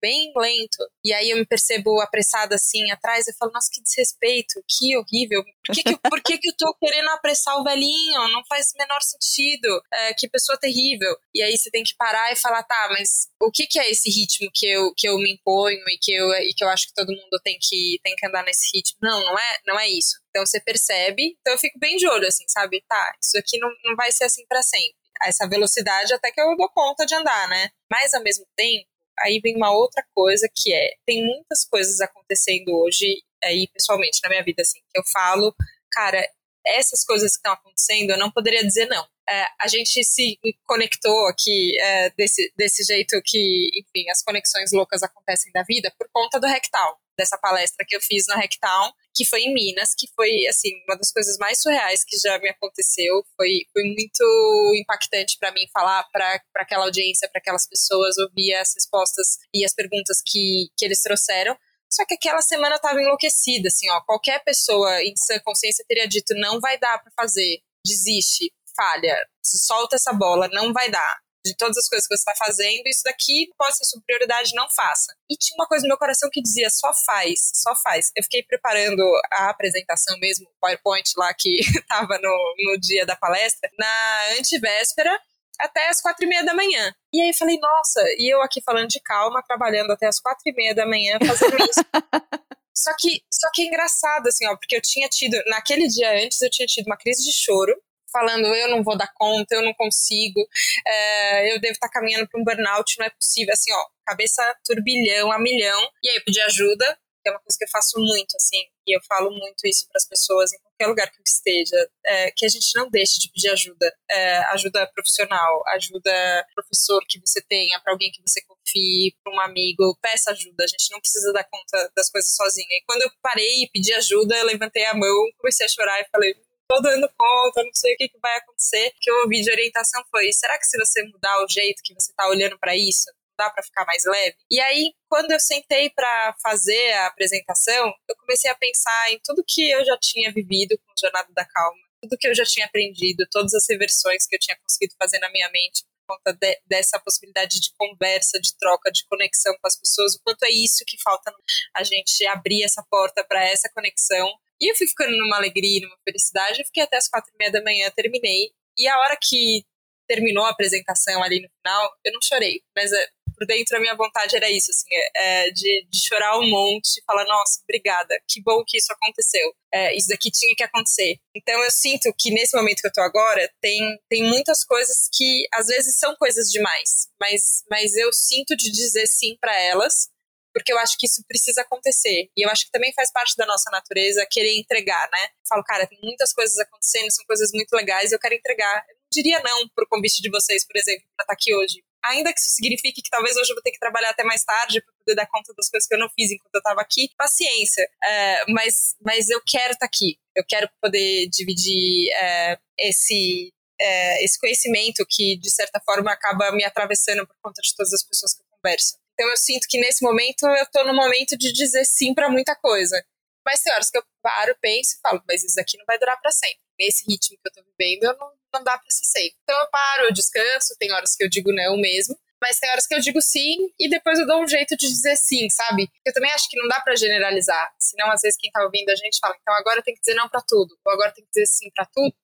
bem 0.00 0.32
lento. 0.36 0.78
E 1.04 1.12
aí 1.12 1.30
eu 1.30 1.36
me 1.36 1.46
percebo 1.46 2.00
apressada 2.00 2.56
assim 2.56 2.90
atrás 2.90 3.28
e 3.28 3.36
falo, 3.36 3.52
nossa, 3.52 3.68
que 3.72 3.80
desrespeito, 3.80 4.62
que 4.68 4.96
horrível. 4.96 5.44
Por 5.64 5.74
que, 5.74 5.82
que, 5.84 5.96
por 5.96 6.22
que, 6.22 6.38
que 6.38 6.48
eu 6.48 6.54
tô 6.58 6.74
querendo 6.80 7.08
apressar 7.10 7.56
o 7.60 7.64
velhinho? 7.64 8.28
Não 8.32 8.42
faz 8.48 8.72
o 8.74 8.78
menor 8.78 9.00
sentido. 9.02 9.68
É, 9.92 10.14
que 10.14 10.28
pessoa 10.28 10.58
terrível. 10.58 11.16
E 11.32 11.42
aí 11.42 11.56
você 11.56 11.70
tem 11.70 11.84
que 11.84 11.94
parar 11.96 12.32
e 12.32 12.36
falar, 12.36 12.62
tá, 12.64 12.88
mas 12.90 13.28
o 13.40 13.50
que, 13.50 13.66
que 13.66 13.78
é 13.78 13.90
esse 13.90 14.10
ritmo 14.10 14.50
que 14.52 14.66
eu, 14.66 14.92
que 14.96 15.08
eu 15.08 15.16
me 15.18 15.32
imponho 15.32 15.82
e 15.88 15.98
que 16.00 16.12
eu, 16.12 16.28
e 16.42 16.52
que 16.54 16.64
eu 16.64 16.68
acho 16.68 16.88
que 16.88 16.94
todo 16.94 17.12
mundo 17.12 17.40
tem 17.44 17.56
que, 17.60 18.00
tem 18.02 18.16
que 18.16 18.26
andar 18.26 18.44
nesse 18.44 18.76
ritmo? 18.76 18.98
Não, 19.00 19.20
não 19.20 19.38
é, 19.38 19.58
não 19.66 19.78
é 19.78 19.88
isso. 19.88 20.16
Então 20.30 20.44
você 20.44 20.60
percebe. 20.60 21.34
Então 21.40 21.54
eu 21.54 21.58
fico 21.58 21.78
bem 21.78 21.96
de 21.96 22.06
olho, 22.06 22.26
assim, 22.26 22.44
sabe? 22.48 22.84
Tá, 22.86 23.14
isso 23.36 23.38
aqui 23.38 23.58
não, 23.58 23.70
não 23.84 23.94
vai 23.94 24.10
ser 24.10 24.24
assim 24.24 24.44
para 24.46 24.62
sempre. 24.62 24.96
Essa 25.24 25.48
velocidade 25.48 26.12
até 26.12 26.30
que 26.30 26.40
eu 26.40 26.56
dou 26.56 26.68
conta 26.70 27.04
de 27.06 27.14
andar, 27.14 27.48
né? 27.48 27.70
Mas 27.90 28.12
ao 28.14 28.22
mesmo 28.22 28.46
tempo, 28.56 28.86
aí 29.18 29.40
vem 29.40 29.56
uma 29.56 29.70
outra 29.72 30.04
coisa 30.14 30.48
que 30.54 30.72
é, 30.72 30.94
tem 31.06 31.24
muitas 31.24 31.64
coisas 31.64 32.00
acontecendo 32.00 32.68
hoje, 32.68 33.22
aí 33.42 33.68
pessoalmente 33.72 34.20
na 34.22 34.28
minha 34.28 34.44
vida, 34.44 34.62
assim, 34.62 34.78
que 34.92 34.98
eu 34.98 35.02
falo, 35.12 35.54
cara, 35.90 36.22
essas 36.66 37.04
coisas 37.04 37.32
que 37.32 37.38
estão 37.38 37.52
acontecendo, 37.52 38.10
eu 38.10 38.18
não 38.18 38.30
poderia 38.30 38.64
dizer 38.64 38.86
não. 38.86 39.06
É, 39.28 39.46
a 39.60 39.66
gente 39.68 40.04
se 40.04 40.38
conectou 40.66 41.26
aqui 41.28 41.78
é, 41.80 42.10
desse, 42.10 42.52
desse 42.56 42.84
jeito 42.84 43.20
que, 43.24 43.70
enfim, 43.74 44.08
as 44.10 44.22
conexões 44.22 44.70
loucas 44.72 45.02
acontecem 45.02 45.50
da 45.52 45.62
vida 45.62 45.92
por 45.98 46.08
conta 46.12 46.38
do 46.38 46.46
Rectal, 46.46 47.00
dessa 47.16 47.38
palestra 47.38 47.84
que 47.86 47.96
eu 47.96 48.00
fiz 48.00 48.24
no 48.28 48.36
Rectal, 48.36 48.92
que 49.14 49.24
foi 49.24 49.42
em 49.42 49.54
Minas, 49.54 49.94
que 49.96 50.06
foi, 50.14 50.46
assim, 50.46 50.70
uma 50.86 50.96
das 50.96 51.10
coisas 51.10 51.36
mais 51.38 51.60
surreais 51.60 52.04
que 52.04 52.16
já 52.18 52.38
me 52.38 52.48
aconteceu. 52.50 53.24
Foi, 53.36 53.62
foi 53.72 53.82
muito 53.84 54.72
impactante 54.76 55.36
para 55.38 55.52
mim 55.52 55.66
falar 55.72 56.04
para 56.12 56.40
aquela 56.56 56.84
audiência, 56.84 57.28
para 57.28 57.38
aquelas 57.38 57.66
pessoas, 57.66 58.16
ouvir 58.18 58.54
as 58.54 58.74
respostas 58.74 59.38
e 59.54 59.64
as 59.64 59.74
perguntas 59.74 60.20
que, 60.24 60.68
que 60.76 60.84
eles 60.84 61.00
trouxeram. 61.00 61.56
Só 61.90 62.04
que 62.04 62.14
aquela 62.14 62.42
semana 62.42 62.76
eu 62.76 62.80
tava 62.80 63.00
enlouquecida, 63.00 63.68
assim, 63.68 63.88
ó. 63.90 64.00
Qualquer 64.02 64.42
pessoa 64.44 65.02
em 65.02 65.14
sã 65.16 65.38
consciência 65.40 65.84
teria 65.88 66.06
dito: 66.06 66.34
não 66.34 66.60
vai 66.60 66.78
dar 66.78 66.98
para 66.98 67.12
fazer, 67.16 67.60
desiste, 67.84 68.52
falha, 68.76 69.16
solta 69.42 69.96
essa 69.96 70.12
bola, 70.12 70.48
não 70.52 70.72
vai 70.72 70.90
dar 70.90 71.25
de 71.46 71.56
todas 71.56 71.76
as 71.76 71.88
coisas 71.88 72.06
que 72.06 72.16
você 72.16 72.20
está 72.20 72.34
fazendo, 72.36 72.86
isso 72.86 73.02
daqui 73.04 73.48
pode 73.56 73.76
ser 73.76 73.84
sua 73.84 74.02
prioridade, 74.04 74.54
não 74.54 74.68
faça. 74.70 75.14
E 75.30 75.36
tinha 75.36 75.56
uma 75.56 75.66
coisa 75.66 75.82
no 75.82 75.88
meu 75.88 75.98
coração 75.98 76.28
que 76.32 76.42
dizia, 76.42 76.68
só 76.70 76.92
faz, 76.92 77.50
só 77.54 77.74
faz. 77.76 78.10
Eu 78.16 78.22
fiquei 78.24 78.42
preparando 78.42 79.02
a 79.32 79.50
apresentação 79.50 80.18
mesmo, 80.18 80.46
o 80.46 80.60
PowerPoint 80.60 81.10
lá 81.16 81.32
que 81.34 81.60
estava 81.78 82.18
no, 82.18 82.54
no 82.58 82.80
dia 82.80 83.06
da 83.06 83.16
palestra, 83.16 83.70
na 83.78 84.36
antivéspera, 84.38 85.18
até 85.58 85.88
as 85.88 86.00
quatro 86.00 86.24
e 86.24 86.28
meia 86.28 86.44
da 86.44 86.54
manhã. 86.54 86.92
E 87.12 87.20
aí 87.22 87.34
falei, 87.34 87.58
nossa, 87.58 88.02
e 88.18 88.32
eu 88.32 88.42
aqui 88.42 88.60
falando 88.62 88.88
de 88.88 89.00
calma, 89.00 89.42
trabalhando 89.42 89.92
até 89.92 90.06
as 90.06 90.20
quatro 90.20 90.42
e 90.46 90.52
meia 90.52 90.74
da 90.74 90.86
manhã, 90.86 91.18
fazendo 91.26 91.56
isso. 91.56 91.80
só 92.76 92.90
que, 92.98 93.22
só 93.30 93.48
que 93.54 93.62
é 93.62 93.66
engraçado, 93.66 94.26
assim, 94.26 94.46
ó, 94.46 94.56
porque 94.56 94.76
eu 94.76 94.82
tinha 94.82 95.08
tido, 95.08 95.36
naquele 95.46 95.86
dia 95.88 96.24
antes, 96.24 96.40
eu 96.42 96.50
tinha 96.50 96.66
tido 96.66 96.86
uma 96.86 96.96
crise 96.96 97.24
de 97.24 97.32
choro, 97.32 97.74
falando 98.16 98.46
eu 98.54 98.68
não 98.70 98.82
vou 98.82 98.96
dar 98.96 99.12
conta, 99.14 99.54
eu 99.54 99.62
não 99.62 99.74
consigo, 99.74 100.40
é, 100.86 101.52
eu 101.52 101.60
devo 101.60 101.72
estar 101.72 101.90
caminhando 101.90 102.26
para 102.26 102.40
um 102.40 102.44
burnout, 102.44 102.98
não 102.98 103.04
é 103.04 103.10
possível, 103.10 103.52
assim, 103.52 103.70
ó, 103.72 103.84
cabeça 104.06 104.42
turbilhão 104.64 105.30
a 105.30 105.38
milhão, 105.38 105.82
e 106.02 106.08
aí 106.08 106.16
eu 106.16 106.24
pedi 106.24 106.40
ajuda, 106.40 106.98
que 107.22 107.28
é 107.28 107.32
uma 107.32 107.40
coisa 107.40 107.58
que 107.58 107.64
eu 107.64 107.70
faço 107.70 107.98
muito, 107.98 108.36
assim, 108.36 108.62
e 108.86 108.96
eu 108.96 109.00
falo 109.08 109.30
muito 109.30 109.66
isso 109.66 109.86
para 109.88 109.98
as 109.98 110.06
pessoas 110.08 110.52
em 110.52 110.58
qualquer 110.60 110.86
lugar 110.86 111.10
que 111.10 111.20
esteja, 111.26 111.90
é, 112.06 112.30
que 112.30 112.46
a 112.46 112.48
gente 112.48 112.70
não 112.76 112.88
deixe 112.88 113.18
de 113.18 113.30
pedir 113.32 113.50
ajuda, 113.50 113.92
é, 114.08 114.38
ajuda 114.54 114.86
profissional, 114.94 115.62
ajuda 115.74 116.46
professor 116.54 117.02
que 117.08 117.20
você 117.20 117.42
tenha, 117.42 117.80
para 117.80 117.92
alguém 117.92 118.12
que 118.12 118.22
você 118.24 118.40
confie, 118.46 119.16
para 119.24 119.34
um 119.34 119.40
amigo, 119.40 119.98
peça 120.00 120.30
ajuda, 120.30 120.62
a 120.62 120.68
gente 120.68 120.90
não 120.92 121.00
precisa 121.00 121.32
dar 121.32 121.44
conta 121.44 121.90
das 121.96 122.08
coisas 122.10 122.34
sozinha. 122.34 122.68
E 122.70 122.84
quando 122.86 123.02
eu 123.02 123.10
parei 123.20 123.64
e 123.64 123.70
pedi 123.72 123.92
ajuda, 123.92 124.36
eu 124.36 124.46
levantei 124.46 124.84
a 124.84 124.94
mão, 124.94 125.30
comecei 125.38 125.66
a 125.66 125.68
chorar 125.68 126.00
e 126.00 126.08
falei, 126.12 126.34
tô 126.68 126.80
dando 126.80 127.08
conta, 127.16 127.62
não 127.62 127.74
sei 127.74 127.94
o 127.94 127.96
que, 127.96 128.08
que 128.08 128.18
vai 128.18 128.36
acontecer. 128.38 128.88
O 128.88 129.00
que 129.00 129.10
eu 129.10 129.20
ouvi 129.22 129.42
de 129.42 129.50
orientação 129.50 130.02
foi: 130.10 130.32
será 130.32 130.58
que 130.58 130.66
se 130.66 130.78
você 130.78 131.02
mudar 131.04 131.42
o 131.44 131.48
jeito 131.48 131.82
que 131.82 131.94
você 131.94 132.12
tá 132.14 132.28
olhando 132.28 132.58
para 132.58 132.76
isso, 132.76 133.10
dá 133.38 133.50
para 133.50 133.62
ficar 133.62 133.84
mais 133.84 134.04
leve? 134.04 134.36
E 134.50 134.60
aí, 134.60 134.92
quando 135.08 135.30
eu 135.30 135.40
sentei 135.40 135.90
para 135.90 136.34
fazer 136.42 136.92
a 136.92 137.06
apresentação, 137.06 137.92
eu 138.08 138.16
comecei 138.16 138.50
a 138.50 138.54
pensar 138.54 139.12
em 139.12 139.20
tudo 139.24 139.44
que 139.46 139.70
eu 139.70 139.84
já 139.84 139.96
tinha 140.00 140.32
vivido 140.32 140.76
com 140.78 140.92
o 140.92 141.00
Jornada 141.00 141.28
da 141.32 141.44
Calma, 141.44 141.78
tudo 142.02 142.18
que 142.18 142.28
eu 142.28 142.34
já 142.34 142.44
tinha 142.44 142.66
aprendido, 142.66 143.26
todas 143.30 143.54
as 143.54 143.64
reversões 143.68 144.26
que 144.26 144.36
eu 144.36 144.40
tinha 144.40 144.56
conseguido 144.58 144.94
fazer 144.98 145.18
na 145.18 145.30
minha 145.30 145.50
mente 145.50 145.84
por 146.06 146.16
conta 146.16 146.32
de, 146.34 146.60
dessa 146.66 147.00
possibilidade 147.00 147.60
de 147.60 147.70
conversa, 147.76 148.40
de 148.40 148.56
troca, 148.58 148.92
de 148.92 149.04
conexão 149.06 149.52
com 149.60 149.66
as 149.66 149.76
pessoas, 149.76 150.14
o 150.14 150.20
quanto 150.22 150.44
é 150.44 150.50
isso 150.50 150.84
que 150.86 151.00
falta 151.02 151.34
a 151.74 151.82
gente 151.82 152.24
abrir 152.26 152.62
essa 152.62 152.84
porta 152.88 153.24
para 153.24 153.44
essa 153.44 153.68
conexão 153.74 154.28
e 154.60 154.70
eu 154.70 154.76
fui 154.76 154.86
ficando 154.86 155.16
numa 155.16 155.36
alegria, 155.36 155.80
numa 155.80 155.96
felicidade. 156.04 156.60
Eu 156.60 156.66
fiquei 156.66 156.82
até 156.82 156.96
as 156.96 157.08
quatro 157.08 157.30
e 157.34 157.38
meia 157.38 157.50
da 157.50 157.62
manhã, 157.62 157.90
terminei. 157.94 158.50
E 158.76 158.86
a 158.88 158.98
hora 159.00 159.18
que 159.20 159.64
terminou 160.06 160.44
a 160.44 160.50
apresentação 160.50 161.22
ali 161.22 161.40
no 161.40 161.48
final, 161.48 161.92
eu 162.04 162.12
não 162.12 162.20
chorei. 162.22 162.62
Mas 162.74 162.92
é, 162.92 163.08
por 163.36 163.46
dentro 163.46 163.76
a 163.76 163.80
minha 163.80 163.94
vontade 163.94 164.34
era 164.34 164.50
isso, 164.50 164.70
assim, 164.70 164.86
é, 165.14 165.50
de, 165.50 165.86
de, 165.90 166.06
chorar 166.06 166.38
um 166.38 166.48
monte, 166.48 167.02
falar, 167.06 167.24
nossa, 167.24 167.60
obrigada, 167.64 168.16
que 168.28 168.40
bom 168.42 168.64
que 168.66 168.78
isso 168.78 168.92
aconteceu. 168.92 169.52
É, 169.72 169.94
isso 169.96 170.08
daqui 170.08 170.30
tinha 170.30 170.54
que 170.56 170.62
acontecer. 170.62 171.16
Então 171.34 171.62
eu 171.62 171.70
sinto 171.70 172.12
que 172.18 172.30
nesse 172.30 172.56
momento 172.56 172.80
que 172.80 172.86
eu 172.86 172.92
tô 172.92 173.02
agora, 173.02 173.50
tem, 173.60 173.78
tem 174.08 174.22
muitas 174.22 174.64
coisas 174.64 175.08
que 175.12 175.46
às 175.52 175.66
vezes 175.66 175.98
são 175.98 176.16
coisas 176.16 176.48
demais, 176.48 177.08
mas, 177.20 177.62
mas 177.70 177.94
eu 177.94 178.12
sinto 178.12 178.56
de 178.56 178.70
dizer 178.70 179.06
sim 179.06 179.36
para 179.40 179.58
elas 179.60 180.08
porque 180.56 180.72
eu 180.72 180.78
acho 180.78 180.96
que 180.98 181.04
isso 181.04 181.22
precisa 181.28 181.60
acontecer. 181.60 182.30
E 182.34 182.42
eu 182.42 182.48
acho 182.48 182.64
que 182.64 182.70
também 182.70 182.90
faz 182.94 183.12
parte 183.12 183.36
da 183.36 183.44
nossa 183.44 183.70
natureza 183.70 184.26
querer 184.30 184.58
entregar, 184.58 185.06
né? 185.12 185.24
Eu 185.24 185.46
falo, 185.46 185.62
cara, 185.62 185.86
tem 185.86 185.98
muitas 186.02 186.32
coisas 186.32 186.58
acontecendo, 186.58 187.10
são 187.10 187.26
coisas 187.26 187.50
muito 187.52 187.70
legais 187.74 188.10
eu 188.10 188.18
quero 188.18 188.34
entregar. 188.34 188.82
Eu 188.88 188.94
não 188.94 189.08
diria 189.12 189.38
não 189.40 189.68
pro 189.68 189.86
convite 189.86 190.22
de 190.22 190.30
vocês, 190.30 190.66
por 190.66 190.74
exemplo, 190.78 191.04
para 191.14 191.24
estar 191.24 191.26
tá 191.26 191.32
aqui 191.34 191.54
hoje. 191.54 191.84
Ainda 192.06 192.32
que 192.32 192.40
isso 192.40 192.52
signifique 192.52 193.02
que 193.02 193.10
talvez 193.10 193.36
hoje 193.36 193.50
eu 193.50 193.54
vou 193.54 193.62
ter 193.62 193.70
que 193.70 193.78
trabalhar 193.78 194.08
até 194.08 194.24
mais 194.24 194.44
tarde 194.44 194.80
para 194.80 194.94
poder 194.94 195.14
dar 195.14 195.26
conta 195.26 195.52
das 195.54 195.68
coisas 195.68 195.86
que 195.86 195.94
eu 195.94 195.98
não 195.98 196.08
fiz 196.08 196.30
enquanto 196.30 196.54
eu 196.54 196.60
estava 196.60 196.80
aqui, 196.80 197.10
paciência. 197.18 197.86
É, 198.02 198.50
mas, 198.50 198.96
mas 199.04 199.28
eu 199.28 199.42
quero 199.46 199.74
estar 199.74 199.80
tá 199.80 199.86
aqui. 199.86 200.18
Eu 200.34 200.44
quero 200.48 200.70
poder 200.80 201.28
dividir 201.28 202.10
é, 202.14 202.58
esse 202.78 203.52
é, 203.78 204.24
esse 204.24 204.40
conhecimento 204.40 205.04
que, 205.06 205.36
de 205.36 205.50
certa 205.50 205.78
forma, 205.84 206.10
acaba 206.10 206.50
me 206.52 206.64
atravessando 206.64 207.26
por 207.26 207.36
conta 207.42 207.60
de 207.60 207.76
todas 207.76 207.92
as 207.92 208.02
pessoas 208.02 208.32
que 208.32 208.40
eu 208.40 208.46
converso. 208.56 208.96
Então 209.16 209.30
eu 209.30 209.36
sinto 209.38 209.66
que 209.66 209.80
nesse 209.80 210.04
momento 210.04 210.46
eu 210.46 210.66
tô 210.70 210.84
no 210.84 210.94
momento 210.94 211.38
de 211.38 211.50
dizer 211.50 211.86
sim 211.86 212.12
para 212.12 212.28
muita 212.28 212.54
coisa. 212.54 213.02
Mas 213.44 213.62
tem 213.62 213.72
horas 213.72 213.90
que 213.90 213.96
eu 213.96 214.04
paro, 214.22 214.54
penso 214.60 214.96
e 214.96 215.00
falo, 215.00 215.22
mas 215.26 215.42
isso 215.42 215.58
aqui 215.58 215.78
não 215.78 215.86
vai 215.86 215.98
durar 215.98 216.20
para 216.20 216.30
sempre. 216.30 216.60
Nesse 216.78 217.04
ritmo 217.08 217.38
que 217.42 217.48
eu 217.48 217.52
tô 217.54 217.70
vivendo, 217.70 218.04
eu 218.04 218.18
não, 218.18 218.30
não 218.52 218.62
dá 218.62 218.76
para 218.76 218.90
ser 218.90 219.06
sempre. 219.06 219.36
Então 219.42 219.58
eu 219.58 219.70
paro, 219.70 220.04
eu 220.04 220.12
descanso, 220.12 220.76
tem 220.78 220.92
horas 220.92 221.16
que 221.16 221.24
eu 221.24 221.30
digo 221.30 221.50
não 221.50 221.78
mesmo, 221.78 222.14
mas 222.42 222.58
tem 222.58 222.68
horas 222.70 222.86
que 222.86 222.94
eu 222.94 223.00
digo 223.00 223.22
sim 223.22 223.56
e 223.78 223.88
depois 223.88 224.18
eu 224.18 224.26
dou 224.26 224.42
um 224.42 224.46
jeito 224.48 224.76
de 224.76 224.86
dizer 224.86 225.16
sim, 225.16 225.48
sabe? 225.48 225.88
Eu 226.04 226.12
também 226.12 226.30
acho 226.32 226.50
que 226.50 226.58
não 226.58 226.68
dá 226.68 226.80
para 226.80 226.94
generalizar, 226.94 227.72
senão 227.78 228.10
às 228.10 228.20
vezes 228.20 228.38
quem 228.38 228.50
tá 228.50 228.62
ouvindo 228.62 228.90
a 228.90 228.96
gente 228.96 229.18
fala, 229.18 229.34
então 229.40 229.54
agora 229.54 229.82
tem 229.82 229.94
que 229.94 230.00
dizer 230.00 230.14
não 230.14 230.28
para 230.28 230.42
tudo, 230.46 230.76
ou 230.84 230.92
agora 230.92 231.12
tem 231.12 231.24
que 231.24 231.30
dizer 231.30 231.46
sim 231.46 231.70
para 231.74 231.86
tudo. 231.86 232.14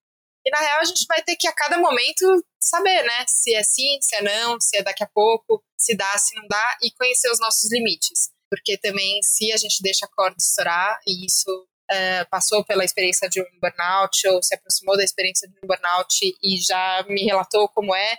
E 0.45 0.51
na 0.51 0.59
real 0.59 0.81
a 0.81 0.85
gente 0.85 1.05
vai 1.09 1.23
ter 1.23 1.37
que 1.37 1.47
a 1.47 1.53
cada 1.53 1.79
momento 1.79 2.27
saber, 2.61 3.03
né? 3.05 3.25
Se 3.29 3.55
é 3.55 3.63
sim, 3.63 3.99
se 4.01 4.17
é 4.17 4.23
não, 4.23 4.61
se 4.61 4.77
é 4.77 4.83
daqui 4.83 5.05
a 5.05 5.09
pouco, 5.13 5.63
se 5.77 5.97
dá, 5.97 6.19
se 6.19 6.35
não 6.37 6.47
dá, 6.49 6.79
e 6.83 6.91
conhecer 6.93 7.31
os 7.31 7.41
nossos 7.41 7.71
limites. 7.73 8.31
Porque 8.51 8.77
também, 8.77 9.21
se 9.23 9.53
a 9.53 9.57
gente 9.57 9.83
deixa 9.83 10.05
a 10.05 10.09
corda 10.09 10.37
estourar, 10.39 10.99
e 11.07 11.27
isso 11.27 11.51
uh, 11.91 12.29
passou 12.31 12.65
pela 12.65 12.85
experiência 12.85 13.29
de 13.29 13.41
um 13.41 13.47
burnout, 13.61 14.29
ou 14.29 14.43
se 14.43 14.55
aproximou 14.55 14.97
da 14.97 15.05
experiência 15.05 15.49
de 15.49 15.55
um 15.63 15.67
burnout 15.67 16.15
e 16.43 16.61
já 16.61 17.05
me 17.09 17.25
relatou 17.25 17.69
como 17.69 17.95
é, 17.95 18.17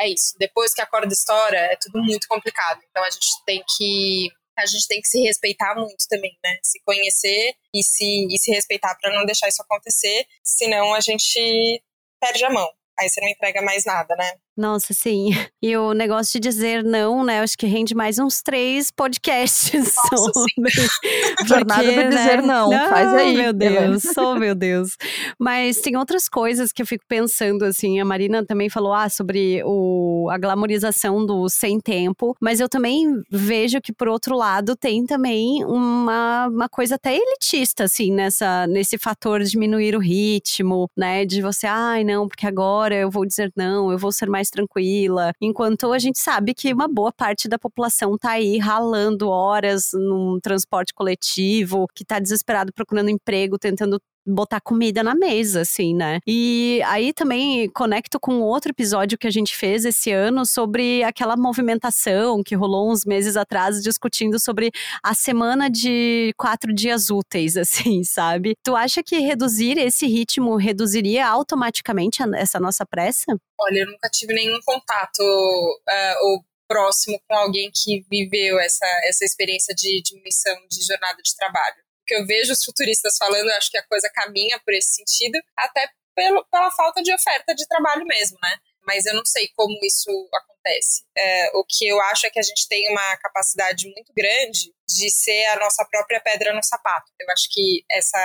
é 0.00 0.08
isso. 0.08 0.34
Depois 0.38 0.72
que 0.72 0.80
a 0.80 0.86
corda 0.86 1.12
estoura, 1.12 1.58
é 1.58 1.76
tudo 1.76 2.02
muito 2.02 2.26
complicado. 2.28 2.80
Então 2.90 3.04
a 3.04 3.10
gente 3.10 3.26
tem 3.44 3.62
que 3.76 4.30
a 4.56 4.66
gente 4.66 4.86
tem 4.86 5.00
que 5.00 5.08
se 5.08 5.20
respeitar 5.20 5.74
muito 5.74 6.06
também, 6.08 6.36
né? 6.44 6.58
Se 6.62 6.80
conhecer 6.84 7.54
e 7.74 7.82
se, 7.82 8.26
e 8.30 8.38
se 8.38 8.50
respeitar 8.52 8.94
para 9.00 9.14
não 9.14 9.24
deixar 9.26 9.48
isso 9.48 9.62
acontecer, 9.62 10.26
senão 10.42 10.94
a 10.94 11.00
gente 11.00 11.82
perde 12.20 12.44
a 12.44 12.50
mão. 12.50 12.68
Aí 12.98 13.08
você 13.08 13.20
não 13.20 13.28
entrega 13.28 13.60
mais 13.62 13.84
nada, 13.84 14.14
né? 14.16 14.32
Nossa, 14.56 14.94
sim. 14.94 15.30
E 15.64 15.74
o 15.78 15.94
negócio 15.94 16.38
de 16.38 16.46
dizer 16.46 16.84
não, 16.84 17.24
né? 17.24 17.40
Acho 17.40 17.56
que 17.56 17.66
rende 17.66 17.94
mais 17.94 18.18
uns 18.18 18.42
três 18.42 18.90
podcasts 18.90 19.72
Nossa, 20.12 20.30
sobre. 20.34 20.70
Jornada 21.48 21.82
do 21.82 21.96
né? 21.96 22.08
dizer 22.10 22.42
não. 22.42 22.68
não. 22.68 22.90
Faz 22.90 23.14
aí. 23.14 23.34
Meu 23.34 23.50
Deus, 23.50 24.04
oh 24.18 24.34
meu 24.34 24.54
Deus. 24.54 24.90
Mas 25.38 25.80
tem 25.80 25.96
outras 25.96 26.28
coisas 26.28 26.70
que 26.70 26.82
eu 26.82 26.86
fico 26.86 27.04
pensando, 27.08 27.64
assim. 27.64 27.98
A 27.98 28.04
Marina 28.04 28.44
também 28.44 28.68
falou 28.68 28.92
ah, 28.92 29.08
sobre 29.08 29.62
o, 29.64 30.28
a 30.30 30.36
glamorização 30.36 31.24
do 31.24 31.48
sem 31.48 31.80
tempo. 31.80 32.36
Mas 32.38 32.60
eu 32.60 32.68
também 32.68 33.06
vejo 33.30 33.80
que, 33.80 33.90
por 33.92 34.08
outro 34.08 34.36
lado, 34.36 34.76
tem 34.76 35.06
também 35.06 35.64
uma, 35.64 36.48
uma 36.48 36.68
coisa 36.68 36.96
até 36.96 37.16
elitista, 37.16 37.84
assim, 37.84 38.12
nessa, 38.12 38.66
nesse 38.66 38.98
fator 38.98 39.42
de 39.42 39.50
diminuir 39.50 39.96
o 39.96 40.00
ritmo, 40.00 40.90
né? 40.94 41.24
De 41.24 41.40
você, 41.40 41.66
ai, 41.66 42.04
não, 42.04 42.28
porque 42.28 42.46
agora 42.46 42.94
eu 42.94 43.10
vou 43.10 43.24
dizer 43.24 43.50
não, 43.56 43.90
eu 43.90 43.96
vou 43.96 44.12
ser 44.12 44.28
mais 44.28 44.43
mais 44.44 44.50
tranquila. 44.50 45.32
Enquanto 45.40 45.92
a 45.92 45.98
gente 45.98 46.18
sabe 46.18 46.54
que 46.54 46.72
uma 46.72 46.86
boa 46.86 47.12
parte 47.12 47.48
da 47.48 47.58
população 47.58 48.16
tá 48.18 48.32
aí 48.32 48.58
ralando 48.58 49.28
horas 49.28 49.90
num 49.94 50.38
transporte 50.40 50.92
coletivo, 50.92 51.86
que 51.94 52.04
tá 52.04 52.18
desesperado 52.18 52.72
procurando 52.72 53.08
emprego, 53.08 53.58
tentando 53.58 53.98
botar 54.26 54.60
comida 54.60 55.02
na 55.02 55.14
mesa, 55.14 55.62
assim, 55.62 55.94
né? 55.94 56.18
E 56.26 56.80
aí 56.86 57.12
também 57.12 57.68
conecto 57.70 58.18
com 58.18 58.40
outro 58.40 58.70
episódio 58.70 59.18
que 59.18 59.26
a 59.26 59.30
gente 59.30 59.54
fez 59.56 59.84
esse 59.84 60.10
ano 60.10 60.46
sobre 60.46 61.02
aquela 61.02 61.36
movimentação 61.36 62.42
que 62.42 62.54
rolou 62.54 62.90
uns 62.90 63.04
meses 63.04 63.36
atrás 63.36 63.82
discutindo 63.82 64.38
sobre 64.38 64.70
a 65.02 65.14
semana 65.14 65.68
de 65.68 66.32
quatro 66.36 66.72
dias 66.72 67.10
úteis, 67.10 67.56
assim, 67.58 68.02
sabe? 68.04 68.54
Tu 68.62 68.74
acha 68.74 69.02
que 69.02 69.18
reduzir 69.18 69.78
esse 69.78 70.06
ritmo 70.06 70.56
reduziria 70.56 71.26
automaticamente 71.26 72.22
essa 72.36 72.58
nossa 72.58 72.86
pressa? 72.86 73.36
Olha, 73.60 73.80
eu 73.80 73.86
nunca 73.86 74.08
tive 74.10 74.34
nenhum 74.34 74.58
contato 74.64 75.20
uh, 75.20 76.26
ou 76.26 76.44
próximo 76.66 77.20
com 77.28 77.36
alguém 77.36 77.70
que 77.72 78.04
viveu 78.10 78.58
essa, 78.58 78.86
essa 79.08 79.24
experiência 79.24 79.74
de 79.74 80.02
diminuição 80.02 80.54
de 80.70 80.84
jornada 80.84 81.18
de 81.22 81.36
trabalho 81.36 81.83
que 82.06 82.14
eu 82.14 82.26
vejo 82.26 82.52
os 82.52 82.64
futuristas 82.64 83.16
falando, 83.18 83.48
eu 83.48 83.56
acho 83.56 83.70
que 83.70 83.78
a 83.78 83.86
coisa 83.86 84.10
caminha 84.12 84.60
por 84.64 84.72
esse 84.74 84.94
sentido, 84.94 85.38
até 85.56 85.88
pelo, 86.14 86.44
pela 86.46 86.70
falta 86.70 87.02
de 87.02 87.12
oferta 87.12 87.54
de 87.54 87.66
trabalho 87.66 88.04
mesmo, 88.06 88.38
né? 88.42 88.56
Mas 88.86 89.06
eu 89.06 89.14
não 89.14 89.24
sei 89.24 89.48
como 89.56 89.76
isso 89.82 90.10
acontece. 90.32 91.04
É, 91.16 91.50
o 91.54 91.64
que 91.64 91.86
eu 91.86 92.00
acho 92.02 92.26
é 92.26 92.30
que 92.30 92.38
a 92.38 92.42
gente 92.42 92.68
tem 92.68 92.90
uma 92.90 93.16
capacidade 93.16 93.86
muito 93.86 94.12
grande 94.14 94.72
de 94.86 95.10
ser 95.10 95.46
a 95.46 95.56
nossa 95.56 95.84
própria 95.86 96.20
pedra 96.20 96.54
no 96.54 96.62
sapato. 96.62 97.10
Eu 97.18 97.30
acho 97.32 97.48
que 97.50 97.84
essa 97.90 98.18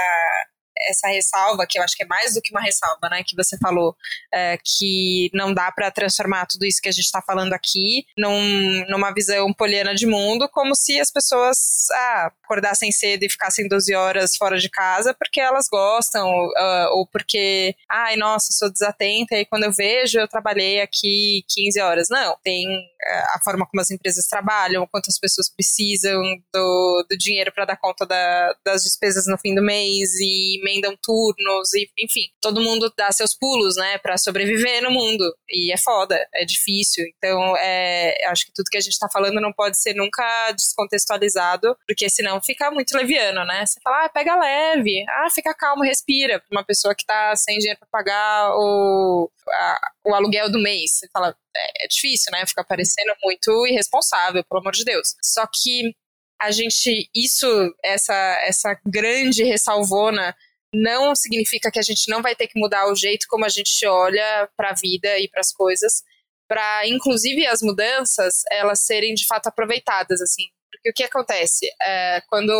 essa 0.89 1.07
ressalva, 1.07 1.65
que 1.67 1.77
eu 1.77 1.83
acho 1.83 1.95
que 1.95 2.03
é 2.03 2.07
mais 2.07 2.33
do 2.33 2.41
que 2.41 2.51
uma 2.51 2.61
ressalva, 2.61 3.09
né, 3.09 3.23
que 3.25 3.35
você 3.35 3.57
falou, 3.57 3.95
é, 4.33 4.57
que 4.63 5.29
não 5.33 5.53
dá 5.53 5.71
para 5.71 5.91
transformar 5.91 6.45
tudo 6.45 6.65
isso 6.65 6.81
que 6.81 6.89
a 6.89 6.91
gente 6.91 7.05
está 7.05 7.21
falando 7.21 7.53
aqui 7.53 8.05
num, 8.17 8.85
numa 8.89 9.13
visão 9.13 9.53
poliana 9.53 9.93
de 9.93 10.05
mundo, 10.05 10.47
como 10.49 10.75
se 10.75 10.99
as 10.99 11.11
pessoas 11.11 11.57
ah, 11.91 12.31
acordassem 12.43 12.91
cedo 12.91 13.23
e 13.23 13.29
ficassem 13.29 13.67
12 13.67 13.93
horas 13.93 14.35
fora 14.35 14.57
de 14.57 14.69
casa 14.69 15.13
porque 15.13 15.39
elas 15.39 15.67
gostam, 15.69 16.27
uh, 16.27 16.89
ou 16.91 17.07
porque, 17.07 17.75
ai, 17.89 18.15
nossa, 18.15 18.51
sou 18.51 18.71
desatenta 18.71 19.35
e 19.35 19.45
quando 19.45 19.63
eu 19.63 19.71
vejo 19.71 20.19
eu 20.19 20.27
trabalhei 20.27 20.81
aqui 20.81 21.43
15 21.47 21.79
horas. 21.81 22.07
Não, 22.09 22.35
tem 22.43 22.67
uh, 22.67 23.35
a 23.35 23.39
forma 23.43 23.67
como 23.67 23.81
as 23.81 23.91
empresas 23.91 24.25
trabalham, 24.25 24.87
quantas 24.87 25.19
pessoas 25.19 25.49
precisam 25.49 26.21
do, 26.53 27.05
do 27.09 27.17
dinheiro 27.17 27.51
para 27.53 27.65
dar 27.65 27.77
conta 27.77 28.05
da, 28.05 28.55
das 28.65 28.83
despesas 28.83 29.25
no 29.27 29.37
fim 29.37 29.53
do 29.53 29.61
mês 29.61 30.15
e 30.19 30.59
emendam 30.69 30.95
turnos 31.01 31.73
e, 31.73 31.89
enfim, 31.99 32.29
todo 32.41 32.61
mundo 32.61 32.91
dá 32.95 33.11
seus 33.11 33.35
pulos, 33.35 33.75
né, 33.75 33.97
para 33.97 34.17
sobreviver 34.17 34.83
no 34.83 34.91
mundo. 34.91 35.23
E 35.49 35.73
é 35.73 35.77
foda, 35.77 36.19
é 36.33 36.45
difícil. 36.45 37.05
Então, 37.17 37.55
é, 37.57 38.25
acho 38.27 38.45
que 38.45 38.53
tudo 38.53 38.69
que 38.69 38.77
a 38.77 38.81
gente 38.81 38.97
tá 38.97 39.07
falando 39.11 39.41
não 39.41 39.51
pode 39.51 39.79
ser 39.79 39.93
nunca 39.93 40.51
descontextualizado, 40.51 41.75
porque 41.87 42.09
senão 42.09 42.41
fica 42.41 42.69
muito 42.71 42.95
leviano, 42.95 43.43
né? 43.45 43.65
Você 43.65 43.79
fala, 43.83 44.05
ah, 44.05 44.09
pega 44.09 44.35
leve, 44.35 45.03
ah, 45.09 45.29
fica 45.33 45.53
calmo, 45.53 45.83
respira. 45.83 46.39
Pra 46.39 46.47
uma 46.51 46.65
pessoa 46.65 46.95
que 46.95 47.05
tá 47.05 47.35
sem 47.35 47.57
dinheiro 47.57 47.79
pra 47.79 47.87
pagar 47.91 48.51
o, 48.55 49.29
a, 49.49 49.79
o 50.05 50.13
aluguel 50.13 50.51
do 50.51 50.61
mês. 50.61 50.91
Você 50.97 51.07
fala, 51.11 51.35
é, 51.55 51.85
é 51.85 51.87
difícil, 51.87 52.31
né? 52.31 52.45
Fica 52.45 52.63
parecendo 52.63 53.11
muito 53.23 53.67
irresponsável, 53.67 54.43
pelo 54.43 54.61
amor 54.61 54.73
de 54.73 54.83
Deus. 54.83 55.15
Só 55.23 55.45
que 55.47 55.93
a 56.41 56.51
gente, 56.51 57.09
isso, 57.13 57.47
essa, 57.83 58.13
essa 58.43 58.79
grande 58.85 59.43
ressalvona 59.43 60.33
não 60.73 61.15
significa 61.15 61.71
que 61.71 61.79
a 61.79 61.83
gente 61.83 62.09
não 62.09 62.21
vai 62.21 62.35
ter 62.35 62.47
que 62.47 62.59
mudar 62.59 62.91
o 62.91 62.95
jeito 62.95 63.25
como 63.29 63.45
a 63.45 63.49
gente 63.49 63.85
olha 63.85 64.49
para 64.55 64.71
a 64.71 64.75
vida 64.75 65.17
e 65.19 65.27
para 65.27 65.41
as 65.41 65.51
coisas, 65.51 66.03
para 66.47 66.87
inclusive 66.87 67.45
as 67.47 67.61
mudanças 67.61 68.43
elas 68.51 68.81
serem 68.81 69.13
de 69.13 69.25
fato 69.25 69.47
aproveitadas 69.47 70.21
assim. 70.21 70.43
Porque 70.71 70.89
o 70.89 70.93
que 70.93 71.03
acontece 71.03 71.67
é, 71.81 72.21
quando 72.29 72.53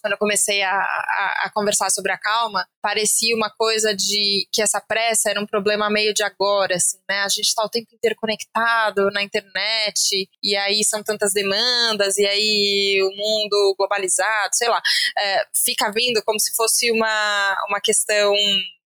quando 0.00 0.12
eu 0.12 0.18
comecei 0.18 0.62
a, 0.62 0.72
a, 0.72 1.42
a, 1.44 1.50
conversar 1.52 1.90
sobre 1.90 2.12
a 2.12 2.18
calma, 2.18 2.66
parecia 2.82 3.34
uma 3.34 3.50
coisa 3.50 3.94
de 3.94 4.46
que 4.52 4.62
essa 4.62 4.80
pressa 4.80 5.30
era 5.30 5.40
um 5.40 5.46
problema 5.46 5.90
meio 5.90 6.14
de 6.14 6.22
agora, 6.22 6.76
assim, 6.76 6.98
né? 7.08 7.20
A 7.20 7.28
gente 7.28 7.46
está 7.46 7.64
o 7.64 7.68
tempo 7.68 7.94
inteiro 7.94 8.16
conectado 8.16 9.10
na 9.10 9.22
internet, 9.22 10.28
e 10.42 10.56
aí 10.56 10.84
são 10.84 11.02
tantas 11.02 11.32
demandas, 11.32 12.18
e 12.18 12.26
aí 12.26 13.00
o 13.02 13.16
mundo 13.16 13.74
globalizado, 13.78 14.54
sei 14.54 14.68
lá, 14.68 14.80
é, 15.18 15.44
fica 15.64 15.90
vindo 15.90 16.22
como 16.24 16.38
se 16.40 16.54
fosse 16.54 16.90
uma, 16.90 17.56
uma 17.68 17.80
questão 17.80 18.32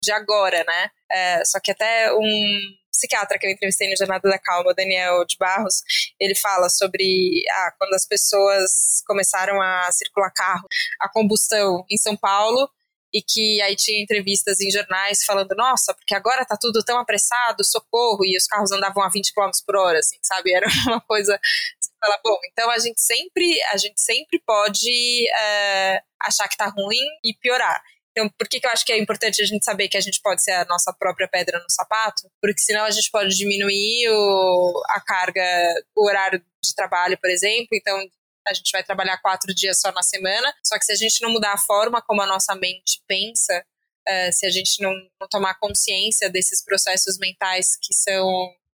de 0.06 0.12
agora, 0.12 0.64
né? 0.64 0.90
É, 1.10 1.44
só 1.44 1.58
que 1.60 1.72
até 1.72 2.12
um 2.14 2.60
psiquiatra 2.90 3.38
que 3.38 3.46
eu 3.46 3.50
entrevistei 3.50 3.90
no 3.90 3.96
Jornada 3.96 4.28
da 4.28 4.38
Calma, 4.38 4.72
Daniel 4.72 5.24
de 5.26 5.36
Barros, 5.36 5.82
ele 6.18 6.34
fala 6.34 6.70
sobre 6.70 7.42
ah, 7.50 7.72
quando 7.78 7.92
as 7.94 8.06
pessoas 8.06 9.02
começaram 9.06 9.60
a 9.60 9.90
circular 9.92 10.30
carro, 10.30 10.66
a 11.00 11.08
combustão 11.08 11.84
em 11.90 11.96
São 11.98 12.16
Paulo, 12.16 12.70
e 13.12 13.22
que 13.22 13.60
aí 13.62 13.76
tinha 13.76 14.02
entrevistas 14.02 14.60
em 14.60 14.70
jornais 14.70 15.24
falando, 15.24 15.54
nossa, 15.56 15.94
porque 15.94 16.14
agora 16.14 16.44
tá 16.44 16.56
tudo 16.60 16.84
tão 16.84 16.98
apressado, 16.98 17.64
socorro, 17.64 18.24
e 18.24 18.36
os 18.36 18.46
carros 18.46 18.72
andavam 18.72 19.02
a 19.02 19.08
20 19.08 19.32
km 19.32 19.50
por 19.66 19.76
hora, 19.76 19.98
assim, 19.98 20.18
sabe? 20.22 20.52
Era 20.52 20.66
uma 20.86 21.00
coisa. 21.00 21.38
Você 21.80 21.90
fala, 22.00 22.18
bom, 22.22 22.36
então 22.50 22.70
a 22.70 22.78
gente 22.78 23.00
sempre, 23.00 23.62
a 23.72 23.76
gente 23.76 24.00
sempre 24.00 24.42
pode 24.44 25.28
é, 25.30 26.02
achar 26.20 26.48
que 26.48 26.56
tá 26.56 26.66
ruim 26.66 27.06
e 27.24 27.34
piorar. 27.40 27.82
Então, 28.16 28.30
por 28.30 28.48
que, 28.48 28.58
que 28.58 28.66
eu 28.66 28.70
acho 28.70 28.82
que 28.82 28.92
é 28.92 28.98
importante 28.98 29.42
a 29.42 29.44
gente 29.44 29.62
saber 29.62 29.88
que 29.88 29.96
a 29.98 30.00
gente 30.00 30.22
pode 30.22 30.42
ser 30.42 30.52
a 30.52 30.64
nossa 30.64 30.90
própria 30.90 31.28
pedra 31.28 31.58
no 31.58 31.70
sapato? 31.70 32.22
Porque 32.40 32.60
senão 32.60 32.84
a 32.84 32.90
gente 32.90 33.10
pode 33.10 33.36
diminuir 33.36 34.08
o, 34.08 34.82
a 34.88 35.00
carga, 35.02 35.44
o 35.94 36.06
horário 36.06 36.42
de 36.62 36.74
trabalho, 36.74 37.18
por 37.20 37.28
exemplo. 37.28 37.68
Então, 37.74 37.94
a 38.48 38.54
gente 38.54 38.72
vai 38.72 38.82
trabalhar 38.82 39.18
quatro 39.18 39.54
dias 39.54 39.78
só 39.78 39.92
na 39.92 40.02
semana. 40.02 40.50
Só 40.64 40.78
que 40.78 40.86
se 40.86 40.92
a 40.92 40.96
gente 40.96 41.20
não 41.20 41.30
mudar 41.30 41.52
a 41.52 41.58
forma 41.58 42.00
como 42.00 42.22
a 42.22 42.26
nossa 42.26 42.54
mente 42.54 43.02
pensa, 43.06 43.62
uh, 44.08 44.32
se 44.32 44.46
a 44.46 44.50
gente 44.50 44.82
não, 44.82 44.94
não 45.20 45.28
tomar 45.28 45.58
consciência 45.58 46.30
desses 46.30 46.64
processos 46.64 47.18
mentais 47.18 47.76
que 47.76 47.92
são 47.92 48.26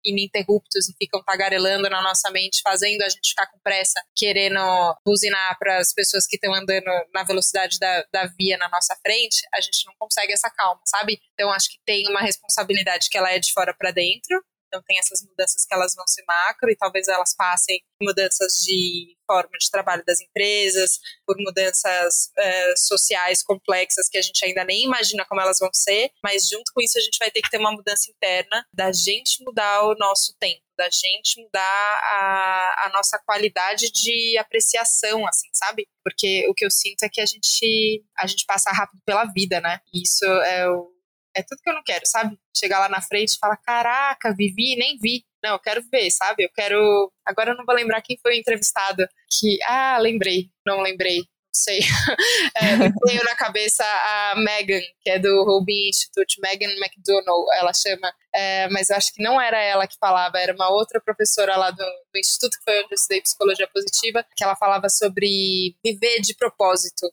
ininterruptos 0.08 0.88
e 0.89 0.95
ficam 0.97 1.22
tagarelando 1.24 1.89
na 1.89 2.01
nossa 2.01 2.32
mente, 2.32 2.62
fazendo 2.64 3.01
a 3.01 3.10
gente 3.10 3.30
ficar 3.30 3.47
com 3.47 3.60
pressa, 3.60 4.01
querendo 4.16 4.60
buzinar 5.05 5.58
para 5.60 5.78
as 5.78 5.93
pessoas 5.93 6.26
que 6.26 6.36
estão 6.36 6.53
andando 6.53 6.86
na 7.14 7.24
velocidade 7.24 7.78
da, 7.80 8.05
da 8.12 8.28
via 8.38 8.58
na 8.58 8.70
nossa 8.70 8.95
frente, 9.05 9.45
a 9.53 9.62
gente 9.62 9.86
não 9.86 9.93
consegue 9.99 10.34
essa 10.34 10.49
calma, 10.49 10.82
sabe? 10.86 11.20
Então 11.34 11.51
acho 11.51 11.70
que 11.70 11.78
tem 11.86 12.08
uma 12.10 12.22
responsabilidade 12.22 13.10
que 13.10 13.18
ela 13.18 13.32
é 13.32 13.39
de 13.39 13.51
fora 13.53 13.74
para 13.78 13.91
dentro, 13.91 14.43
então 14.78 14.84
tem 14.88 14.99
essas 14.99 15.23
mudanças 15.23 15.65
que 15.65 15.73
elas 15.73 15.93
vão 15.95 16.05
ser 16.07 16.23
macro 16.28 16.69
e 16.69 16.75
talvez 16.75 17.07
elas 17.07 17.36
passem 17.36 17.82
mudanças 18.01 18.53
de 18.63 19.17
forma 19.25 19.57
de 19.59 19.69
trabalho 19.71 20.03
das 20.05 20.21
empresas, 20.21 20.99
por 21.25 21.36
mudanças 21.38 22.32
uh, 22.38 22.78
sociais 22.78 23.43
complexas 23.43 24.07
que 24.07 24.17
a 24.17 24.21
gente 24.21 24.43
ainda 24.45 24.63
nem 24.63 24.86
imagina 24.86 25.25
como 25.25 25.41
elas 25.41 25.59
vão 25.59 25.69
ser, 25.73 26.11
mas 26.23 26.47
junto 26.47 26.71
com 26.73 26.82
isso 26.82 26.97
a 26.97 27.01
gente 27.01 27.17
vai 27.19 27.32
ter 27.32 27.41
que 27.41 27.49
ter 27.49 27.57
uma 27.57 27.71
mudança 27.71 28.09
interna 28.09 28.65
da 28.71 28.91
gente 28.91 29.43
mudar 29.43 29.84
o 29.84 29.95
nosso 29.95 30.34
tempo, 30.39 30.61
da 30.78 30.89
gente 30.89 31.41
mudar 31.41 31.61
a, 31.61 32.86
a 32.86 32.91
nossa 32.93 33.19
qualidade 33.25 33.91
de 33.91 34.38
apreciação, 34.38 35.28
assim, 35.28 35.49
sabe? 35.53 35.88
Porque 36.03 36.47
o 36.49 36.53
que 36.53 36.65
eu 36.65 36.71
sinto 36.71 37.03
é 37.03 37.09
que 37.11 37.19
a 37.19 37.25
gente, 37.25 38.03
a 38.17 38.28
gente 38.28 38.45
passa 38.45 38.71
rápido 38.71 39.01
pela 39.05 39.25
vida, 39.25 39.59
né? 39.59 39.80
E 39.93 40.03
isso 40.03 40.25
é 40.25 40.69
o 40.69 40.96
é 41.38 41.43
tudo 41.43 41.61
que 41.61 41.69
eu 41.69 41.73
não 41.73 41.83
quero, 41.83 42.05
sabe? 42.05 42.38
Chegar 42.55 42.79
lá 42.79 42.89
na 42.89 43.01
frente 43.01 43.35
e 43.35 43.39
falar, 43.39 43.57
caraca, 43.57 44.33
vivi, 44.35 44.75
nem 44.75 44.97
vi. 44.97 45.23
Não, 45.43 45.51
eu 45.51 45.59
quero 45.59 45.83
ver, 45.91 46.09
sabe? 46.09 46.43
Eu 46.43 46.49
quero. 46.53 47.11
Agora 47.25 47.51
eu 47.51 47.57
não 47.57 47.65
vou 47.65 47.75
lembrar 47.75 48.01
quem 48.01 48.17
foi 48.21 48.33
o 48.33 48.39
entrevistado. 48.39 49.07
Que. 49.29 49.59
Ah, 49.63 49.97
lembrei. 49.99 50.49
Não 50.65 50.81
lembrei. 50.81 51.17
Não 51.17 51.53
sei. 51.53 51.79
é, 52.57 52.77
tenho 53.05 53.23
na 53.23 53.35
cabeça 53.35 53.83
a 53.83 54.35
Megan, 54.38 54.81
que 55.01 55.11
é 55.11 55.19
do 55.19 55.43
Rubin 55.43 55.89
Institute, 55.89 56.41
Megan 56.41 56.71
McDonald, 56.79 57.45
ela 57.55 57.71
chama. 57.71 58.11
É, 58.33 58.67
mas 58.69 58.89
eu 58.89 58.95
acho 58.95 59.13
que 59.13 59.21
não 59.21 59.39
era 59.39 59.61
ela 59.61 59.88
que 59.88 59.95
falava, 59.99 60.39
era 60.39 60.55
uma 60.55 60.69
outra 60.69 60.99
professora 60.99 61.55
lá 61.55 61.69
do, 61.69 61.77
do 61.77 62.19
Instituto, 62.19 62.57
que 62.57 62.63
foi 62.63 62.79
onde 62.79 62.93
eu 62.93 62.95
estudei 62.95 63.21
psicologia 63.21 63.67
positiva, 63.67 64.25
que 64.35 64.43
ela 64.43 64.55
falava 64.55 64.89
sobre 64.89 65.75
viver 65.83 66.19
de 66.21 66.35
propósito 66.35 67.07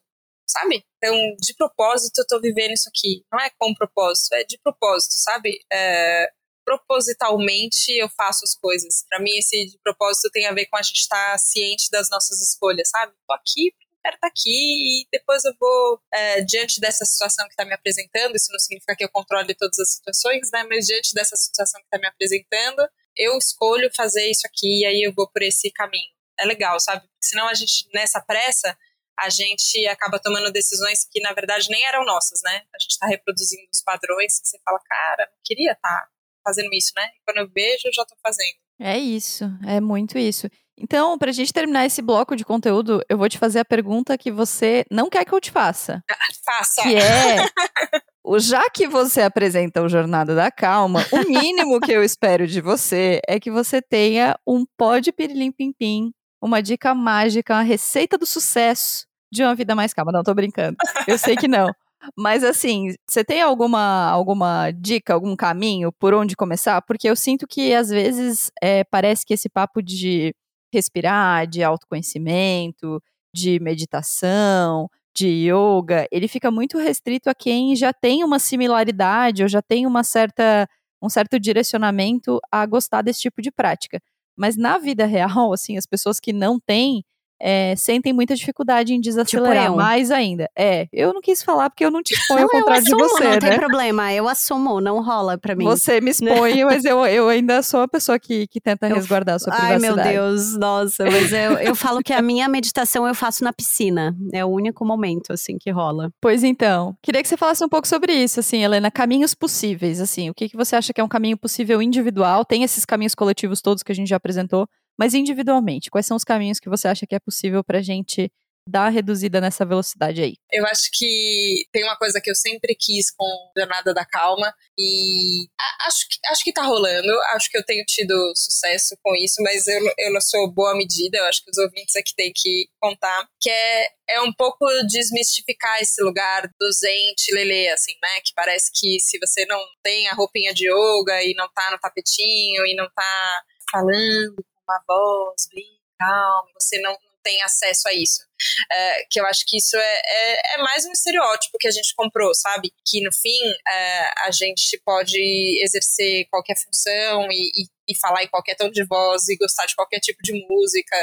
sabe? 0.46 0.84
Então, 0.98 1.14
de 1.40 1.54
propósito, 1.54 2.18
eu 2.18 2.26
tô 2.26 2.40
vivendo 2.40 2.72
isso 2.72 2.88
aqui. 2.88 3.24
Não 3.32 3.40
é 3.40 3.50
com 3.58 3.74
propósito, 3.74 4.34
é 4.34 4.44
de 4.44 4.58
propósito, 4.58 5.14
sabe? 5.14 5.58
É, 5.72 6.30
propositalmente 6.64 7.92
eu 7.92 8.08
faço 8.08 8.44
as 8.44 8.54
coisas. 8.54 9.04
Para 9.08 9.20
mim, 9.20 9.36
esse 9.36 9.66
de 9.66 9.78
propósito 9.82 10.30
tem 10.30 10.46
a 10.46 10.52
ver 10.52 10.66
com 10.66 10.76
a 10.76 10.82
gente 10.82 11.00
estar 11.00 11.32
tá 11.32 11.38
ciente 11.38 11.90
das 11.90 12.08
nossas 12.10 12.40
escolhas, 12.40 12.88
sabe? 12.88 13.12
Tô 13.26 13.34
aqui 13.34 13.72
quero 14.04 14.16
estar 14.16 14.26
tá 14.26 14.28
aqui 14.28 14.50
e 14.50 15.08
depois 15.10 15.44
eu 15.44 15.54
vou, 15.58 16.00
é, 16.12 16.42
diante 16.42 16.78
dessa 16.78 17.06
situação 17.06 17.46
que 17.46 17.54
está 17.54 17.64
me 17.64 17.72
apresentando, 17.72 18.36
isso 18.36 18.52
não 18.52 18.58
significa 18.58 18.94
que 18.94 19.04
eu 19.04 19.08
controle 19.08 19.54
todas 19.54 19.78
as 19.78 19.94
situações, 19.94 20.50
né? 20.52 20.62
Mas 20.68 20.86
diante 20.86 21.14
dessa 21.14 21.34
situação 21.36 21.80
que 21.80 21.86
está 21.86 21.98
me 21.98 22.06
apresentando, 22.06 22.86
eu 23.16 23.38
escolho 23.38 23.90
fazer 23.96 24.26
isso 24.26 24.46
aqui 24.46 24.82
e 24.82 24.86
aí 24.86 25.02
eu 25.02 25.12
vou 25.14 25.28
por 25.30 25.42
esse 25.42 25.70
caminho. 25.70 26.12
É 26.38 26.44
legal, 26.44 26.78
sabe? 26.80 27.08
Senão 27.20 27.48
a 27.48 27.54
gente, 27.54 27.88
nessa 27.94 28.20
pressa, 28.20 28.76
a 29.18 29.28
gente 29.30 29.86
acaba 29.86 30.18
tomando 30.18 30.52
decisões 30.52 31.06
que 31.10 31.20
na 31.20 31.32
verdade 31.32 31.68
nem 31.70 31.84
eram 31.86 32.04
nossas, 32.04 32.40
né? 32.42 32.62
A 32.74 32.78
gente 32.80 32.92
está 32.92 33.06
reproduzindo 33.06 33.62
os 33.72 33.82
padrões 33.82 34.40
que 34.40 34.48
você 34.48 34.58
fala, 34.64 34.78
cara, 34.88 35.28
não 35.30 35.38
queria 35.44 35.72
estar 35.72 35.88
tá 35.88 36.08
fazendo 36.44 36.72
isso, 36.72 36.92
né? 36.96 37.08
E 37.16 37.20
quando 37.24 37.38
eu 37.38 37.52
vejo, 37.52 37.86
eu 37.86 37.92
já 37.92 38.02
estou 38.02 38.18
fazendo. 38.22 38.56
É 38.80 38.98
isso, 38.98 39.44
é 39.66 39.80
muito 39.80 40.18
isso. 40.18 40.48
Então, 40.76 41.16
para 41.16 41.30
a 41.30 41.32
gente 41.32 41.52
terminar 41.52 41.86
esse 41.86 42.02
bloco 42.02 42.34
de 42.34 42.44
conteúdo, 42.44 43.00
eu 43.08 43.16
vou 43.16 43.28
te 43.28 43.38
fazer 43.38 43.60
a 43.60 43.64
pergunta 43.64 44.18
que 44.18 44.32
você 44.32 44.84
não 44.90 45.08
quer 45.08 45.24
que 45.24 45.32
eu 45.32 45.40
te 45.40 45.50
faça. 45.50 46.02
Faça! 46.44 46.82
Que 46.82 46.96
é, 46.96 47.36
já 48.40 48.68
que 48.68 48.88
você 48.88 49.22
apresenta 49.22 49.80
o 49.80 49.88
Jornada 49.88 50.34
da 50.34 50.50
Calma, 50.50 51.06
o 51.12 51.28
mínimo 51.28 51.80
que 51.80 51.92
eu 51.92 52.02
espero 52.02 52.46
de 52.46 52.60
você 52.60 53.20
é 53.28 53.38
que 53.38 53.50
você 53.50 53.80
tenha 53.80 54.36
um 54.46 54.64
pó 54.76 54.98
de 54.98 55.12
pirilim 55.12 55.52
pim 55.52 55.72
pim 55.72 56.12
uma 56.44 56.62
dica 56.62 56.94
mágica, 56.94 57.54
uma 57.54 57.62
receita 57.62 58.18
do 58.18 58.26
sucesso 58.26 59.06
de 59.32 59.42
uma 59.42 59.54
vida 59.54 59.74
mais 59.74 59.94
calma. 59.94 60.12
Não, 60.12 60.22
tô 60.22 60.34
brincando. 60.34 60.76
Eu 61.08 61.16
sei 61.16 61.36
que 61.36 61.48
não. 61.48 61.68
Mas 62.14 62.44
assim, 62.44 62.94
você 63.08 63.24
tem 63.24 63.40
alguma, 63.40 64.10
alguma 64.10 64.70
dica, 64.70 65.14
algum 65.14 65.34
caminho 65.34 65.90
por 65.90 66.12
onde 66.12 66.36
começar? 66.36 66.82
Porque 66.82 67.08
eu 67.08 67.16
sinto 67.16 67.46
que 67.48 67.72
às 67.72 67.88
vezes 67.88 68.50
é, 68.62 68.84
parece 68.84 69.24
que 69.24 69.32
esse 69.32 69.48
papo 69.48 69.82
de 69.82 70.34
respirar, 70.70 71.46
de 71.46 71.62
autoconhecimento, 71.62 73.02
de 73.34 73.58
meditação, 73.58 74.86
de 75.16 75.48
yoga, 75.48 76.06
ele 76.12 76.28
fica 76.28 76.50
muito 76.50 76.76
restrito 76.76 77.30
a 77.30 77.34
quem 77.34 77.74
já 77.74 77.90
tem 77.90 78.22
uma 78.22 78.38
similaridade 78.38 79.42
ou 79.42 79.48
já 79.48 79.62
tem 79.62 79.86
uma 79.86 80.04
certa, 80.04 80.68
um 81.02 81.08
certo 81.08 81.40
direcionamento 81.40 82.38
a 82.52 82.66
gostar 82.66 83.00
desse 83.00 83.20
tipo 83.20 83.40
de 83.40 83.50
prática. 83.50 83.98
Mas 84.36 84.56
na 84.56 84.78
vida 84.78 85.06
real, 85.06 85.52
assim, 85.52 85.76
as 85.76 85.86
pessoas 85.86 86.18
que 86.20 86.32
não 86.32 86.58
têm 86.60 87.04
é, 87.40 87.74
sentem 87.76 88.12
muita 88.12 88.34
dificuldade 88.34 88.94
em 88.94 89.00
desacelerar 89.00 89.66
tipo 89.66 89.76
mais 89.76 90.10
ainda. 90.10 90.48
É, 90.56 90.86
eu 90.92 91.12
não 91.12 91.20
quis 91.20 91.42
falar 91.42 91.70
porque 91.70 91.84
eu 91.84 91.90
não 91.90 92.02
te 92.02 92.14
exponho 92.14 92.40
não, 92.40 92.46
ao 92.46 92.50
contrário 92.50 92.82
assumo, 92.82 92.96
de 92.96 93.08
você, 93.08 93.24
não 93.24 93.30
né? 93.30 93.38
tem 93.38 93.58
problema, 93.58 94.12
eu 94.12 94.28
assumo, 94.28 94.80
não 94.80 95.02
rola 95.02 95.36
pra 95.38 95.54
mim. 95.54 95.64
Você 95.64 96.00
me 96.00 96.10
expõe, 96.10 96.64
mas 96.64 96.84
eu, 96.84 97.04
eu 97.06 97.28
ainda 97.28 97.62
sou 97.62 97.80
a 97.80 97.88
pessoa 97.88 98.18
que, 98.18 98.46
que 98.46 98.60
tenta 98.60 98.88
eu, 98.88 98.96
resguardar 98.96 99.36
a 99.36 99.38
sua 99.38 99.52
privacidade. 99.52 100.00
Ai, 100.00 100.12
meu 100.12 100.22
Deus, 100.22 100.56
nossa, 100.56 101.04
mas 101.04 101.32
eu, 101.32 101.52
eu 101.58 101.74
falo 101.74 102.02
que 102.02 102.12
a 102.12 102.22
minha 102.22 102.48
meditação 102.48 103.06
eu 103.06 103.14
faço 103.14 103.42
na 103.44 103.52
piscina, 103.52 104.16
é 104.32 104.44
o 104.44 104.48
único 104.48 104.84
momento, 104.84 105.32
assim, 105.32 105.56
que 105.58 105.70
rola. 105.70 106.10
Pois 106.20 106.44
então, 106.44 106.96
queria 107.02 107.22
que 107.22 107.28
você 107.28 107.36
falasse 107.36 107.64
um 107.64 107.68
pouco 107.68 107.86
sobre 107.86 108.12
isso, 108.12 108.40
assim, 108.40 108.62
Helena, 108.62 108.90
caminhos 108.90 109.34
possíveis, 109.34 110.00
assim, 110.00 110.30
o 110.30 110.34
que, 110.34 110.48
que 110.48 110.56
você 110.56 110.76
acha 110.76 110.92
que 110.92 111.00
é 111.00 111.04
um 111.04 111.08
caminho 111.08 111.36
possível 111.36 111.82
individual, 111.82 112.44
tem 112.44 112.62
esses 112.62 112.84
caminhos 112.84 113.14
coletivos 113.14 113.60
todos 113.60 113.82
que 113.82 113.92
a 113.92 113.94
gente 113.94 114.08
já 114.08 114.16
apresentou, 114.16 114.68
mas 114.98 115.14
individualmente, 115.14 115.90
quais 115.90 116.06
são 116.06 116.16
os 116.16 116.24
caminhos 116.24 116.60
que 116.60 116.68
você 116.68 116.88
acha 116.88 117.06
que 117.06 117.14
é 117.14 117.20
possível 117.20 117.62
para 117.64 117.78
a 117.78 117.82
gente 117.82 118.30
dar 118.66 118.88
reduzida 118.88 119.40
nessa 119.40 119.64
velocidade 119.64 120.22
aí? 120.22 120.34
Eu 120.50 120.64
acho 120.66 120.88
que 120.92 121.66
tem 121.70 121.84
uma 121.84 121.96
coisa 121.96 122.20
que 122.20 122.30
eu 122.30 122.34
sempre 122.34 122.74
quis 122.74 123.10
com 123.10 123.26
Jornada 123.56 123.92
da 123.92 124.04
Calma 124.06 124.54
e 124.78 125.46
acho 125.86 126.08
que, 126.08 126.18
acho 126.28 126.42
que 126.42 126.52
tá 126.52 126.62
rolando, 126.62 127.12
acho 127.34 127.50
que 127.50 127.58
eu 127.58 127.64
tenho 127.64 127.84
tido 127.84 128.14
sucesso 128.34 128.96
com 129.02 129.14
isso, 129.16 129.42
mas 129.42 129.66
eu, 129.66 129.94
eu 129.98 130.12
não 130.12 130.20
sou 130.20 130.50
boa 130.50 130.74
medida, 130.76 131.18
eu 131.18 131.24
acho 131.26 131.44
que 131.44 131.50
os 131.50 131.58
ouvintes 131.58 131.94
aqui 131.96 132.14
têm 132.16 132.32
que 132.34 132.66
contar, 132.80 133.28
que 133.40 133.50
é, 133.50 133.88
é 134.08 134.20
um 134.22 134.32
pouco 134.32 134.66
desmistificar 134.86 135.80
esse 135.80 136.02
lugar 136.02 136.48
do 136.58 136.72
zen 136.72 137.14
lele, 137.32 137.68
assim, 137.68 137.92
né, 138.02 138.20
que 138.24 138.32
parece 138.34 138.70
que 138.74 138.98
se 139.00 139.18
você 139.18 139.44
não 139.46 139.62
tem 139.82 140.08
a 140.08 140.14
roupinha 140.14 140.54
de 140.54 140.66
yoga 140.68 141.22
e 141.22 141.34
não 141.34 141.48
tá 141.54 141.70
no 141.70 141.78
tapetinho 141.78 142.66
e 142.66 142.74
não 142.74 142.88
tá 142.94 143.42
falando 143.70 144.44
uma 144.66 144.82
voz 144.86 145.48
bem 145.52 145.78
calma, 145.98 146.50
você 146.58 146.80
não, 146.80 146.96
tem 147.24 147.42
acesso 147.42 147.88
a 147.88 147.94
isso. 147.94 148.22
É, 148.70 149.04
que 149.10 149.18
eu 149.18 149.26
acho 149.26 149.44
que 149.46 149.56
isso 149.56 149.76
é, 149.76 150.02
é, 150.04 150.54
é, 150.54 150.58
mais 150.58 150.84
um 150.84 150.92
estereótipo 150.92 151.56
que 151.58 151.66
a 151.66 151.70
gente 151.70 151.94
comprou, 151.96 152.34
sabe? 152.34 152.70
Que 152.86 153.00
no 153.00 153.12
fim 153.12 153.40
é, 153.66 154.26
a 154.26 154.30
gente 154.30 154.78
pode 154.84 155.18
exercer 155.64 156.26
qualquer 156.30 156.56
função 156.62 157.26
e, 157.32 157.50
e, 157.56 157.66
e, 157.88 157.98
falar 157.98 158.22
em 158.22 158.28
qualquer 158.28 158.54
tom 158.54 158.70
de 158.70 158.84
voz 158.84 159.26
e 159.28 159.36
gostar 159.36 159.64
de 159.66 159.74
qualquer 159.74 160.00
tipo 160.00 160.22
de 160.22 160.32
música 160.46 160.96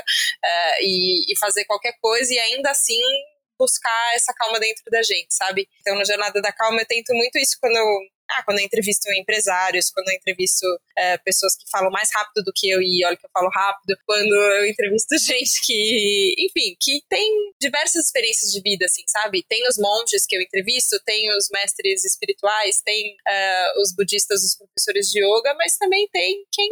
é, 0.46 0.84
e, 0.84 1.34
e 1.34 1.38
fazer 1.40 1.66
qualquer 1.66 1.96
coisa 2.00 2.32
e 2.32 2.40
ainda 2.40 2.70
assim 2.70 3.02
buscar 3.58 4.16
essa 4.16 4.34
calma 4.34 4.60
dentro 4.60 4.84
da 4.90 5.02
gente, 5.02 5.34
sabe? 5.34 5.68
Então, 5.82 5.96
na 5.96 6.04
Jornada 6.04 6.42
da 6.42 6.52
Calma, 6.52 6.82
eu 6.82 6.88
tento 6.88 7.14
muito 7.14 7.38
isso 7.38 7.58
quando 7.62 7.78
ah, 8.34 8.44
quando 8.44 8.60
eu 8.60 8.66
entrevisto 8.66 9.12
empresários, 9.14 9.90
quando 9.90 10.10
eu 10.10 10.16
entrevisto 10.16 10.66
é, 10.98 11.18
pessoas 11.18 11.56
que 11.56 11.70
falam 11.70 11.92
mais 11.92 12.10
rápido 12.14 12.44
do 12.44 12.52
que 12.56 12.70
eu 12.70 12.82
e 12.82 13.06
olha 13.06 13.18
que 13.18 13.26
eu 13.26 13.30
falo 13.34 13.50
rápido, 13.50 13.98
quando 14.06 14.34
eu 14.34 14.66
entrevisto 14.66 15.18
gente 15.20 15.62
que, 15.66 16.36
enfim, 16.40 16.76
que 16.80 17.02
tem 17.10 17.52
diversas 17.60 18.06
experiências 18.06 18.52
de 18.52 18.62
vida, 18.62 18.86
assim, 18.86 19.04
sabe? 19.08 19.44
Tem 19.48 19.68
os 19.68 19.78
monges 19.78 20.26
que 20.26 20.36
eu 20.36 20.42
entrevisto, 20.42 21.00
tem 21.06 21.30
os 21.36 21.50
mestres 21.52 22.04
espirituais, 22.06 22.82
tem 22.84 23.12
uh, 23.14 23.82
os 23.82 23.94
budistas, 23.96 24.44
os 24.44 24.56
professores 24.56 25.08
de 25.08 25.20
yoga, 25.20 25.54
mas 25.56 25.78
também 25.78 26.08
tem 26.12 26.46
quem 26.52 26.70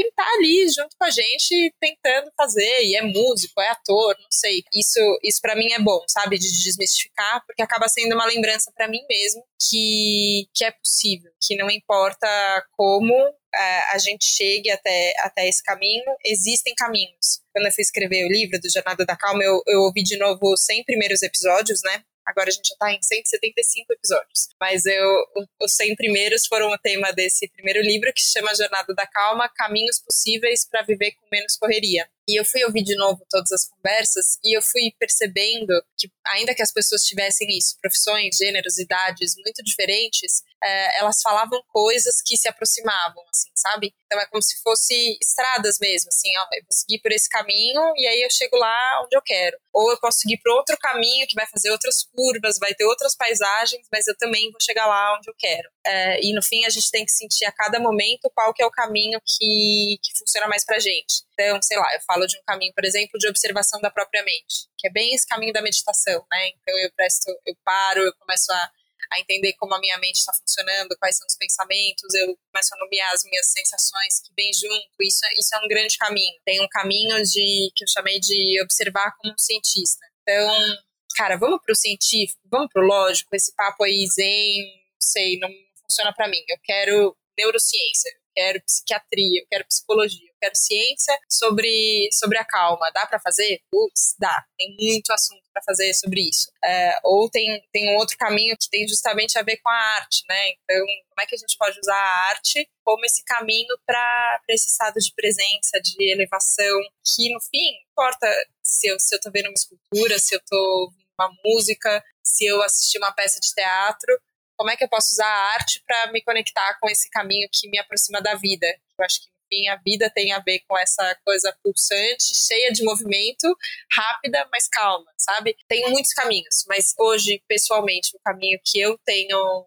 ele 0.00 0.12
tá 0.12 0.26
ali 0.36 0.68
junto 0.68 0.96
com 0.98 1.04
a 1.04 1.10
gente 1.10 1.74
tentando 1.80 2.30
fazer, 2.36 2.82
e 2.84 2.96
é 2.96 3.02
músico, 3.02 3.60
é 3.60 3.68
ator, 3.68 4.16
não 4.18 4.30
sei. 4.30 4.62
Isso, 4.72 5.00
isso 5.22 5.40
para 5.40 5.56
mim 5.56 5.72
é 5.72 5.78
bom, 5.78 6.00
sabe? 6.08 6.38
De 6.38 6.48
desmistificar, 6.64 7.44
porque 7.46 7.62
acaba 7.62 7.88
sendo 7.88 8.14
uma 8.14 8.26
lembrança 8.26 8.72
para 8.74 8.88
mim 8.88 9.00
mesmo 9.08 9.42
que, 9.68 10.48
que 10.54 10.64
é 10.64 10.70
possível, 10.70 11.30
que 11.40 11.56
não 11.56 11.70
importa 11.70 12.28
como 12.72 13.14
é, 13.54 13.94
a 13.94 13.98
gente 13.98 14.24
chegue 14.24 14.70
até, 14.70 15.14
até 15.20 15.48
esse 15.48 15.62
caminho, 15.62 16.04
existem 16.24 16.74
caminhos. 16.74 17.40
Quando 17.52 17.66
eu 17.66 17.72
fui 17.72 17.82
escrever 17.82 18.24
o 18.24 18.28
livro 18.28 18.60
do 18.60 18.70
Jornada 18.70 19.04
da 19.04 19.16
Calma, 19.16 19.42
eu, 19.42 19.60
eu 19.66 19.80
ouvi 19.80 20.02
de 20.02 20.16
novo 20.16 20.52
os 20.52 20.64
100 20.64 20.84
primeiros 20.84 21.22
episódios, 21.22 21.80
né? 21.82 22.02
Agora 22.28 22.50
a 22.50 22.52
gente 22.52 22.68
já 22.68 22.74
está 22.74 22.92
em 22.92 23.02
175 23.02 23.92
episódios. 23.94 24.48
Mas 24.60 24.84
eu, 24.84 25.24
os 25.62 25.74
100 25.74 25.96
primeiros 25.96 26.46
foram 26.46 26.68
o 26.68 26.78
tema 26.78 27.10
desse 27.12 27.48
primeiro 27.48 27.80
livro, 27.80 28.12
que 28.12 28.20
se 28.20 28.32
chama 28.32 28.54
Jornada 28.54 28.94
da 28.94 29.06
Calma 29.06 29.48
Caminhos 29.48 29.98
Possíveis 29.98 30.68
para 30.68 30.82
Viver 30.82 31.12
com 31.12 31.26
Menos 31.32 31.56
Correria. 31.56 32.06
E 32.28 32.38
eu 32.38 32.44
fui 32.44 32.62
ouvir 32.64 32.82
de 32.82 32.94
novo 32.96 33.24
todas 33.30 33.50
as 33.50 33.66
conversas 33.66 34.38
e 34.44 34.54
eu 34.54 34.60
fui 34.60 34.92
percebendo 34.98 35.72
que, 35.96 36.10
ainda 36.26 36.54
que 36.54 36.60
as 36.60 36.70
pessoas 36.70 37.02
tivessem 37.02 37.48
isso, 37.56 37.78
profissões, 37.80 38.36
gêneros, 38.36 38.76
idades 38.76 39.34
muito 39.36 39.64
diferentes, 39.64 40.42
é, 40.62 40.98
elas 40.98 41.20
falavam 41.22 41.62
coisas 41.68 42.20
que 42.24 42.36
se 42.36 42.48
aproximavam, 42.48 43.22
assim, 43.30 43.50
sabe? 43.54 43.94
Então 44.06 44.20
é 44.20 44.26
como 44.26 44.42
se 44.42 44.60
fosse 44.62 45.18
estradas 45.22 45.78
mesmo, 45.80 46.08
assim, 46.08 46.30
ó, 46.38 46.42
eu 46.54 46.62
vou 46.62 46.72
seguir 46.72 47.00
por 47.00 47.12
esse 47.12 47.28
caminho 47.28 47.80
e 47.96 48.06
aí 48.06 48.22
eu 48.22 48.30
chego 48.30 48.56
lá 48.56 49.02
onde 49.04 49.16
eu 49.16 49.22
quero. 49.22 49.56
Ou 49.72 49.90
eu 49.90 50.00
posso 50.00 50.18
seguir 50.18 50.38
por 50.38 50.52
outro 50.52 50.76
caminho 50.78 51.26
que 51.26 51.34
vai 51.34 51.46
fazer 51.46 51.70
outras 51.70 52.04
curvas, 52.04 52.58
vai 52.58 52.74
ter 52.74 52.84
outras 52.84 53.14
paisagens, 53.16 53.86
mas 53.92 54.06
eu 54.06 54.16
também 54.16 54.50
vou 54.50 54.60
chegar 54.60 54.86
lá 54.86 55.16
onde 55.16 55.30
eu 55.30 55.34
quero. 55.38 55.68
É, 55.86 56.24
e 56.24 56.32
no 56.34 56.42
fim 56.42 56.64
a 56.64 56.70
gente 56.70 56.90
tem 56.90 57.04
que 57.04 57.12
sentir 57.12 57.44
a 57.44 57.52
cada 57.52 57.78
momento 57.78 58.30
qual 58.34 58.52
que 58.52 58.62
é 58.62 58.66
o 58.66 58.70
caminho 58.70 59.20
que, 59.24 59.98
que 60.02 60.18
funciona 60.18 60.48
mais 60.48 60.64
pra 60.64 60.78
gente. 60.78 61.22
Então, 61.32 61.60
sei 61.62 61.78
lá, 61.78 61.94
eu 61.94 62.00
falo 62.06 62.26
de 62.26 62.36
um 62.36 62.42
caminho, 62.44 62.72
por 62.74 62.84
exemplo, 62.84 63.18
de 63.18 63.28
observação 63.28 63.80
da 63.80 63.90
própria 63.90 64.24
mente, 64.24 64.66
que 64.76 64.88
é 64.88 64.90
bem 64.90 65.14
esse 65.14 65.26
caminho 65.26 65.52
da 65.52 65.62
meditação, 65.62 66.26
né? 66.30 66.48
Então 66.48 66.76
eu 66.78 66.90
presto, 66.92 67.30
eu 67.46 67.54
paro, 67.64 68.00
eu 68.00 68.12
começo 68.18 68.52
a, 68.52 68.70
a 69.12 69.20
entender 69.20 69.54
como 69.54 69.74
a 69.74 69.80
minha 69.80 69.98
mente 69.98 70.16
está 70.16 70.32
funcionando, 70.32 70.96
quais 70.98 71.16
são 71.16 71.26
os 71.26 71.36
pensamentos, 71.36 72.14
eu 72.14 72.36
começo 72.50 72.74
a 72.74 72.78
nomear 72.78 73.12
as 73.12 73.24
minhas 73.24 73.46
sensações 73.50 74.20
que 74.20 74.32
vêm 74.36 74.52
junto. 74.52 74.88
Isso, 75.00 75.24
é, 75.24 75.30
isso 75.38 75.54
é 75.54 75.58
um 75.58 75.68
grande 75.68 75.96
caminho. 75.96 76.34
Tem 76.44 76.60
um 76.60 76.68
caminho 76.68 77.22
de 77.22 77.70
que 77.74 77.84
eu 77.84 77.88
chamei 77.88 78.20
de 78.20 78.60
observar 78.62 79.14
como 79.18 79.34
um 79.34 79.38
cientista. 79.38 80.04
Então, 80.22 80.78
cara, 81.16 81.36
vamos 81.36 81.60
pro 81.64 81.74
científico, 81.74 82.40
vamos 82.50 82.68
pro 82.72 82.86
lógico, 82.86 83.34
esse 83.34 83.54
papo 83.54 83.84
aí 83.84 84.06
zen, 84.06 84.62
não 84.92 85.00
sei, 85.00 85.38
não 85.38 85.48
funciona 85.82 86.12
para 86.14 86.28
mim. 86.28 86.42
Eu 86.48 86.58
quero 86.62 87.16
neurociência, 87.36 88.10
quero 88.38 88.62
psiquiatria, 88.62 89.40
eu 89.40 89.46
quero 89.50 89.66
psicologia, 89.66 90.28
eu 90.28 90.36
quero 90.40 90.54
ciência 90.56 91.18
sobre, 91.28 92.08
sobre 92.12 92.38
a 92.38 92.44
calma. 92.44 92.88
Dá 92.94 93.04
para 93.04 93.18
fazer? 93.18 93.60
Putz, 93.68 94.14
dá. 94.16 94.44
Tem 94.56 94.76
muito 94.78 95.12
assunto 95.12 95.42
para 95.52 95.60
fazer 95.64 95.92
sobre 95.94 96.28
isso. 96.28 96.48
É, 96.64 97.00
ou 97.02 97.28
tem, 97.28 97.60
tem 97.72 97.92
um 97.92 97.96
outro 97.96 98.16
caminho 98.16 98.56
que 98.56 98.70
tem 98.70 98.86
justamente 98.86 99.36
a 99.36 99.42
ver 99.42 99.56
com 99.56 99.68
a 99.68 99.96
arte, 99.96 100.22
né? 100.28 100.50
Então, 100.50 100.86
como 101.08 101.20
é 101.20 101.26
que 101.26 101.34
a 101.34 101.38
gente 101.38 101.56
pode 101.58 101.80
usar 101.80 101.96
a 101.96 102.28
arte 102.28 102.68
como 102.84 103.04
esse 103.04 103.24
caminho 103.24 103.76
para 103.84 104.40
esse 104.48 104.68
estado 104.68 104.94
de 104.94 105.12
presença, 105.14 105.80
de 105.82 106.12
elevação, 106.12 106.78
que 107.04 107.32
no 107.32 107.40
fim, 107.40 107.82
importa 107.90 108.26
se 108.62 108.86
eu, 108.86 108.98
se 109.00 109.14
eu 109.16 109.20
tô 109.20 109.30
vendo 109.32 109.46
uma 109.46 109.54
escultura, 109.54 110.18
se 110.18 110.34
eu 110.34 110.40
tô 110.48 110.92
uma 111.18 111.30
música, 111.44 112.02
se 112.22 112.46
eu 112.46 112.62
assisti 112.62 112.96
uma 112.98 113.12
peça 113.12 113.40
de 113.40 113.52
teatro, 113.52 114.20
como 114.58 114.70
é 114.70 114.76
que 114.76 114.84
eu 114.84 114.88
posso 114.88 115.12
usar 115.12 115.26
a 115.26 115.52
arte 115.54 115.82
para 115.86 116.10
me 116.12 116.20
conectar 116.20 116.76
com 116.80 116.90
esse 116.90 117.08
caminho 117.08 117.48
que 117.50 117.70
me 117.70 117.78
aproxima 117.78 118.20
da 118.20 118.34
vida. 118.34 118.66
Eu 118.98 119.04
acho 119.04 119.22
que 119.22 119.28
enfim, 119.50 119.68
a 119.68 119.76
vida 119.76 120.10
tem 120.10 120.32
a 120.32 120.40
ver 120.40 120.60
com 120.68 120.76
essa 120.76 121.16
coisa 121.24 121.56
pulsante, 121.62 122.34
cheia 122.34 122.70
de 122.70 122.84
movimento, 122.84 123.56
rápida, 123.90 124.46
mas 124.52 124.68
calma, 124.68 125.10
sabe? 125.16 125.56
Tem 125.66 125.90
muitos 125.90 126.12
caminhos, 126.12 126.64
mas 126.68 126.92
hoje, 126.98 127.42
pessoalmente, 127.48 128.14
o 128.14 128.20
caminho 128.20 128.60
que 128.62 128.78
eu 128.78 128.98
tenho 129.06 129.66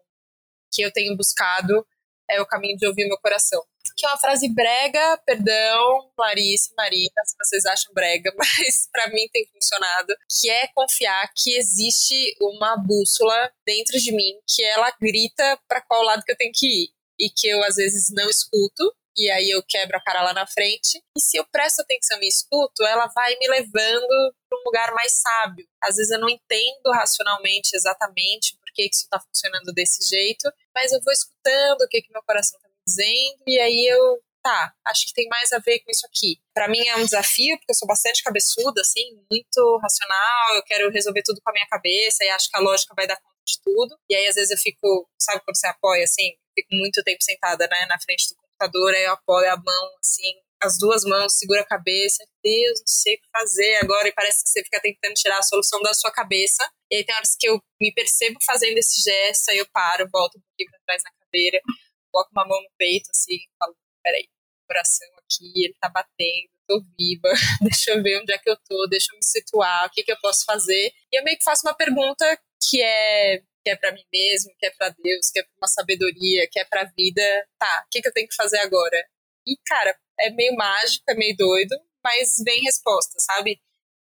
que 0.72 0.82
eu 0.82 0.92
tenho 0.92 1.16
buscado 1.16 1.86
é 2.30 2.40
o 2.40 2.46
caminho 2.46 2.76
de 2.78 2.86
ouvir 2.86 3.06
meu 3.06 3.18
coração. 3.18 3.62
Que 4.02 4.06
é 4.06 4.10
uma 4.10 4.18
frase 4.18 4.48
brega, 4.52 5.16
perdão, 5.24 6.10
Larissa, 6.18 6.74
Marina, 6.76 7.22
se 7.24 7.36
vocês 7.38 7.64
acham 7.64 7.94
brega, 7.94 8.32
mas 8.36 8.88
para 8.90 9.06
mim 9.10 9.28
tem 9.32 9.46
funcionado, 9.46 10.12
que 10.28 10.50
é 10.50 10.66
confiar 10.74 11.30
que 11.36 11.56
existe 11.56 12.34
uma 12.40 12.76
bússola 12.76 13.52
dentro 13.64 13.96
de 14.00 14.10
mim 14.10 14.40
que 14.44 14.64
ela 14.64 14.92
grita 15.00 15.56
para 15.68 15.80
qual 15.82 16.02
lado 16.02 16.24
que 16.24 16.32
eu 16.32 16.36
tenho 16.36 16.50
que 16.52 16.66
ir 16.66 16.88
e 17.16 17.30
que 17.30 17.46
eu 17.46 17.62
às 17.62 17.76
vezes 17.76 18.12
não 18.12 18.28
escuto 18.28 18.92
e 19.16 19.30
aí 19.30 19.50
eu 19.50 19.62
quebro 19.62 19.96
a 19.96 20.02
cara 20.02 20.24
lá 20.24 20.32
na 20.32 20.48
frente. 20.48 21.00
E 21.16 21.20
se 21.20 21.36
eu 21.36 21.46
presto 21.52 21.82
atenção 21.82 22.18
e 22.20 22.26
escuto, 22.26 22.82
ela 22.82 23.06
vai 23.06 23.36
me 23.36 23.46
levando 23.46 24.34
para 24.48 24.58
um 24.58 24.62
lugar 24.66 24.92
mais 24.94 25.12
sábio. 25.12 25.64
Às 25.80 25.94
vezes 25.94 26.10
eu 26.10 26.18
não 26.18 26.28
entendo 26.28 26.90
racionalmente 26.92 27.76
exatamente 27.76 28.56
por 28.56 28.66
que 28.74 28.82
isso 28.82 29.04
está 29.04 29.20
funcionando 29.20 29.72
desse 29.72 30.02
jeito, 30.08 30.52
mas 30.74 30.90
eu 30.90 31.00
vou 31.02 31.12
escutando 31.12 31.82
o 31.82 31.88
que, 31.88 32.02
que 32.02 32.12
meu 32.12 32.22
coração 32.24 32.58
está 32.58 32.71
dizendo, 32.86 33.42
e 33.46 33.58
aí 33.58 33.86
eu 33.86 34.22
tá, 34.42 34.74
acho 34.86 35.06
que 35.06 35.14
tem 35.14 35.28
mais 35.28 35.52
a 35.52 35.58
ver 35.60 35.78
com 35.80 35.90
isso 35.90 36.04
aqui. 36.06 36.36
Para 36.52 36.68
mim 36.68 36.84
é 36.88 36.96
um 36.96 37.04
desafio, 37.04 37.56
porque 37.56 37.70
eu 37.70 37.76
sou 37.76 37.86
bastante 37.86 38.22
cabeçuda, 38.22 38.80
assim, 38.80 39.24
muito 39.30 39.78
racional, 39.80 40.56
eu 40.56 40.64
quero 40.64 40.90
resolver 40.90 41.22
tudo 41.22 41.40
com 41.42 41.50
a 41.50 41.52
minha 41.52 41.66
cabeça 41.68 42.24
e 42.24 42.28
acho 42.30 42.50
que 42.50 42.56
a 42.56 42.60
lógica 42.60 42.92
vai 42.96 43.06
dar 43.06 43.16
conta 43.16 43.36
de 43.46 43.60
tudo. 43.62 43.96
E 44.10 44.16
aí 44.16 44.26
às 44.26 44.34
vezes 44.34 44.50
eu 44.50 44.58
fico, 44.58 45.08
sabe 45.18 45.40
quando 45.44 45.56
você 45.56 45.66
apoia 45.68 46.04
assim, 46.04 46.34
fico 46.54 46.74
muito 46.74 47.02
tempo 47.04 47.22
sentada, 47.22 47.68
né, 47.68 47.86
na 47.86 47.98
frente 48.00 48.28
do 48.28 48.36
computador, 48.36 48.94
aí 48.94 49.04
eu 49.04 49.12
apoio 49.12 49.50
a 49.50 49.56
mão 49.56 49.90
assim, 50.02 50.32
as 50.62 50.78
duas 50.78 51.02
mãos, 51.04 51.34
segura 51.34 51.60
a 51.60 51.66
cabeça, 51.66 52.24
Deus, 52.42 52.80
não 52.80 52.86
sei 52.86 53.14
o 53.14 53.18
que 53.18 53.28
fazer 53.32 53.76
agora, 53.82 54.08
e 54.08 54.12
parece 54.12 54.44
que 54.44 54.50
você 54.50 54.62
fica 54.62 54.80
tentando 54.80 55.14
tirar 55.14 55.38
a 55.38 55.42
solução 55.42 55.82
da 55.82 55.92
sua 55.92 56.12
cabeça. 56.12 56.68
E 56.90 56.96
aí 56.96 57.04
tem 57.04 57.14
horas 57.14 57.34
que 57.38 57.48
eu 57.48 57.60
me 57.80 57.92
percebo 57.92 58.38
fazendo 58.44 58.78
esse 58.78 59.02
gesto, 59.02 59.50
aí 59.50 59.58
eu 59.58 59.66
paro, 59.72 60.08
volto 60.12 60.38
um 60.38 60.40
pouquinho 60.40 60.70
pra 60.70 60.78
trás 60.86 61.02
na 61.02 61.10
cadeira, 61.18 61.60
coloco 62.12 62.30
uma 62.32 62.46
mão 62.46 62.60
no 62.60 62.70
peito, 62.78 63.10
assim, 63.10 63.34
e 63.34 63.48
falo, 63.58 63.74
peraí, 64.02 64.28
coração 64.66 65.08
aqui, 65.18 65.64
ele 65.64 65.76
tá 65.80 65.88
batendo, 65.88 66.50
tô 66.68 66.80
viva, 66.98 67.28
deixa 67.60 67.92
eu 67.92 68.02
ver 68.02 68.20
onde 68.20 68.32
é 68.32 68.38
que 68.38 68.48
eu 68.48 68.56
tô, 68.68 68.86
deixa 68.88 69.12
eu 69.12 69.16
me 69.16 69.24
situar, 69.24 69.86
o 69.86 69.90
que 69.90 70.04
que 70.04 70.12
eu 70.12 70.20
posso 70.20 70.44
fazer. 70.44 70.92
E 71.12 71.18
eu 71.18 71.24
meio 71.24 71.36
que 71.38 71.44
faço 71.44 71.66
uma 71.66 71.74
pergunta 71.74 72.24
que 72.68 72.82
é 72.82 73.42
que 73.64 73.70
é 73.70 73.76
para 73.76 73.92
mim 73.92 74.02
mesmo, 74.12 74.50
que 74.58 74.66
é 74.66 74.70
para 74.70 74.88
Deus, 74.88 75.30
que 75.30 75.38
é 75.38 75.42
para 75.44 75.52
uma 75.56 75.68
sabedoria, 75.68 76.48
que 76.50 76.58
é 76.58 76.64
para 76.64 76.82
a 76.82 76.90
vida. 76.96 77.22
Tá, 77.58 77.84
o 77.86 77.90
que, 77.90 78.02
que 78.02 78.08
eu 78.08 78.12
tenho 78.12 78.26
que 78.26 78.34
fazer 78.34 78.58
agora? 78.58 78.96
E, 79.46 79.56
cara, 79.64 79.96
é 80.18 80.30
meio 80.30 80.54
mágico, 80.56 81.04
é 81.08 81.14
meio 81.14 81.36
doido, 81.36 81.76
mas 82.02 82.34
vem 82.44 82.62
resposta, 82.62 83.18
sabe? 83.20 83.60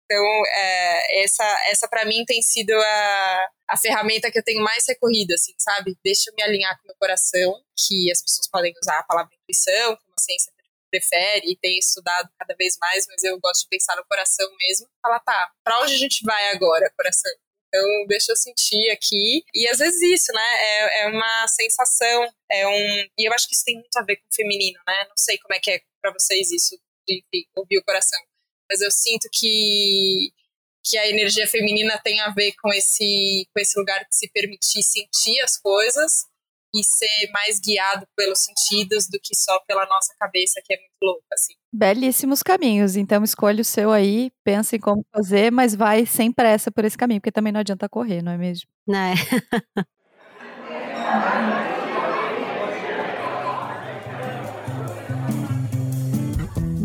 Então, 0.09 0.25
é, 0.47 1.23
essa, 1.23 1.43
essa 1.69 1.87
para 1.87 2.03
mim 2.03 2.25
tem 2.25 2.41
sido 2.41 2.71
a, 2.73 3.47
a 3.69 3.77
ferramenta 3.77 4.31
que 4.31 4.39
eu 4.39 4.43
tenho 4.43 4.63
mais 4.63 4.83
recorrida, 4.87 5.35
assim, 5.35 5.53
sabe? 5.59 5.95
Deixa 6.03 6.31
eu 6.31 6.33
me 6.35 6.41
alinhar 6.41 6.75
com 6.77 6.85
o 6.85 6.87
meu 6.87 6.95
coração, 6.99 7.61
que 7.77 8.11
as 8.11 8.19
pessoas 8.19 8.49
podem 8.49 8.73
usar 8.81 8.97
a 8.97 9.03
palavra 9.03 9.31
intuição, 9.35 9.95
como 9.97 10.13
a 10.17 10.21
ciência 10.21 10.51
prefere 10.89 11.51
e 11.51 11.55
tem 11.57 11.77
estudado 11.77 12.27
cada 12.39 12.55
vez 12.55 12.75
mais, 12.81 13.05
mas 13.07 13.23
eu 13.23 13.39
gosto 13.39 13.61
de 13.61 13.69
pensar 13.69 13.95
no 13.97 14.05
coração 14.05 14.49
mesmo. 14.59 14.87
Falar, 14.99 15.19
tá, 15.19 15.51
pra 15.63 15.79
onde 15.81 15.93
a 15.93 15.97
gente 15.97 16.25
vai 16.25 16.49
agora, 16.49 16.91
coração? 16.97 17.31
Então, 17.67 18.07
deixa 18.07 18.31
eu 18.31 18.35
sentir 18.35 18.89
aqui. 18.89 19.43
E 19.53 19.67
às 19.67 19.77
vezes 19.77 20.01
isso, 20.01 20.33
né? 20.33 20.41
É, 20.41 21.03
é 21.03 21.07
uma 21.07 21.47
sensação, 21.49 22.33
é 22.49 22.67
um. 22.67 23.07
E 23.15 23.27
eu 23.29 23.33
acho 23.33 23.47
que 23.47 23.53
isso 23.53 23.63
tem 23.63 23.75
muito 23.75 23.95
a 23.95 24.03
ver 24.03 24.15
com 24.15 24.25
o 24.25 24.35
feminino, 24.35 24.79
né? 24.87 25.05
Não 25.07 25.15
sei 25.15 25.37
como 25.37 25.53
é 25.53 25.59
que 25.59 25.69
é 25.69 25.81
para 26.01 26.11
vocês 26.11 26.49
isso, 26.49 26.75
de, 27.07 27.23
de 27.31 27.47
ouvir 27.55 27.77
o 27.77 27.83
coração. 27.83 28.19
Mas 28.69 28.81
eu 28.81 28.91
sinto 28.91 29.27
que 29.33 30.31
que 30.85 30.97
a 30.97 31.09
energia 31.09 31.45
feminina 31.45 31.99
tem 32.03 32.21
a 32.21 32.29
ver 32.29 32.53
com 32.61 32.73
esse 32.73 33.45
com 33.53 33.59
esse 33.59 33.77
lugar 33.77 33.99
de 33.99 34.15
se 34.15 34.29
permitir 34.31 34.81
sentir 34.81 35.41
as 35.41 35.57
coisas 35.57 36.25
e 36.73 36.83
ser 36.83 37.31
mais 37.31 37.59
guiado 37.59 38.07
pelos 38.15 38.39
sentidos 38.39 39.07
do 39.07 39.19
que 39.21 39.35
só 39.35 39.59
pela 39.67 39.85
nossa 39.87 40.13
cabeça, 40.19 40.61
que 40.63 40.73
é 40.73 40.77
muito 40.77 41.01
louca, 41.01 41.25
assim. 41.33 41.53
Belíssimos 41.73 42.43
caminhos. 42.43 42.95
Então 42.95 43.23
escolhe 43.23 43.61
o 43.61 43.65
seu 43.65 43.91
aí, 43.91 44.31
pensa 44.43 44.75
em 44.75 44.79
como 44.79 45.03
fazer, 45.11 45.51
mas 45.51 45.75
vai 45.75 46.05
sem 46.05 46.31
pressa 46.31 46.71
por 46.71 46.85
esse 46.85 46.97
caminho, 46.97 47.19
porque 47.19 47.31
também 47.31 47.51
não 47.51 47.59
adianta 47.59 47.89
correr, 47.89 48.21
não 48.21 48.31
é 48.31 48.37
mesmo? 48.37 48.69
Né? 48.87 49.15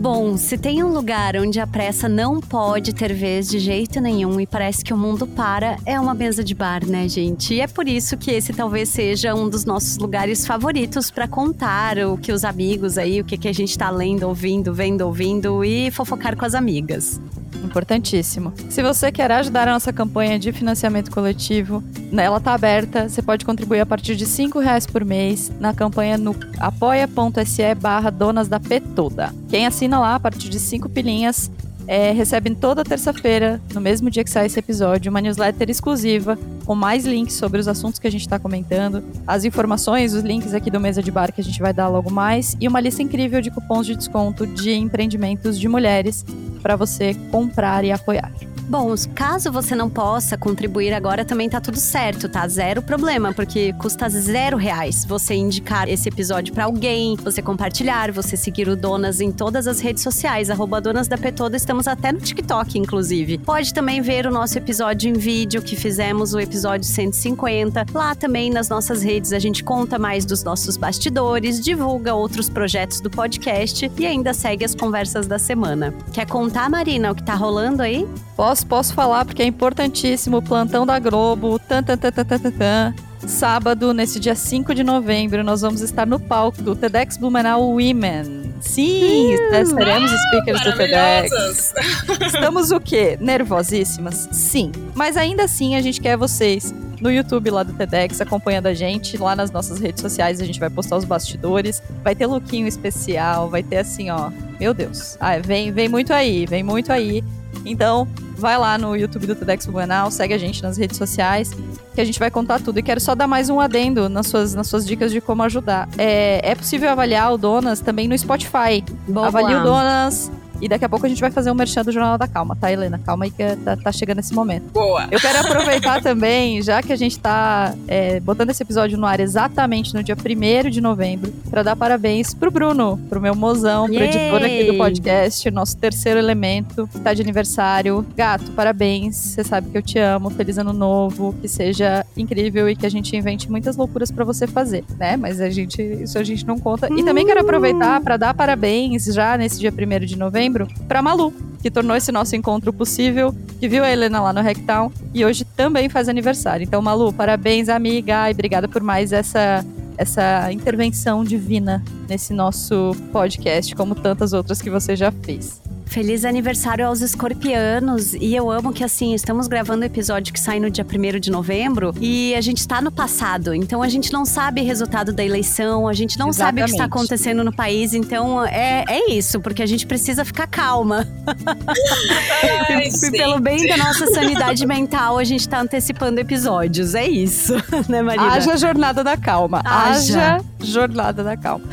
Bom, 0.05 0.37
se 0.37 0.59
tem 0.59 0.85
um 0.85 0.93
lugar 0.93 1.35
onde 1.35 1.59
a 1.59 1.67
pressa 1.67 2.11
não 2.11 2.39
pode 2.39 2.93
ter 2.93 3.15
vez 3.15 3.49
de 3.49 3.59
jeito 3.59 4.03
nenhum 4.03 4.39
e 4.39 4.47
parece 4.47 4.85
que 4.85 4.93
o 4.93 4.99
mundo 4.99 5.27
para, 5.27 5.79
é 5.87 5.99
uma 5.99 6.13
mesa 6.13 6.45
de 6.45 6.55
bar, 6.55 6.85
né, 6.85 7.09
gente? 7.09 7.55
E 7.55 7.63
é 7.63 7.67
por 7.67 7.89
isso 7.89 8.15
que 8.19 8.31
esse 8.31 8.53
talvez 8.53 8.91
seja 8.91 9.35
um 9.35 9.49
dos 9.49 9.65
nossos 9.65 9.97
lugares 9.97 10.47
favoritos 10.47 11.11
para 11.11 11.27
contar 11.27 11.97
o 12.01 12.19
que 12.19 12.33
os 12.33 12.45
amigos 12.45 12.99
aí, 12.99 13.19
o 13.19 13.25
que, 13.25 13.39
que 13.39 13.49
a 13.49 13.55
gente 13.55 13.79
tá 13.79 13.89
lendo, 13.89 14.25
ouvindo, 14.25 14.75
vendo, 14.75 15.01
ouvindo 15.01 15.65
e 15.65 15.91
fofocar 15.91 16.37
com 16.37 16.45
as 16.45 16.55
amigas. 16.55 17.19
Importantíssimo. 17.65 18.53
Se 18.69 18.83
você 18.83 19.11
quer 19.11 19.33
ajudar 19.33 19.67
a 19.69 19.73
nossa 19.73 19.93
campanha 19.93 20.39
de 20.39 20.53
financiamento 20.53 21.11
coletivo, 21.11 21.83
né, 22.13 22.25
ela 22.25 22.37
está 22.37 22.53
aberta. 22.53 23.09
Você 23.09 23.23
pode 23.23 23.45
contribuir 23.45 23.81
a 23.81 23.87
partir 23.87 24.17
de 24.17 24.25
R$ 24.25 24.51
reais 24.63 24.87
por 24.87 25.05
mês 25.05 25.51
na 25.59 25.73
campanha 25.73 26.19
no 26.19 26.37
apoia.se 26.59 27.75
barra 27.75 28.11
donas 28.11 28.49
da 28.49 28.61
P 28.61 28.81
toda. 28.81 29.35
Quem 29.49 29.67
assina 29.67 29.94
lá 29.99 30.15
a 30.15 30.21
partir 30.21 30.49
de 30.49 30.59
cinco 30.59 30.89
pilinhas 30.89 31.51
é, 31.87 32.13
recebem 32.13 32.55
toda 32.55 32.83
terça-feira, 32.83 33.61
no 33.73 33.81
mesmo 33.81 34.11
dia 34.11 34.25
que 34.25 34.31
sai 34.31 34.47
esse 34.47 34.59
episódio, 34.59 35.11
uma 35.11 35.21
newsletter 35.21 35.69
exclusiva 35.71 36.39
com 36.65 36.75
mais 36.75 37.05
links 37.05 37.35
sobre 37.35 37.61
os 37.61 37.69
assuntos 37.69 37.99
que 37.99 38.07
a 38.07 38.11
gente 38.11 38.23
está 38.23 38.39
comentando, 38.39 39.05
as 39.27 39.45
informações, 39.45 40.15
os 40.15 40.23
links 40.23 40.55
aqui 40.55 40.71
do 40.71 40.81
Mesa 40.81 41.03
de 41.03 41.11
Bar 41.11 41.33
que 41.33 41.41
a 41.41 41.45
gente 41.45 41.61
vai 41.61 41.73
dar 41.73 41.89
logo 41.89 42.11
mais 42.11 42.57
e 42.61 42.67
uma 42.67 42.81
lista 42.81 43.03
incrível 43.03 43.41
de 43.41 43.51
cupons 43.51 43.87
de 43.87 43.95
desconto 43.95 44.47
de 44.47 44.73
empreendimentos 44.73 45.59
de 45.59 45.69
mulheres 45.69 46.25
para 46.63 46.77
você 46.77 47.15
comprar 47.31 47.85
e 47.85 47.93
apoiar. 47.93 48.33
Bom, 48.67 48.95
caso 49.15 49.53
você 49.53 49.75
não 49.75 49.91
possa 49.91 50.39
contribuir 50.39 50.95
agora, 50.95 51.23
também 51.23 51.51
tá 51.51 51.61
tudo 51.61 51.79
certo, 51.79 52.31
tá? 52.31 52.49
Zero 52.49 52.81
problema, 52.81 53.33
porque 53.33 53.75
custa 53.75 54.09
zero 54.09 54.57
reais 54.57 55.05
você 55.05 55.35
indicar 55.35 55.87
esse 55.87 56.09
episódio 56.09 56.55
para 56.55 56.65
alguém, 56.65 57.15
você 57.17 57.43
compartilhar, 57.43 58.11
você 58.11 58.39
seguir 58.39 58.69
o 58.69 58.75
Donas 58.75 59.21
em 59.21 59.31
todas 59.31 59.67
as 59.67 59.81
redes 59.81 60.03
sociais, 60.03 60.49
arroba 60.49 60.81
Donas 60.81 61.07
da 61.07 61.19
Petoda, 61.19 61.57
estamos 61.57 61.87
até 61.87 62.11
no 62.11 62.21
TikTok, 62.21 62.79
inclusive. 62.79 63.37
Pode 63.39 63.75
também 63.75 64.01
ver 64.01 64.27
o 64.27 64.31
nosso 64.31 64.57
episódio 64.57 65.11
em 65.11 65.13
vídeo, 65.13 65.61
que 65.61 65.77
fizemos 65.77 66.33
o 66.33 66.41
episódio 66.41 66.87
150. 66.87 67.85
Lá 67.93 68.15
também 68.15 68.51
nas 68.51 68.71
nossas 68.71 69.03
redes 69.03 69.35
a 69.35 69.39
gente 69.39 69.63
conta 69.63 69.99
mais 69.99 70.25
dos 70.25 70.43
nossos 70.43 70.79
bastidores, 70.79 71.61
divulga 71.61 72.15
outros 72.15 72.49
projetos 72.49 73.01
do 73.01 73.11
podcast 73.11 73.91
e 73.99 74.07
ainda 74.07 74.33
segue 74.33 74.65
as 74.65 74.75
conversas 74.75 75.27
da 75.27 75.39
semana. 75.39 75.93
Quer 76.13 76.27
contar, 76.27 76.71
Marina, 76.71 77.13
o 77.13 77.15
que 77.15 77.23
tá 77.23 77.35
rolando 77.35 77.83
aí? 77.83 78.09
Posso, 78.37 78.54
posso 78.63 78.95
falar 78.95 79.25
porque 79.25 79.43
é 79.43 79.47
importantíssimo. 79.47 80.37
O 80.37 80.43
plantão 80.43 80.87
da 80.87 80.99
Globo, 80.99 81.59
tan, 81.59 81.83
tan, 81.83 81.97
tan, 81.97 82.13
tan, 82.13 82.25
tan, 82.25 82.39
tan, 82.39 82.51
tan. 82.51 82.95
Sábado, 83.27 83.95
nesse 83.95 84.21
dia 84.21 84.35
5 84.35 84.75
de 84.75 84.85
novembro, 84.85 85.43
nós 85.43 85.63
vamos 85.63 85.81
estar 85.81 86.07
no 86.07 86.21
palco 86.21 86.63
do 86.63 86.77
TEDx 86.77 87.17
Blumenau 87.17 87.71
Women. 87.71 88.55
Sim, 88.61 89.35
uh, 89.35 89.67
seremos 89.67 90.11
speakers 90.11 90.61
do 90.63 90.77
TEDx. 90.77 91.75
Estamos 92.27 92.71
o 92.71 92.79
quê? 92.79 93.17
Nervosíssimas? 93.21 94.29
Sim. 94.31 94.73
Mas 94.95 95.17
ainda 95.17 95.45
assim, 95.45 95.75
a 95.75 95.81
gente 95.81 96.01
quer 96.01 96.17
vocês 96.17 96.75
no 97.01 97.11
YouTube 97.11 97.51
lá 97.51 97.63
do 97.63 97.73
TEDx, 97.73 98.21
acompanhando 98.21 98.67
a 98.67 98.75
gente. 98.75 99.17
Lá 99.17 99.35
nas 99.35 99.51
nossas 99.51 99.79
redes 99.79 100.01
sociais 100.01 100.41
a 100.41 100.45
gente 100.45 100.61
vai 100.61 100.71
postar 100.71 100.97
os 100.97 101.05
bastidores. 101.05 101.83
Vai 102.03 102.15
ter 102.15 102.27
lookinho 102.27 102.67
especial, 102.67 103.49
vai 103.49 103.63
ter 103.63 103.79
assim, 103.79 104.11
ó. 104.11 104.31
Meu 104.59 104.73
Deus. 104.73 105.17
Ah, 105.21 105.39
vem, 105.39 105.73
vem 105.73 105.89
muito 105.89 106.13
aí, 106.13 106.47
vem 106.47 106.63
muito 106.63 106.93
aí. 106.93 107.23
Então, 107.65 108.09
vai 108.37 108.59
lá 108.59 108.77
no 108.77 108.97
YouTube 108.97 109.27
do 109.27 109.35
TEDx 109.35 109.67
Blumenau, 109.67 110.11
segue 110.11 110.35
a 110.35 110.39
gente 110.39 110.63
nas 110.63 110.77
redes 110.77 110.97
sociais, 110.97 111.53
que 111.95 112.01
a 112.01 112.05
gente 112.05 112.19
vai 112.19 112.31
contar 112.31 112.61
tudo. 112.61 112.79
E 112.79 112.83
quero 112.83 113.01
só 113.01 113.15
dar 113.15 113.27
mais 113.27 113.49
um 113.51 113.61
adendo 113.61 114.09
nas 114.09 114.27
suas, 114.27 114.55
nas 114.55 114.67
suas 114.67 114.87
dicas 114.87 115.13
de 115.13 115.21
como 115.21 115.43
ajudar. 115.43 115.89
É, 115.97 116.41
é 116.51 116.55
possível 116.55 116.91
avaliar 116.91 117.33
o 117.33 117.39
Donas 117.39 117.81
também 117.81 118.09
no 118.09 118.17
Spotify. 118.17 118.85
Boa. 119.09 119.29
Avalie 119.29 119.55
o 119.55 119.63
Donas 119.63 120.31
e 120.65 120.69
daqui 120.69 120.83
a 120.83 120.89
pouco 120.89 121.05
a 121.05 121.09
gente 121.11 121.21
vai 121.21 121.31
fazer 121.31 121.51
um 121.51 121.55
merchan 121.55 121.83
do 121.83 121.93
Jornal 121.93 122.17
da 122.17 122.27
Calma, 122.27 122.57
tá, 122.57 122.73
Helena? 122.73 122.99
Calma 122.99 123.27
aí 123.27 123.31
que 123.31 123.45
tá, 123.57 123.77
tá 123.77 123.93
chegando 123.93 124.21
esse 124.21 124.33
momento. 124.33 124.73
Boa! 124.73 125.07
Eu 125.11 125.21
quero 125.21 125.41
aproveitar 125.47 126.01
também, 126.01 126.63
já 126.63 126.81
que 126.83 126.91
a 126.91 126.97
gente 126.97 127.19
tá 127.19 127.75
é, 127.87 128.19
botando 128.19 128.49
esse 128.49 128.63
episódio 128.63 128.97
no 128.97 129.07
ar 129.07 129.21
exatamente 129.21 129.93
no 129.93 130.03
dia 130.03 130.17
1 130.17 130.71
de 130.71 130.81
novembro, 130.81 131.31
para 131.51 131.63
dar 131.63 131.77
parabéns 131.77 132.33
pro 132.33 132.51
Bruno, 132.51 132.99
pro 133.11 133.21
meu 133.21 133.35
mozão, 133.35 133.85
pro 133.85 133.95
Yay! 133.95 134.09
editor 134.09 134.43
aqui 134.43 134.65
do 134.65 134.79
podcast, 134.79 135.51
nosso 135.51 135.77
terceiro 135.77 136.19
elemento, 136.19 136.89
que 136.91 136.99
tá 136.99 137.13
de 137.13 137.21
aniversário. 137.21 138.03
Gato, 138.17 138.51
parabéns. 138.53 139.17
Você 139.17 139.45
sabe 139.45 139.69
que 139.69 139.77
eu 139.77 139.83
te 139.83 139.99
amo. 139.99 140.31
Feliz 140.31 140.57
ano 140.57 140.73
novo, 140.73 141.35
que 141.43 141.47
seja 141.47 142.07
incrível 142.17 142.71
e 142.71 142.75
que 142.75 142.87
a 142.87 142.91
gente 142.91 143.15
invente 143.15 143.51
muitas 143.51 143.77
loucuras 143.77 144.11
para 144.11 144.25
você 144.25 144.47
fazer, 144.47 144.83
né? 144.97 145.15
Mas 145.19 145.43
a 145.43 145.51
gente, 145.51 145.83
isso 145.83 146.19
a 146.19 146.25
gente 146.25 146.47
não 146.47 146.59
conta. 146.59 146.89
E 146.91 147.05
também 147.05 147.27
quero 147.27 147.41
aproveitar 147.41 148.01
para 148.01 148.17
dar 148.17 148.33
parabéns 148.33 149.05
já 149.05 149.37
nesse 149.37 149.61
dia 149.61 149.71
1 149.71 150.07
de 150.07 150.17
novembro 150.17 150.54
para 150.89 151.03
Malu, 151.03 151.33
que 151.61 151.71
tornou 151.71 151.97
esse 151.97 152.13
nosso 152.13 152.37
encontro 152.37 152.73
possível, 152.73 153.35
que 153.59 153.69
viu 153.69 153.83
a 153.83 153.91
Helena 153.91 154.21
lá 154.21 154.33
no 154.33 154.41
Hacktown 154.41 154.93
e 155.13 155.25
hoje 155.25 155.45
também 155.45 155.89
faz 155.89 156.09
aniversário. 156.09 156.65
Então, 156.65 156.83
Malu, 156.83 157.13
parabéns, 157.13 157.69
amiga, 157.69 158.29
e 158.29 158.33
obrigada 158.33 158.69
por 158.69 158.83
mais 158.83 159.13
essa 159.13 159.65
essa 159.97 160.51
intervenção 160.53 161.23
divina 161.23 161.83
nesse 162.09 162.33
nosso 162.33 162.97
podcast, 163.13 163.75
como 163.75 163.95
tantas 163.95 164.33
outras 164.33 164.61
que 164.61 164.69
você 164.69 164.97
já 164.97 165.13
fez. 165.13 165.64
Feliz 165.95 166.25
aniversário 166.25 166.85
aos 166.85 167.03
escorpianos. 167.03 168.15
E 168.15 168.35
eu 168.35 168.51
amo 168.51 168.73
que, 168.73 168.83
assim, 168.83 169.15
estamos 169.15 169.47
gravando 169.47 169.83
o 169.83 169.85
episódio 169.85 170.33
que 170.33 170.41
sai 170.41 170.59
no 170.59 170.69
dia 170.69 170.85
1 170.85 171.21
de 171.21 171.31
novembro 171.31 171.95
e 172.01 172.35
a 172.35 172.41
gente 172.41 172.59
está 172.59 172.81
no 172.81 172.91
passado. 172.91 173.55
Então 173.55 173.81
a 173.81 173.89
gente 173.89 174.13
não 174.13 174.25
sabe 174.25 174.61
o 174.61 174.65
resultado 174.65 175.13
da 175.13 175.25
eleição, 175.25 175.87
a 175.87 175.93
gente 175.93 176.19
não 176.19 176.31
Exatamente. 176.31 176.35
sabe 176.35 176.63
o 176.63 176.65
que 176.65 176.71
está 176.73 176.85
acontecendo 176.87 177.45
no 177.45 177.53
país. 177.55 177.95
Então 177.95 178.45
é, 178.45 178.85
é 178.89 179.13
isso, 179.13 179.39
porque 179.39 179.63
a 179.63 179.67
gente 179.67 179.87
precisa 179.87 180.25
ficar 180.25 180.49
calma. 180.49 181.07
Ai, 182.69 182.89
e, 182.89 183.11
pelo 183.17 183.39
bem 183.39 183.65
da 183.69 183.77
nossa 183.77 184.09
sanidade 184.09 184.67
mental, 184.67 185.17
a 185.17 185.23
gente 185.23 185.43
está 185.43 185.61
antecipando 185.61 186.19
episódios. 186.19 186.97
É 186.97 187.07
isso, 187.07 187.55
né, 187.89 188.03
Marina? 188.03 188.33
Haja 188.33 188.57
jornada 188.57 189.05
da 189.05 189.17
calma. 189.17 189.63
Haja, 189.65 190.39
Haja 190.39 190.45
jornada 190.65 191.23
da 191.23 191.37
calma. 191.37 191.65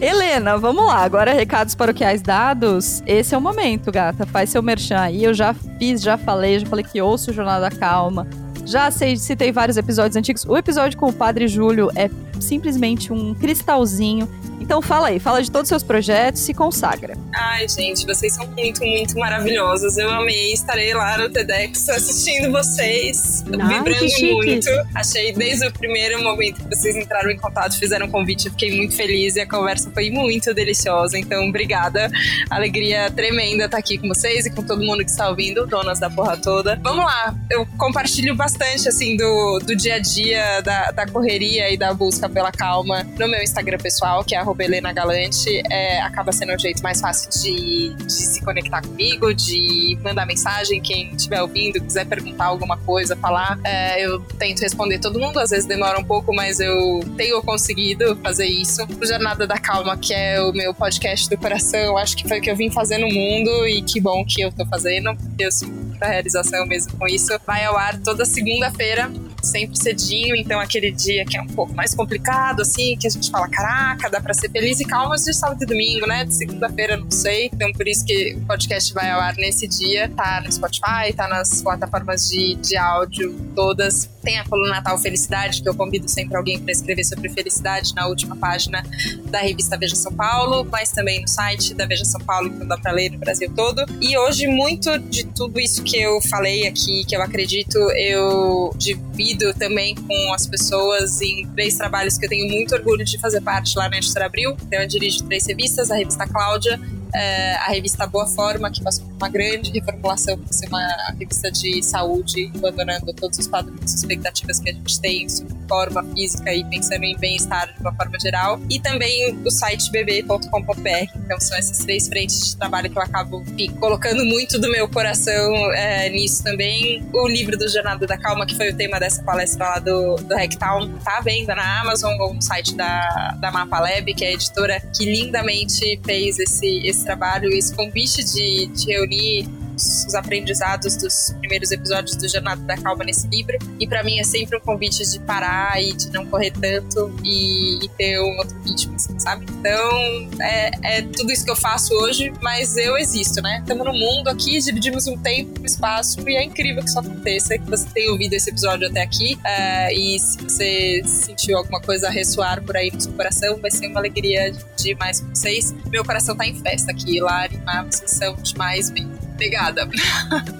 Helena, 0.00 0.58
vamos 0.58 0.86
lá. 0.86 0.98
Agora, 0.98 1.32
recados 1.32 1.74
paroquiais 1.74 2.22
dados. 2.22 3.02
Esse 3.06 3.34
é 3.34 3.38
o 3.38 3.40
momento, 3.40 3.90
gata. 3.90 4.26
Faz 4.26 4.50
seu 4.50 4.62
merchan 4.62 5.00
aí. 5.00 5.24
Eu 5.24 5.34
já 5.34 5.54
fiz, 5.54 6.02
já 6.02 6.18
falei, 6.18 6.58
já 6.58 6.66
falei 6.66 6.84
que 6.84 7.00
ouço 7.00 7.30
o 7.30 7.34
Jornal 7.34 7.60
da 7.60 7.70
Calma. 7.70 8.26
Já 8.64 8.90
sei, 8.90 9.16
citei 9.16 9.50
vários 9.50 9.76
episódios 9.76 10.16
antigos. 10.16 10.44
O 10.44 10.56
episódio 10.56 10.98
com 10.98 11.06
o 11.06 11.12
Padre 11.12 11.48
Júlio 11.48 11.90
é 11.96 12.10
simplesmente 12.38 13.12
um 13.12 13.34
cristalzinho 13.34 14.28
então 14.70 14.80
fala 14.80 15.08
aí, 15.08 15.18
fala 15.18 15.42
de 15.42 15.50
todos 15.50 15.64
os 15.64 15.68
seus 15.68 15.82
projetos 15.82 16.48
e 16.48 16.54
consagra. 16.54 17.18
Ai, 17.34 17.66
gente, 17.68 18.06
vocês 18.06 18.32
são 18.32 18.46
muito, 18.46 18.80
muito 18.84 19.18
maravilhosos. 19.18 19.98
Eu 19.98 20.08
amei, 20.08 20.52
estarei 20.52 20.94
lá 20.94 21.18
no 21.18 21.28
TEDx 21.28 21.88
assistindo 21.88 22.52
vocês, 22.52 23.44
Ai, 23.60 23.78
vibrando 23.78 24.06
muito. 24.36 24.70
Achei 24.94 25.32
desde 25.32 25.66
o 25.66 25.72
primeiro 25.72 26.22
momento 26.22 26.62
que 26.62 26.68
vocês 26.68 26.94
entraram 26.94 27.32
em 27.32 27.36
contato, 27.36 27.76
fizeram 27.76 28.06
um 28.06 28.10
convite, 28.12 28.46
eu 28.46 28.52
fiquei 28.52 28.76
muito 28.76 28.94
feliz 28.94 29.34
e 29.34 29.40
a 29.40 29.48
conversa 29.48 29.90
foi 29.90 30.08
muito 30.08 30.54
deliciosa. 30.54 31.18
Então, 31.18 31.48
obrigada. 31.48 32.08
Alegria 32.48 33.10
tremenda 33.10 33.64
estar 33.64 33.78
aqui 33.78 33.98
com 33.98 34.06
vocês 34.06 34.46
e 34.46 34.50
com 34.50 34.62
todo 34.62 34.84
mundo 34.84 35.04
que 35.04 35.10
está 35.10 35.28
ouvindo, 35.28 35.66
donas 35.66 35.98
da 35.98 36.08
porra 36.08 36.36
toda. 36.36 36.78
Vamos 36.80 37.04
lá, 37.04 37.34
eu 37.50 37.66
compartilho 37.76 38.36
bastante, 38.36 38.88
assim, 38.88 39.16
do, 39.16 39.58
do 39.66 39.74
dia 39.74 39.96
a 39.96 39.98
dia, 39.98 40.60
da, 40.60 40.92
da 40.92 41.06
correria 41.08 41.68
e 41.72 41.76
da 41.76 41.92
busca 41.92 42.28
pela 42.28 42.52
calma 42.52 43.02
no 43.18 43.26
meu 43.26 43.42
Instagram 43.42 43.78
pessoal, 43.78 44.22
que 44.22 44.36
é 44.36 44.38
Helena 44.62 44.92
Galante, 44.92 45.62
é, 45.70 46.00
acaba 46.00 46.32
sendo 46.32 46.54
o 46.54 46.58
jeito 46.58 46.82
mais 46.82 47.00
fácil 47.00 47.30
de, 47.30 47.94
de, 47.94 48.12
se 48.12 48.44
conectar 48.44 48.82
comigo, 48.82 49.32
de 49.34 49.98
mandar 50.02 50.26
mensagem. 50.26 50.80
Quem 50.80 51.14
estiver 51.14 51.42
ouvindo, 51.42 51.80
quiser 51.80 52.06
perguntar 52.06 52.46
alguma 52.46 52.76
coisa, 52.76 53.16
falar, 53.16 53.58
é, 53.64 54.04
eu 54.04 54.20
tento 54.38 54.60
responder 54.60 54.98
todo 54.98 55.18
mundo. 55.18 55.38
Às 55.38 55.50
vezes 55.50 55.66
demora 55.66 55.98
um 55.98 56.04
pouco, 56.04 56.34
mas 56.34 56.60
eu 56.60 57.00
tenho 57.16 57.40
conseguido 57.42 58.16
fazer 58.16 58.46
isso. 58.46 58.86
O 59.00 59.06
Jornada 59.06 59.46
da 59.46 59.58
Calma, 59.58 59.96
que 59.96 60.12
é 60.12 60.40
o 60.42 60.52
meu 60.52 60.74
podcast 60.74 61.28
do 61.28 61.36
coração, 61.36 61.96
acho 61.96 62.16
que 62.16 62.28
foi 62.28 62.38
o 62.38 62.42
que 62.42 62.50
eu 62.50 62.56
vim 62.56 62.70
fazer 62.70 62.98
no 62.98 63.08
mundo 63.08 63.66
e 63.66 63.82
que 63.82 64.00
bom 64.00 64.24
que 64.24 64.42
eu 64.42 64.52
tô 64.52 64.64
fazendo, 64.66 65.14
porque 65.16 65.44
eu 65.44 65.52
sinto 65.52 65.72
muita 65.72 66.06
realização 66.06 66.66
mesmo 66.66 66.96
com 66.96 67.06
isso. 67.06 67.28
Vai 67.46 67.64
ao 67.64 67.76
ar 67.76 67.98
toda 68.00 68.24
segunda-feira 68.24 69.10
sempre 69.42 69.76
cedinho, 69.76 70.34
então 70.36 70.60
aquele 70.60 70.90
dia 70.90 71.24
que 71.24 71.36
é 71.36 71.42
um 71.42 71.46
pouco 71.46 71.74
mais 71.74 71.94
complicado, 71.94 72.62
assim, 72.62 72.96
que 72.96 73.06
a 73.06 73.10
gente 73.10 73.30
fala, 73.30 73.48
caraca, 73.48 74.10
dá 74.10 74.20
pra 74.20 74.34
ser 74.34 74.50
feliz 74.50 74.80
e 74.80 74.84
calmo 74.84 75.14
de 75.14 75.34
sábado 75.34 75.62
e 75.62 75.66
domingo, 75.66 76.06
né? 76.06 76.24
De 76.24 76.34
segunda-feira, 76.34 76.96
não 76.96 77.10
sei. 77.10 77.50
Então 77.52 77.72
por 77.72 77.86
isso 77.86 78.04
que 78.04 78.34
o 78.34 78.46
podcast 78.46 78.92
vai 78.92 79.10
ao 79.10 79.20
ar 79.20 79.34
nesse 79.36 79.66
dia. 79.66 80.08
Tá 80.08 80.42
no 80.44 80.52
Spotify, 80.52 81.12
tá 81.14 81.28
nas 81.28 81.62
plataformas 81.62 82.28
de, 82.28 82.54
de 82.56 82.76
áudio 82.76 83.34
todas. 83.54 84.08
Tem 84.22 84.38
a 84.38 84.44
coluna 84.44 84.70
Natal 84.70 84.98
Felicidade, 84.98 85.62
que 85.62 85.68
eu 85.68 85.74
convido 85.74 86.08
sempre 86.08 86.36
alguém 86.36 86.58
para 86.58 86.72
escrever 86.72 87.04
sobre 87.04 87.28
felicidade 87.28 87.94
na 87.94 88.06
última 88.06 88.36
página 88.36 88.82
da 89.26 89.40
revista 89.40 89.76
Veja 89.76 89.96
São 89.96 90.12
Paulo, 90.12 90.66
mas 90.70 90.90
também 90.90 91.20
no 91.22 91.28
site 91.28 91.74
da 91.74 91.86
Veja 91.86 92.04
São 92.04 92.20
Paulo, 92.20 92.48
então 92.48 92.66
dá 92.66 92.76
para 92.76 92.92
ler 92.92 93.10
no 93.10 93.18
Brasil 93.18 93.50
todo. 93.54 93.84
E 94.00 94.16
hoje, 94.18 94.46
muito 94.46 94.98
de 94.98 95.24
tudo 95.24 95.58
isso 95.58 95.82
que 95.82 96.00
eu 96.00 96.20
falei 96.22 96.66
aqui, 96.66 97.04
que 97.04 97.16
eu 97.16 97.22
acredito, 97.22 97.78
eu 97.92 98.74
divido 98.76 99.10
também 99.58 99.94
com 99.94 100.34
as 100.34 100.46
pessoas 100.46 101.20
em 101.20 101.46
três 101.54 101.76
trabalhos 101.76 102.16
que 102.18 102.26
eu 102.26 102.28
tenho 102.28 102.48
muito 102.48 102.74
orgulho 102.74 103.04
de 103.04 103.18
fazer 103.18 103.40
parte 103.40 103.76
lá 103.76 103.88
na 103.88 103.98
Editora 103.98 104.26
Abril. 104.26 104.56
Então, 104.66 104.80
eu 104.80 104.88
dirijo 104.88 105.24
três 105.24 105.46
revistas, 105.46 105.90
a 105.90 105.96
revista 105.96 106.26
Cláudia, 106.26 106.80
é, 107.14 107.54
a 107.56 107.68
revista 107.68 108.06
Boa 108.06 108.26
Forma, 108.26 108.70
que 108.70 108.82
passou 108.82 109.04
por 109.06 109.14
uma 109.14 109.28
grande 109.28 109.70
reformulação 109.70 110.38
para 110.38 110.52
ser 110.52 110.68
uma 110.68 110.86
revista 111.18 111.50
de 111.50 111.82
saúde, 111.82 112.50
abandonando 112.56 113.12
todos 113.12 113.38
os 113.38 113.46
padrões 113.46 113.92
e 113.92 113.96
expectativas 113.96 114.58
que 114.60 114.70
a 114.70 114.72
gente 114.72 115.00
tem 115.00 115.28
sobre 115.28 115.60
forma 115.70 116.02
física 116.14 116.52
e 116.52 116.64
pensando 116.64 117.04
em 117.04 117.16
bem-estar 117.16 117.72
de 117.72 117.80
uma 117.80 117.94
forma 117.94 118.18
geral. 118.18 118.60
E 118.68 118.80
também 118.80 119.38
o 119.44 119.50
site 119.50 119.90
bb.com.br. 119.92 121.18
Então 121.24 121.40
são 121.40 121.56
essas 121.56 121.78
três 121.78 122.08
frentes 122.08 122.50
de 122.50 122.56
trabalho 122.56 122.90
que 122.90 122.98
eu 122.98 123.02
acabo 123.02 123.44
colocando 123.78 124.24
muito 124.24 124.58
do 124.58 124.68
meu 124.70 124.88
coração 124.88 125.72
é, 125.72 126.08
nisso 126.08 126.42
também. 126.42 127.06
O 127.12 127.28
livro 127.28 127.56
do 127.56 127.68
Jornada 127.68 128.04
da 128.06 128.18
Calma, 128.18 128.44
que 128.44 128.56
foi 128.56 128.70
o 128.70 128.76
tema 128.76 128.98
dessa 128.98 129.22
palestra 129.22 129.64
lá 129.64 129.78
do, 129.78 130.16
do 130.16 130.34
Hacktown, 130.34 130.98
tá 131.04 131.18
à 131.18 131.20
venda 131.20 131.54
na 131.54 131.80
Amazon 131.80 132.18
ou 132.18 132.34
no 132.34 132.42
site 132.42 132.74
da, 132.74 133.36
da 133.40 133.52
Mapa 133.52 133.78
Lab, 133.78 134.12
que 134.12 134.24
é 134.24 134.28
a 134.28 134.32
editora 134.32 134.80
que 134.96 135.04
lindamente 135.04 136.00
fez 136.04 136.38
esse, 136.38 136.86
esse 136.86 136.99
trabalho, 137.04 137.50
esse 137.50 137.74
convite 137.74 138.24
de, 138.24 138.66
de 138.66 138.86
reunir 138.92 139.48
os, 139.80 140.06
os, 140.06 140.14
aprendizados 140.14 140.96
dos 140.96 141.34
primeiros 141.38 141.70
episódios 141.70 142.16
do 142.16 142.28
Jornada 142.28 142.60
da 142.62 142.76
Calma 142.76 143.04
nesse 143.04 143.26
livro. 143.28 143.56
E 143.78 143.86
para 143.86 144.02
mim 144.02 144.18
é 144.18 144.24
sempre 144.24 144.56
um 144.56 144.60
convite 144.60 145.08
de 145.10 145.18
parar 145.20 145.82
e 145.82 145.92
de 145.92 146.10
não 146.10 146.26
correr 146.26 146.52
tanto 146.52 147.12
e, 147.24 147.84
e 147.84 147.88
ter 147.88 148.20
um 148.20 148.38
outro 148.38 148.56
ritmo, 148.62 148.94
assim, 148.94 149.18
sabe? 149.18 149.46
Então 149.50 150.30
é, 150.40 150.70
é, 150.82 151.02
tudo 151.02 151.32
isso 151.32 151.44
que 151.44 151.50
eu 151.50 151.56
faço 151.56 151.94
hoje, 151.94 152.32
mas 152.42 152.76
eu 152.76 152.96
existo, 152.96 153.40
né? 153.40 153.58
Estamos 153.60 153.86
no 153.86 153.92
mundo 153.92 154.28
aqui, 154.28 154.58
dividimos 154.60 155.06
um 155.06 155.16
tempo, 155.16 155.60
um 155.60 155.64
espaço 155.64 156.20
e 156.28 156.36
é 156.36 156.44
incrível 156.44 156.82
que 156.82 156.88
isso 156.88 156.98
aconteça, 156.98 157.58
que 157.58 157.70
você 157.70 157.86
tenha 157.92 158.12
ouvido 158.12 158.34
esse 158.34 158.50
episódio 158.50 158.88
até 158.88 159.02
aqui. 159.02 159.34
Uh, 159.34 159.92
e 159.92 160.18
se 160.18 160.42
você 160.42 161.02
sentiu 161.04 161.56
alguma 161.56 161.80
coisa 161.80 162.10
ressoar 162.10 162.62
por 162.62 162.76
aí 162.76 162.90
no 162.90 163.00
seu 163.00 163.12
coração, 163.12 163.58
vai 163.60 163.70
ser 163.70 163.88
uma 163.88 164.00
alegria 164.00 164.52
de 164.76 164.94
mais 164.96 165.20
com 165.20 165.28
vocês. 165.28 165.74
Meu 165.90 166.04
coração 166.04 166.36
tá 166.36 166.46
em 166.46 166.54
festa 166.54 166.90
aqui, 166.90 167.20
Lari, 167.20 167.60
vocês 167.90 168.10
são 168.10 168.34
demais 168.36 168.90
mesmo. 168.90 169.19
Obrigada. 169.40 169.88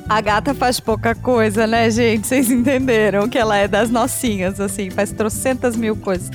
A 0.09 0.21
gata 0.23 0.55
faz 0.55 0.81
pouca 0.81 1.15
coisa, 1.15 1.67
né, 1.67 1.91
gente? 1.91 2.27
Vocês 2.27 2.51
entenderam 2.51 3.29
que 3.29 3.37
ela 3.37 3.59
é 3.59 3.69
das 3.69 3.91
nocinhas, 3.91 4.59
assim, 4.59 4.89
faz 4.89 5.13
trocentas 5.13 5.77
mil 5.77 5.95
coisas. 5.95 6.31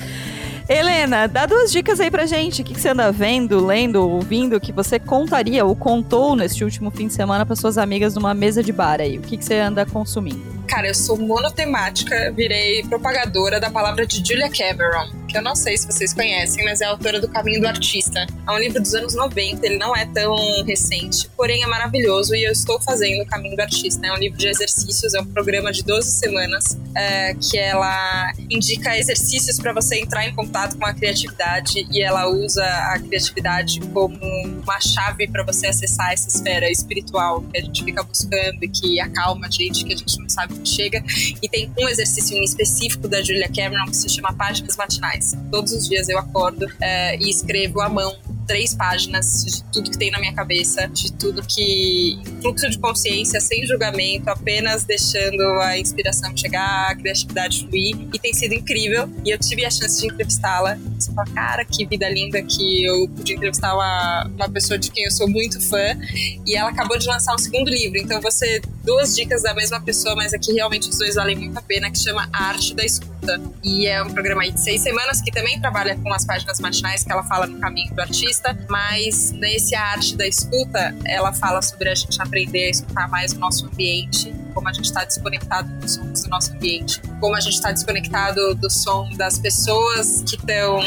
Helena, 0.68 1.26
dá 1.26 1.44
duas 1.44 1.72
dicas 1.72 1.98
aí 1.98 2.08
pra 2.08 2.24
gente. 2.24 2.62
O 2.62 2.64
que, 2.64 2.80
você 2.80 2.90
anda 2.90 3.10
vendo, 3.10 3.64
lendo, 3.64 4.08
ouvindo 4.08 4.60
que 4.60 4.72
você 4.72 4.98
contaria 4.98 5.64
ou 5.64 5.74
contou 5.74 6.36
neste 6.36 6.62
último 6.62 6.90
fim 6.90 7.08
de 7.08 7.14
semana 7.14 7.44
para 7.44 7.56
suas 7.56 7.76
amigas 7.78 8.14
numa 8.14 8.32
mesa 8.32 8.62
de 8.62 8.72
bar 8.72 9.00
aí? 9.00 9.18
O 9.18 9.22
que, 9.22 9.36
que 9.36 9.44
você 9.44 9.58
anda 9.58 9.84
consumindo? 9.84 10.56
Cara, 10.68 10.86
eu 10.86 10.94
sou 10.94 11.18
monotemática, 11.18 12.32
virei 12.32 12.84
propagadora 12.84 13.58
da 13.58 13.70
palavra 13.70 14.06
de 14.06 14.18
Julia 14.18 14.50
Cameron, 14.50 15.10
que 15.25 15.25
eu 15.36 15.42
não 15.42 15.54
sei 15.54 15.76
se 15.76 15.86
vocês 15.86 16.14
conhecem, 16.14 16.64
mas 16.64 16.80
é 16.80 16.86
autora 16.86 17.20
do 17.20 17.28
Caminho 17.28 17.60
do 17.60 17.68
Artista. 17.68 18.26
É 18.46 18.50
um 18.50 18.58
livro 18.58 18.80
dos 18.80 18.94
anos 18.94 19.14
90, 19.14 19.66
ele 19.66 19.76
não 19.76 19.94
é 19.94 20.06
tão 20.06 20.34
recente, 20.64 21.28
porém 21.36 21.62
é 21.62 21.66
maravilhoso 21.66 22.34
e 22.34 22.42
eu 22.42 22.52
estou 22.52 22.80
fazendo 22.80 23.22
o 23.22 23.26
Caminho 23.26 23.54
do 23.54 23.60
Artista. 23.60 24.06
É 24.06 24.12
um 24.12 24.16
livro 24.16 24.38
de 24.38 24.48
exercícios, 24.48 25.12
é 25.12 25.20
um 25.20 25.26
programa 25.26 25.70
de 25.72 25.82
12 25.82 26.10
semanas 26.10 26.78
é, 26.96 27.34
que 27.34 27.58
ela 27.58 28.32
indica 28.48 28.96
exercícios 28.96 29.58
para 29.58 29.74
você 29.74 30.00
entrar 30.00 30.26
em 30.26 30.34
contato 30.34 30.78
com 30.78 30.86
a 30.86 30.94
criatividade 30.94 31.86
e 31.90 32.02
ela 32.02 32.28
usa 32.28 32.64
a 32.64 32.98
criatividade 32.98 33.80
como 33.92 34.16
uma 34.16 34.80
chave 34.80 35.28
para 35.28 35.44
você 35.44 35.66
acessar 35.66 36.12
essa 36.12 36.28
esfera 36.28 36.70
espiritual 36.70 37.42
que 37.42 37.58
a 37.58 37.60
gente 37.60 37.84
fica 37.84 38.02
buscando 38.02 38.62
e 38.62 38.68
que 38.68 39.00
acalma 39.00 39.48
a 39.48 39.50
gente, 39.50 39.84
que 39.84 39.92
a 39.92 39.96
gente 39.96 40.18
não 40.18 40.28
sabe 40.30 40.54
chega 40.64 41.02
e 41.42 41.48
tem 41.48 41.70
um 41.78 41.88
exercício 41.88 42.36
em 42.36 42.42
específico 42.42 43.06
da 43.06 43.20
Julia 43.22 43.48
Cameron 43.54 43.84
que 43.86 43.96
se 43.96 44.08
chama 44.08 44.32
Páginas 44.32 44.76
Matinais. 44.76 45.25
Todos 45.50 45.72
os 45.72 45.88
dias 45.88 46.08
eu 46.08 46.18
acordo 46.18 46.66
é, 46.80 47.16
e 47.16 47.30
escrevo 47.30 47.80
à 47.80 47.88
mão 47.88 48.16
três 48.46 48.74
páginas 48.74 49.44
de 49.44 49.64
tudo 49.64 49.90
que 49.90 49.98
tem 49.98 50.10
na 50.10 50.18
minha 50.18 50.32
cabeça, 50.32 50.86
de 50.86 51.12
tudo 51.12 51.42
que. 51.42 52.18
fluxo 52.40 52.70
de 52.70 52.78
consciência, 52.78 53.40
sem 53.40 53.66
julgamento, 53.66 54.30
apenas 54.30 54.84
deixando 54.84 55.42
a 55.60 55.78
inspiração 55.78 56.34
chegar, 56.36 56.90
a 56.90 56.94
criatividade 56.94 57.60
fluir. 57.60 57.96
E 58.14 58.18
tem 58.18 58.32
sido 58.32 58.54
incrível. 58.54 59.10
E 59.24 59.30
eu 59.30 59.38
tive 59.38 59.64
a 59.64 59.70
chance 59.70 60.00
de 60.00 60.06
entrevistá-la. 60.06 60.78
Você 60.98 61.12
cara, 61.34 61.64
que 61.64 61.84
vida 61.84 62.08
linda 62.08 62.42
que 62.42 62.84
eu 62.84 63.08
pude 63.08 63.34
entrevistar 63.34 63.74
uma, 63.74 64.30
uma 64.34 64.48
pessoa 64.48 64.78
de 64.78 64.90
quem 64.90 65.04
eu 65.04 65.10
sou 65.10 65.28
muito 65.28 65.60
fã. 65.60 65.98
E 66.46 66.54
ela 66.54 66.70
acabou 66.70 66.98
de 66.98 67.06
lançar 67.06 67.34
um 67.34 67.38
segundo 67.38 67.68
livro. 67.68 67.98
Então 67.98 68.20
você. 68.20 68.60
duas 68.84 69.16
dicas 69.16 69.42
da 69.42 69.52
mesma 69.52 69.80
pessoa, 69.80 70.14
mas 70.14 70.32
aqui 70.32 70.52
realmente 70.52 70.88
os 70.88 70.96
dois 70.96 71.16
valem 71.16 71.36
muito 71.36 71.58
a 71.58 71.62
pena, 71.62 71.90
que 71.90 71.98
chama 71.98 72.28
Arte 72.32 72.74
da 72.74 72.84
Escuta. 72.84 73.40
E 73.64 73.86
é 73.86 74.02
um 74.02 74.10
programa 74.10 74.48
de 74.48 74.60
seis 74.60 74.82
semanas 74.82 75.15
que 75.20 75.30
também 75.30 75.60
trabalha 75.60 75.96
com 75.96 76.12
as 76.12 76.24
páginas 76.24 76.60
matinais 76.60 77.02
que 77.02 77.12
ela 77.12 77.22
fala 77.24 77.46
no 77.46 77.58
caminho 77.58 77.94
do 77.94 78.00
artista. 78.00 78.56
Mas 78.68 79.32
nesse 79.32 79.74
arte 79.74 80.16
da 80.16 80.26
escuta, 80.26 80.94
ela 81.04 81.32
fala 81.32 81.62
sobre 81.62 81.88
a 81.88 81.94
gente 81.94 82.20
aprender 82.20 82.66
a 82.66 82.70
escutar 82.70 83.08
mais 83.08 83.32
o 83.32 83.38
nosso 83.38 83.66
ambiente, 83.66 84.34
como 84.54 84.68
a 84.68 84.72
gente 84.72 84.86
está 84.86 85.04
desconectado 85.04 85.68
dos 85.80 85.94
sons 85.94 86.22
do 86.22 86.30
nosso 86.30 86.52
ambiente, 86.52 87.00
como 87.20 87.36
a 87.36 87.40
gente 87.40 87.54
está 87.54 87.72
desconectado 87.72 88.54
do 88.54 88.70
som 88.70 89.10
das 89.16 89.38
pessoas 89.38 90.22
que 90.22 90.36
estão 90.36 90.80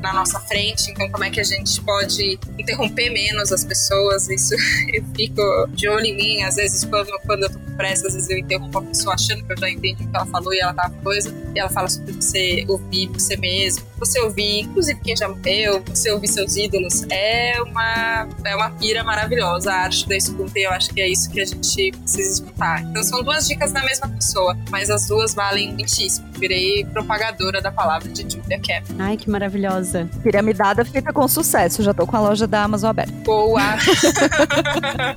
na 0.00 0.12
nossa 0.12 0.38
frente, 0.40 0.90
então 0.90 1.10
como 1.10 1.24
é 1.24 1.30
que 1.30 1.40
a 1.40 1.44
gente 1.44 1.80
pode 1.80 2.38
interromper 2.58 3.10
menos 3.10 3.50
as 3.50 3.64
pessoas, 3.64 4.28
isso 4.28 4.54
eu 4.92 5.04
fico 5.16 5.42
de 5.72 5.88
olho 5.88 6.04
em 6.04 6.14
mim, 6.14 6.42
às 6.42 6.56
vezes 6.56 6.84
quando, 6.84 7.10
quando 7.24 7.44
eu 7.44 7.50
tô 7.50 7.63
pressa, 7.76 8.06
às 8.06 8.14
vezes 8.14 8.30
eu 8.30 8.38
interrompo 8.38 8.78
a 8.78 8.82
pessoa 8.82 9.14
achando 9.14 9.44
que 9.44 9.52
eu 9.52 9.56
já 9.56 9.70
entendi 9.70 10.04
o 10.04 10.08
que 10.08 10.16
ela 10.16 10.26
falou 10.26 10.54
e 10.54 10.60
ela 10.60 10.74
tá 10.74 10.90
coisa, 11.02 11.34
e 11.54 11.58
ela 11.58 11.70
fala 11.70 11.88
sobre 11.88 12.12
você 12.12 12.64
ouvir 12.68 13.08
você 13.08 13.36
mesmo, 13.36 13.84
você 13.98 14.20
ouvir, 14.20 14.60
inclusive 14.60 15.00
quem 15.00 15.16
já 15.16 15.28
morreu, 15.28 15.82
você 15.88 16.10
ouvir 16.10 16.28
seus 16.28 16.56
ídolos, 16.56 17.04
é 17.10 17.60
uma, 17.62 18.28
é 18.44 18.56
uma 18.56 18.70
pira 18.70 19.02
maravilhosa 19.02 19.72
a 19.72 19.76
arte 19.82 20.08
da 20.08 20.16
escuta 20.16 20.58
e 20.58 20.62
eu 20.62 20.70
acho 20.70 20.90
que 20.92 21.00
é 21.00 21.08
isso 21.08 21.30
que 21.30 21.40
a 21.40 21.44
gente 21.44 21.92
precisa 21.92 22.32
escutar. 22.32 22.82
Então 22.82 23.02
são 23.02 23.22
duas 23.22 23.46
dicas 23.46 23.72
da 23.72 23.82
mesma 23.82 24.08
pessoa, 24.08 24.56
mas 24.70 24.90
as 24.90 25.06
duas 25.06 25.34
valem 25.34 25.72
muitíssimo. 25.72 26.26
Virei 26.32 26.84
propagadora 26.84 27.62
da 27.62 27.70
palavra 27.70 28.08
de 28.08 28.22
Julia 28.22 28.60
Cameron. 28.60 28.96
Ai, 28.98 29.16
que 29.16 29.30
maravilhosa. 29.30 30.08
Piramidada 30.22 30.84
feita 30.84 31.12
com 31.12 31.26
sucesso. 31.28 31.82
Já 31.82 31.94
tô 31.94 32.06
com 32.06 32.16
a 32.16 32.20
loja 32.20 32.46
da 32.46 32.64
Amazon 32.64 32.90
aberta. 32.90 33.12
Boa! 33.24 33.60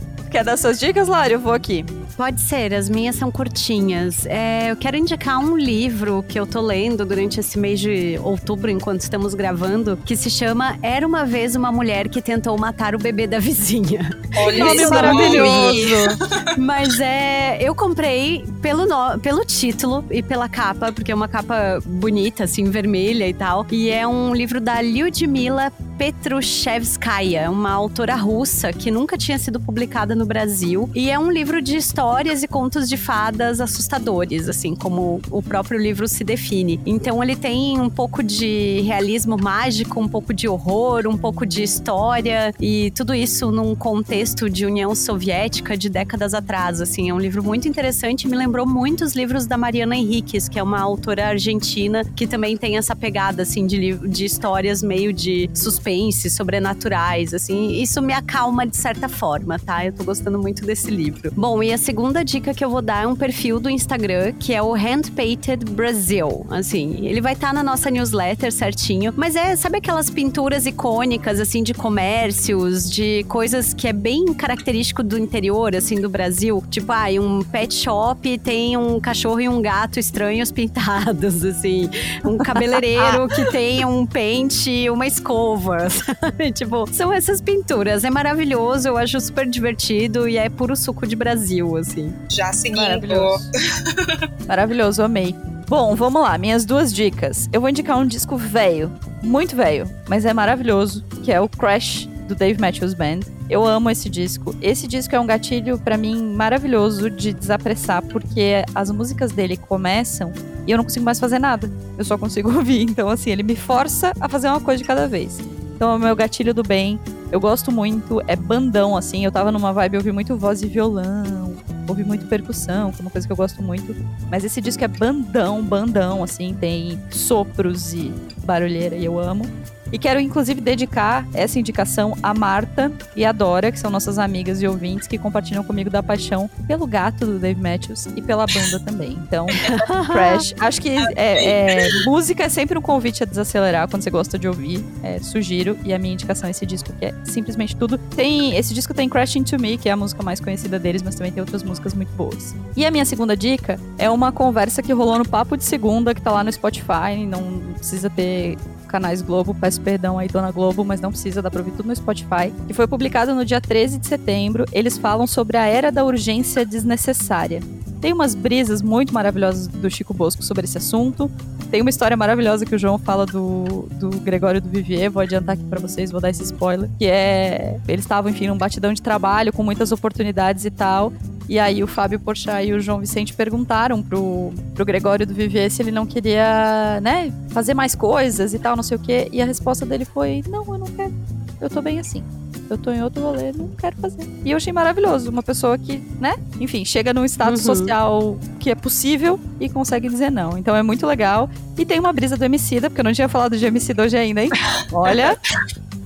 Quer 0.38 0.44
dar 0.44 0.56
suas 0.56 0.80
dicas, 0.80 1.08
Lari? 1.08 1.34
Eu 1.34 1.40
vou 1.40 1.52
aqui. 1.52 1.84
Pode 2.16 2.42
ser, 2.42 2.72
as 2.72 2.88
minhas 2.88 3.16
são 3.16 3.32
curtinhas. 3.32 4.24
É, 4.28 4.70
eu 4.70 4.76
quero 4.76 4.96
indicar 4.96 5.40
um 5.40 5.58
livro 5.58 6.24
que 6.30 6.40
eu 6.40 6.46
tô 6.46 6.62
lendo 6.62 7.04
durante 7.04 7.40
esse 7.40 7.58
mês 7.58 7.80
de 7.80 8.20
outubro, 8.24 8.70
enquanto 8.70 9.02
estamos 9.02 9.34
gravando, 9.34 9.98
que 10.06 10.16
se 10.16 10.30
chama 10.30 10.78
Era 10.84 11.08
uma 11.08 11.26
vez 11.26 11.56
uma 11.56 11.72
mulher 11.72 12.08
que 12.08 12.22
tentou 12.22 12.56
matar 12.56 12.94
o 12.94 13.00
bebê 13.00 13.26
da 13.26 13.40
vizinha. 13.40 14.12
Olha 14.38 14.64
nome 14.64 14.88
maravilhoso. 14.88 16.20
Mas 16.56 17.00
é, 17.00 17.58
eu 17.60 17.74
comprei 17.74 18.46
pelo 18.62 18.86
no, 18.86 19.20
pelo 19.20 19.44
título 19.44 20.06
e 20.12 20.22
pela 20.22 20.48
capa, 20.48 20.92
porque 20.92 21.12
é 21.12 21.16
uma 21.16 21.28
capa 21.28 21.80
bonita, 21.84 22.44
assim, 22.44 22.66
vermelha 22.66 23.28
e 23.28 23.34
tal. 23.34 23.66
E 23.72 23.90
é 23.90 24.08
um 24.08 24.36
livro 24.36 24.62
da 24.62 24.80
Lyudmila 24.82 25.72
Petrushevskaya, 25.98 27.50
uma 27.50 27.72
autora 27.72 28.16
russa 28.16 28.72
que 28.72 28.92
nunca 28.92 29.18
tinha 29.18 29.40
sido 29.40 29.60
publicada 29.60 30.16
no 30.16 30.28
Brasil. 30.28 30.90
E 30.94 31.10
é 31.10 31.18
um 31.18 31.32
livro 31.32 31.60
de 31.60 31.76
histórias 31.76 32.44
e 32.44 32.48
contos 32.48 32.88
de 32.88 32.96
fadas 32.96 33.60
assustadores, 33.60 34.48
assim 34.48 34.76
como 34.76 35.20
o 35.32 35.42
próprio 35.42 35.80
livro 35.80 36.08
se 36.08 36.24
define. 36.24 36.80
Então 36.86 37.24
ele 37.24 37.36
tem 37.36 37.82
um 37.82 37.90
pouco 37.90 38.22
de 38.22 38.82
realismo 38.82 39.38
mágico, 39.42 40.00
um 40.00 40.08
pouco 40.08 40.34
de 40.34 40.48
horror, 40.48 41.08
um 41.08 41.18
pouco 41.18 41.46
de 41.48 41.64
história 41.64 42.54
e 42.62 42.92
tudo 42.92 43.16
isso 43.16 43.52
num 43.52 43.74
contexto 43.74 44.48
de 44.50 44.68
União 44.68 44.94
Soviética 44.94 45.76
de 45.76 45.90
décadas 45.90 46.36
atrás, 46.36 46.80
assim. 46.80 47.10
É 47.10 47.14
um 47.14 47.20
livro 47.20 47.44
muito 47.44 47.68
interessante, 47.68 48.28
me 48.28 48.38
lembrou 48.38 48.68
muitos 48.68 49.14
livros 49.14 49.48
da 49.48 49.58
Mariana 49.58 49.96
Henriques, 49.96 50.48
que 50.48 50.60
é 50.60 50.64
uma 50.64 50.80
autora 50.80 51.30
argentina 51.30 52.06
que 52.16 52.28
também 52.28 52.56
tem 52.56 52.78
essa 52.78 52.96
pegada 52.96 53.42
assim 53.42 53.66
de, 53.66 53.94
de 54.08 54.26
histórias 54.26 54.84
meio 54.84 55.12
de 55.12 55.50
suspense 55.56 55.87
suspense, 55.88 56.30
sobrenaturais, 56.30 57.34
assim. 57.34 57.82
Isso 57.82 58.02
me 58.02 58.14
acalma 58.14 58.68
de 58.68 58.76
certa 58.76 59.08
forma, 59.08 59.58
tá? 59.58 59.86
Eu 59.86 59.94
tô 59.94 60.04
gostando 60.04 60.38
muito 60.38 60.66
desse 60.66 60.92
livro. 60.92 61.32
Bom, 61.36 61.64
e 61.64 61.72
a 61.72 61.78
segunda 61.78 62.24
dica 62.24 62.54
que 62.54 62.64
eu 62.64 62.70
vou 62.70 62.82
dar 62.82 63.04
é 63.04 63.08
um 63.08 63.16
perfil 63.16 63.60
do 63.60 63.70
Instagram, 63.70 64.34
que 64.34 64.54
é 64.54 64.62
o 64.62 64.74
Handpainted 64.74 65.66
Brasil. 65.66 66.46
Assim, 66.50 67.06
ele 67.08 67.22
vai 67.22 67.34
estar 67.34 67.48
tá 67.48 67.54
na 67.54 67.64
nossa 67.64 67.90
newsletter 67.90 68.52
certinho, 68.52 69.14
mas 69.16 69.36
é, 69.36 69.56
sabe 69.56 69.78
aquelas 69.78 70.10
pinturas 70.10 70.66
icônicas, 70.66 71.40
assim, 71.40 71.64
de 71.64 71.74
comércios, 71.74 72.90
de 72.90 73.24
coisas 73.30 73.74
que 73.74 73.88
é 73.88 73.94
bem 73.94 74.34
característico 74.34 75.02
do 75.02 75.18
interior, 75.18 75.76
assim, 75.76 76.02
do 76.02 76.10
Brasil? 76.10 76.64
Tipo, 76.70 76.92
ah, 76.92 77.08
um 77.20 77.42
pet 77.44 77.74
shop 77.74 78.38
tem 78.40 78.76
um 78.76 79.00
cachorro 79.00 79.40
e 79.40 79.48
um 79.48 79.62
gato 79.62 80.00
estranhos 80.00 80.52
pintados, 80.52 81.44
assim. 81.46 81.90
Um 82.26 82.38
cabeleireiro 82.38 83.28
que 83.30 83.46
tem 83.52 83.86
um 83.86 84.06
pente, 84.06 84.90
uma 84.90 85.08
escova, 85.08 85.77
sabe? 85.90 86.52
Tipo, 86.58 86.88
são 86.92 87.12
essas 87.12 87.42
pinturas. 87.42 88.04
É 88.04 88.10
maravilhoso, 88.10 88.88
eu 88.88 88.98
acho 88.98 89.20
super 89.20 89.48
divertido 89.48 90.28
e 90.28 90.38
é 90.38 90.50
puro 90.50 90.76
suco 90.76 91.06
de 91.06 91.16
Brasil, 91.16 91.78
assim. 91.78 92.14
Já 92.30 92.52
seguindo. 92.54 92.82
Maravilhoso. 92.82 93.52
Maravilhoso, 94.48 95.04
amei. 95.04 95.36
Bom, 95.68 95.96
vamos 95.96 96.22
lá, 96.22 96.38
minhas 96.38 96.66
duas 96.66 96.94
dicas. 96.94 97.50
Eu 97.52 97.60
vou 97.60 97.70
indicar 97.70 97.98
um 97.98 98.06
disco 98.06 98.38
velho, 98.38 98.92
muito 99.22 99.56
velho, 99.56 99.90
mas 100.08 100.24
é 100.24 100.34
maravilhoso, 100.34 101.04
que 101.24 101.32
é 101.32 101.42
o 101.42 101.50
Crash 101.50 102.08
do 102.28 102.36
Dave 102.36 102.60
Matthews 102.60 102.94
Band. 102.94 103.20
Eu 103.50 103.66
amo 103.66 103.90
esse 103.90 104.10
disco. 104.10 104.56
Esse 104.62 104.88
disco 104.88 105.16
é 105.16 105.20
um 105.20 105.26
gatilho 105.26 105.78
para 105.78 105.98
mim 105.98 106.34
maravilhoso 106.34 107.10
de 107.10 107.34
desapressar, 107.34 108.02
porque 108.04 108.64
as 108.76 108.92
músicas 108.92 109.32
dele 109.32 109.56
começam 109.56 110.34
e 110.66 110.72
eu 110.72 110.78
não 110.78 110.84
consigo 110.84 111.06
mais 111.06 111.20
fazer 111.20 111.40
nada. 111.40 111.72
Eu 111.98 112.04
só 112.04 112.18
consigo 112.18 112.52
ouvir. 112.56 112.82
Então, 112.82 113.10
assim, 113.10 113.30
ele 113.30 113.44
me 113.44 113.56
força 113.56 114.12
a 114.20 114.28
fazer 114.28 114.50
uma 114.50 114.60
coisa 114.60 114.82
de 114.82 114.88
cada 114.88 115.08
vez. 115.08 115.40
Então, 115.78 115.92
é 115.92 115.96
o 115.96 116.00
meu 116.00 116.16
gatilho 116.16 116.56
do 116.56 116.64
bem. 116.64 117.00
Eu 117.32 117.40
gosto 117.40 117.72
muito, 117.72 118.20
é 118.26 118.36
bandão, 118.36 118.98
assim. 118.98 119.24
Eu 119.24 119.32
tava 119.32 119.52
numa 119.52 119.72
vibe, 119.72 119.94
eu 119.94 120.00
ouvi 120.00 120.12
muito 120.12 120.36
voz 120.36 120.64
e 120.64 120.68
violão, 120.68 121.56
ouvi 121.88 122.04
muito 122.04 122.26
percussão, 122.26 122.92
que 122.92 123.00
é 123.00 123.02
uma 123.04 123.12
coisa 123.12 123.28
que 123.28 123.32
eu 123.32 123.38
gosto 123.38 123.62
muito. 123.62 123.96
Mas 124.28 124.44
esse 124.44 124.60
disco 124.60 124.84
é 124.84 124.88
bandão, 124.88 125.62
bandão, 125.62 126.24
assim. 126.24 126.58
Tem 126.60 127.00
sopros 127.12 127.94
e 127.94 128.12
barulheira, 128.44 128.96
e 128.96 129.06
eu 129.06 129.20
amo. 129.20 129.46
E 129.92 129.98
quero, 129.98 130.20
inclusive, 130.20 130.60
dedicar 130.60 131.26
essa 131.34 131.60
indicação 131.60 132.16
a 132.22 132.34
Marta 132.34 132.92
e 133.16 133.26
a 133.26 133.32
Dora, 133.32 133.72
que 133.72 133.80
são 133.80 133.90
nossas 133.90 134.20
amigas 134.20 134.62
e 134.62 134.68
ouvintes 134.68 135.08
que 135.08 135.18
compartilham 135.18 135.64
comigo 135.64 135.90
da 135.90 136.04
paixão 136.04 136.50
pelo 136.68 136.86
gato 136.86 137.26
do 137.26 137.40
Dave 137.40 137.62
Matthews 137.62 138.08
e 138.16 138.22
pela 138.22 138.46
banda 138.46 138.80
também. 138.80 139.12
Então, 139.12 139.46
Crash. 140.12 140.54
Acho 140.60 140.82
que 140.82 140.90
é, 140.90 141.86
é, 141.86 141.90
música 142.06 142.44
é 142.44 142.50
sempre 142.50 142.78
um 142.78 142.82
convite 142.82 143.24
a 143.24 143.26
desacelerar 143.26 143.88
quando 143.88 144.04
você 144.04 144.10
gosta 144.10 144.38
de 144.38 144.48
ouvir. 144.48 144.84
É, 145.04 145.20
sugiro. 145.20 145.78
E 145.84 145.94
a 145.94 146.00
minha 146.00 146.14
indicação 146.14 146.48
é 146.48 146.52
esse 146.52 146.66
disco, 146.66 146.92
que 146.94 147.06
é 147.06 147.14
simplesmente 147.24 147.76
tudo. 147.76 147.98
Tem 147.98 148.56
Esse 148.56 148.74
disco 148.74 148.94
tem 148.94 149.08
Crash 149.08 149.36
Into 149.36 149.60
Me, 149.60 149.78
que 149.78 149.90
é 149.90 149.92
a 149.92 149.98
música 149.98 150.24
mais 150.24 150.40
conhecida 150.40 150.78
deles, 150.80 151.02
mas 151.02 151.16
também 151.16 151.32
tem 151.32 151.42
outras 151.42 151.64
músicas 151.64 151.94
muito 151.94 152.12
boas. 152.14 152.56
E 152.76 152.86
a 152.86 152.92
minha 152.92 153.06
segunda 153.06 153.36
dica 153.36 153.80
é 153.98 154.10
uma 154.10 154.32
conversa 154.32 154.82
que 154.82 154.92
rolou 154.94 155.18
no 155.18 155.28
Papo 155.28 155.56
de 155.58 155.64
Segunda, 155.64 156.14
que 156.14 156.22
tá 156.22 156.32
lá 156.32 156.44
no 156.44 156.52
Spotify. 156.52 157.26
Não 157.28 157.74
precisa 157.78 158.10
ter 158.10 158.58
canais 158.88 159.22
Globo, 159.22 159.54
peço 159.54 159.82
perdão 159.82 160.18
aí, 160.18 160.28
Dona 160.28 160.52
Globo, 160.52 160.84
mas 160.84 161.02
não 161.02 161.12
precisa, 161.12 161.42
dá 161.42 161.52
pra 161.52 161.60
ouvir 161.60 161.72
tudo 161.72 161.88
no 161.88 161.96
Spotify. 161.96 162.52
Que 162.68 162.74
foi 162.74 162.88
publicado 162.88 163.36
no 163.36 163.46
dia 163.46 163.62
13 163.62 164.00
de 164.00 164.08
setembro. 164.08 164.66
Eles 164.72 164.98
falam 164.98 165.28
sobre 165.28 165.58
a 165.58 165.66
era 165.66 165.92
da 165.92 166.04
urgência 166.04 166.66
desnecessária. 166.66 167.62
Tem 168.00 168.14
umas 168.14 168.36
brisas 168.36 168.82
muito 168.82 169.14
maravilhosas 169.14 169.68
do 169.68 169.90
Chico 169.90 170.14
Bosco 170.14 170.44
sobre 170.44 170.66
esse 170.66 170.78
assunto. 170.78 171.30
Tem 171.72 171.82
uma 171.82 171.90
história 171.90 172.16
maravilhosa 172.16 172.66
que 172.66 172.76
o 172.76 172.80
João 172.80 172.98
fala 172.98 173.26
do, 173.26 173.88
do 174.00 174.10
Gregório 174.22 174.62
do 174.62 174.70
Vivier, 174.70 175.12
vou 175.12 175.22
adiantar 175.22 175.56
aqui 175.56 175.64
para 175.66 175.80
vocês, 175.80 176.12
vou 176.12 176.22
dar 176.22 176.30
esse 176.30 176.44
spoiler, 176.44 176.90
que 176.98 177.06
é 177.06 177.78
eles 177.88 178.06
estavam, 178.06 178.32
enfim, 178.32 178.48
num 178.48 178.58
batidão 178.58 178.94
de 178.94 179.02
trabalho 179.02 179.52
com 179.52 179.64
muitas 179.64 179.92
oportunidades 179.92 180.64
e 180.64 180.72
tal. 180.72 181.12
E 181.48 181.58
aí 181.60 181.84
o 181.84 181.88
Fábio 181.88 182.20
Porchat 182.20 182.68
e 182.68 182.74
o 182.74 182.80
João 182.80 183.00
Vicente 183.00 183.34
perguntaram 183.34 184.02
pro, 184.04 184.54
pro 184.76 184.86
Gregório 184.86 185.26
do 185.26 185.34
Vivier 185.34 185.72
se 185.72 185.82
ele 185.82 185.92
não 185.92 186.06
queria, 186.06 187.00
né, 187.02 187.32
fazer 187.50 187.74
mais 187.74 187.96
coisas 187.96 188.54
e 188.54 188.60
tal, 188.60 188.76
não 188.76 188.84
sei 188.84 188.98
o 188.98 189.00
quê. 189.00 189.30
E 189.32 189.42
a 189.42 189.46
resposta 189.46 189.86
dele 189.86 190.06
foi: 190.06 190.44
"Não, 190.48 190.66
eu 190.66 190.78
não 190.78 190.88
quero. 190.88 191.14
Eu 191.62 191.70
tô 191.70 191.82
bem 191.82 192.00
assim." 192.00 192.24
eu 192.70 192.78
tô 192.78 192.92
em 192.92 193.02
outro 193.02 193.22
rolê, 193.22 193.52
não 193.52 193.70
quero 193.78 193.96
fazer. 193.98 194.28
E 194.44 194.52
eu 194.52 194.58
achei 194.58 194.74
maravilhoso, 194.74 195.30
uma 195.30 195.44
pessoa 195.44 195.78
que, 195.78 196.02
né, 196.20 196.36
enfim, 196.60 196.84
chega 196.84 197.14
num 197.14 197.26
status 197.26 197.62
uhum. 197.62 197.76
social 197.76 198.40
que 198.60 198.70
é 198.70 198.76
possível 198.76 199.40
e 199.60 199.70
consegue 199.70 200.10
dizer 200.10 200.30
não. 200.30 200.58
Então 200.58 200.76
é 200.76 200.84
muito 200.84 201.06
legal. 201.06 201.50
E 201.78 201.86
tem 201.86 202.00
uma 202.00 202.12
brisa 202.12 202.36
do 202.36 202.44
Emicida, 202.44 202.90
porque 202.90 203.02
eu 203.02 203.06
não 203.06 203.14
tinha 203.14 203.30
falado 203.30 203.58
de 203.58 203.66
Emicida 203.66 204.04
hoje 204.04 204.18
ainda, 204.18 204.44
hein? 204.44 204.50
Olha, 204.92 205.38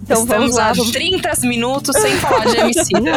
então 0.04 0.24
Estamos 0.24 0.28
vamos 0.28 0.56
lá. 0.56 0.74
Vamos... 0.74 0.91
30 0.91 1.32
minutos 1.43 1.95
sem 2.02 2.16
falar 2.18 2.45
de 2.45 2.58
Emicida. 2.58 3.12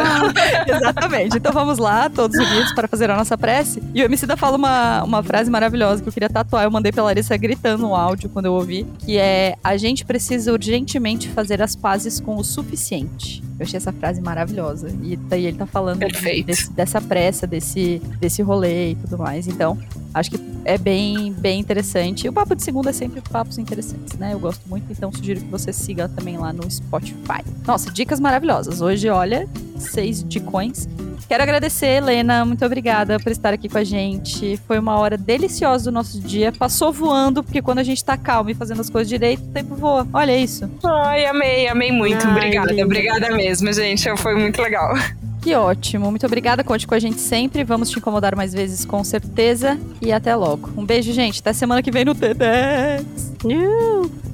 Exatamente. 0.68 1.36
Então 1.36 1.52
vamos 1.52 1.78
lá, 1.78 2.10
todos 2.10 2.36
unidos, 2.36 2.72
para 2.72 2.86
fazer 2.86 3.10
a 3.10 3.16
nossa 3.16 3.36
prece. 3.36 3.82
E 3.94 4.02
o 4.02 4.04
Emicida 4.04 4.36
fala 4.36 4.56
uma, 4.56 5.02
uma 5.02 5.22
frase 5.22 5.50
maravilhosa 5.50 6.02
que 6.02 6.08
eu 6.08 6.12
queria 6.12 6.28
tatuar. 6.28 6.64
Eu 6.64 6.70
mandei 6.70 6.92
pela 6.92 7.06
Larissa 7.06 7.36
gritando 7.36 7.82
no 7.82 7.94
áudio 7.94 8.28
quando 8.28 8.46
eu 8.46 8.52
ouvi, 8.52 8.86
que 8.98 9.16
é 9.18 9.56
a 9.62 9.76
gente 9.76 10.04
precisa 10.04 10.52
urgentemente 10.52 11.28
fazer 11.28 11.62
as 11.62 11.74
pazes 11.74 12.20
com 12.20 12.36
o 12.36 12.44
suficiente. 12.44 13.42
Eu 13.58 13.64
achei 13.64 13.76
essa 13.76 13.92
frase 13.92 14.20
maravilhosa. 14.20 14.88
E 15.02 15.16
daí 15.16 15.46
ele 15.46 15.56
tá 15.56 15.66
falando 15.66 16.00
desse, 16.00 16.72
dessa 16.72 17.00
pressa, 17.00 17.46
desse, 17.46 18.00
desse 18.18 18.42
rolê 18.42 18.90
e 18.92 18.94
tudo 18.96 19.18
mais. 19.18 19.46
Então, 19.46 19.78
acho 20.12 20.30
que 20.30 20.40
é 20.64 20.78
bem, 20.78 21.32
bem 21.32 21.60
interessante. 21.60 22.26
E 22.26 22.28
o 22.28 22.32
Papo 22.32 22.54
de 22.54 22.62
Segunda 22.62 22.90
é 22.90 22.92
sempre 22.92 23.20
papos 23.20 23.58
interessantes, 23.58 24.18
né? 24.18 24.32
Eu 24.32 24.38
gosto 24.38 24.68
muito, 24.68 24.90
então 24.90 25.12
sugiro 25.12 25.40
que 25.40 25.46
você 25.46 25.72
siga 25.72 26.08
também 26.08 26.36
lá 26.36 26.52
no 26.52 26.68
Spotify. 26.70 27.44
Nossa, 27.66 27.90
dicas 27.90 28.18
maravilhosas. 28.18 28.80
Hoje, 28.80 29.08
olha, 29.08 29.48
seis 29.78 30.24
dicões. 30.26 30.88
Quero 31.28 31.42
agradecer, 31.42 31.86
Helena. 31.86 32.44
Muito 32.44 32.64
obrigada 32.64 33.18
por 33.18 33.32
estar 33.32 33.54
aqui 33.54 33.68
com 33.68 33.78
a 33.78 33.84
gente. 33.84 34.58
Foi 34.66 34.78
uma 34.78 34.98
hora 34.98 35.16
deliciosa 35.16 35.84
do 35.84 35.92
nosso 35.92 36.20
dia. 36.20 36.52
Passou 36.52 36.92
voando, 36.92 37.42
porque 37.42 37.62
quando 37.62 37.78
a 37.78 37.82
gente 37.82 38.04
tá 38.04 38.16
calmo 38.16 38.50
e 38.50 38.54
fazendo 38.54 38.80
as 38.80 38.90
coisas 38.90 39.08
direito, 39.08 39.42
o 39.42 39.48
tempo 39.48 39.74
voa. 39.74 40.06
Olha 40.12 40.36
isso. 40.36 40.70
Ai, 40.84 41.24
amei, 41.24 41.66
amei 41.66 41.90
muito. 41.90 42.26
Ai, 42.26 42.30
obrigada, 42.30 42.72
lindo. 42.72 42.84
obrigada 42.84 43.30
mesmo, 43.60 43.82
gente. 43.82 44.16
Foi 44.16 44.34
muito 44.34 44.60
legal. 44.60 44.94
Que 45.42 45.54
ótimo. 45.54 46.10
Muito 46.10 46.24
obrigada. 46.24 46.64
Conte 46.64 46.86
com 46.86 46.94
a 46.94 46.98
gente 46.98 47.20
sempre. 47.20 47.64
Vamos 47.64 47.90
te 47.90 47.98
incomodar 47.98 48.34
mais 48.34 48.52
vezes, 48.54 48.84
com 48.84 49.04
certeza. 49.04 49.78
E 50.00 50.10
até 50.10 50.34
logo. 50.34 50.70
Um 50.76 50.86
beijo, 50.86 51.12
gente. 51.12 51.40
Até 51.40 51.52
semana 51.52 51.82
que 51.82 51.90
vem 51.90 52.04
no 52.04 52.14
TEDx. 52.14 53.04
Uh! 53.44 54.33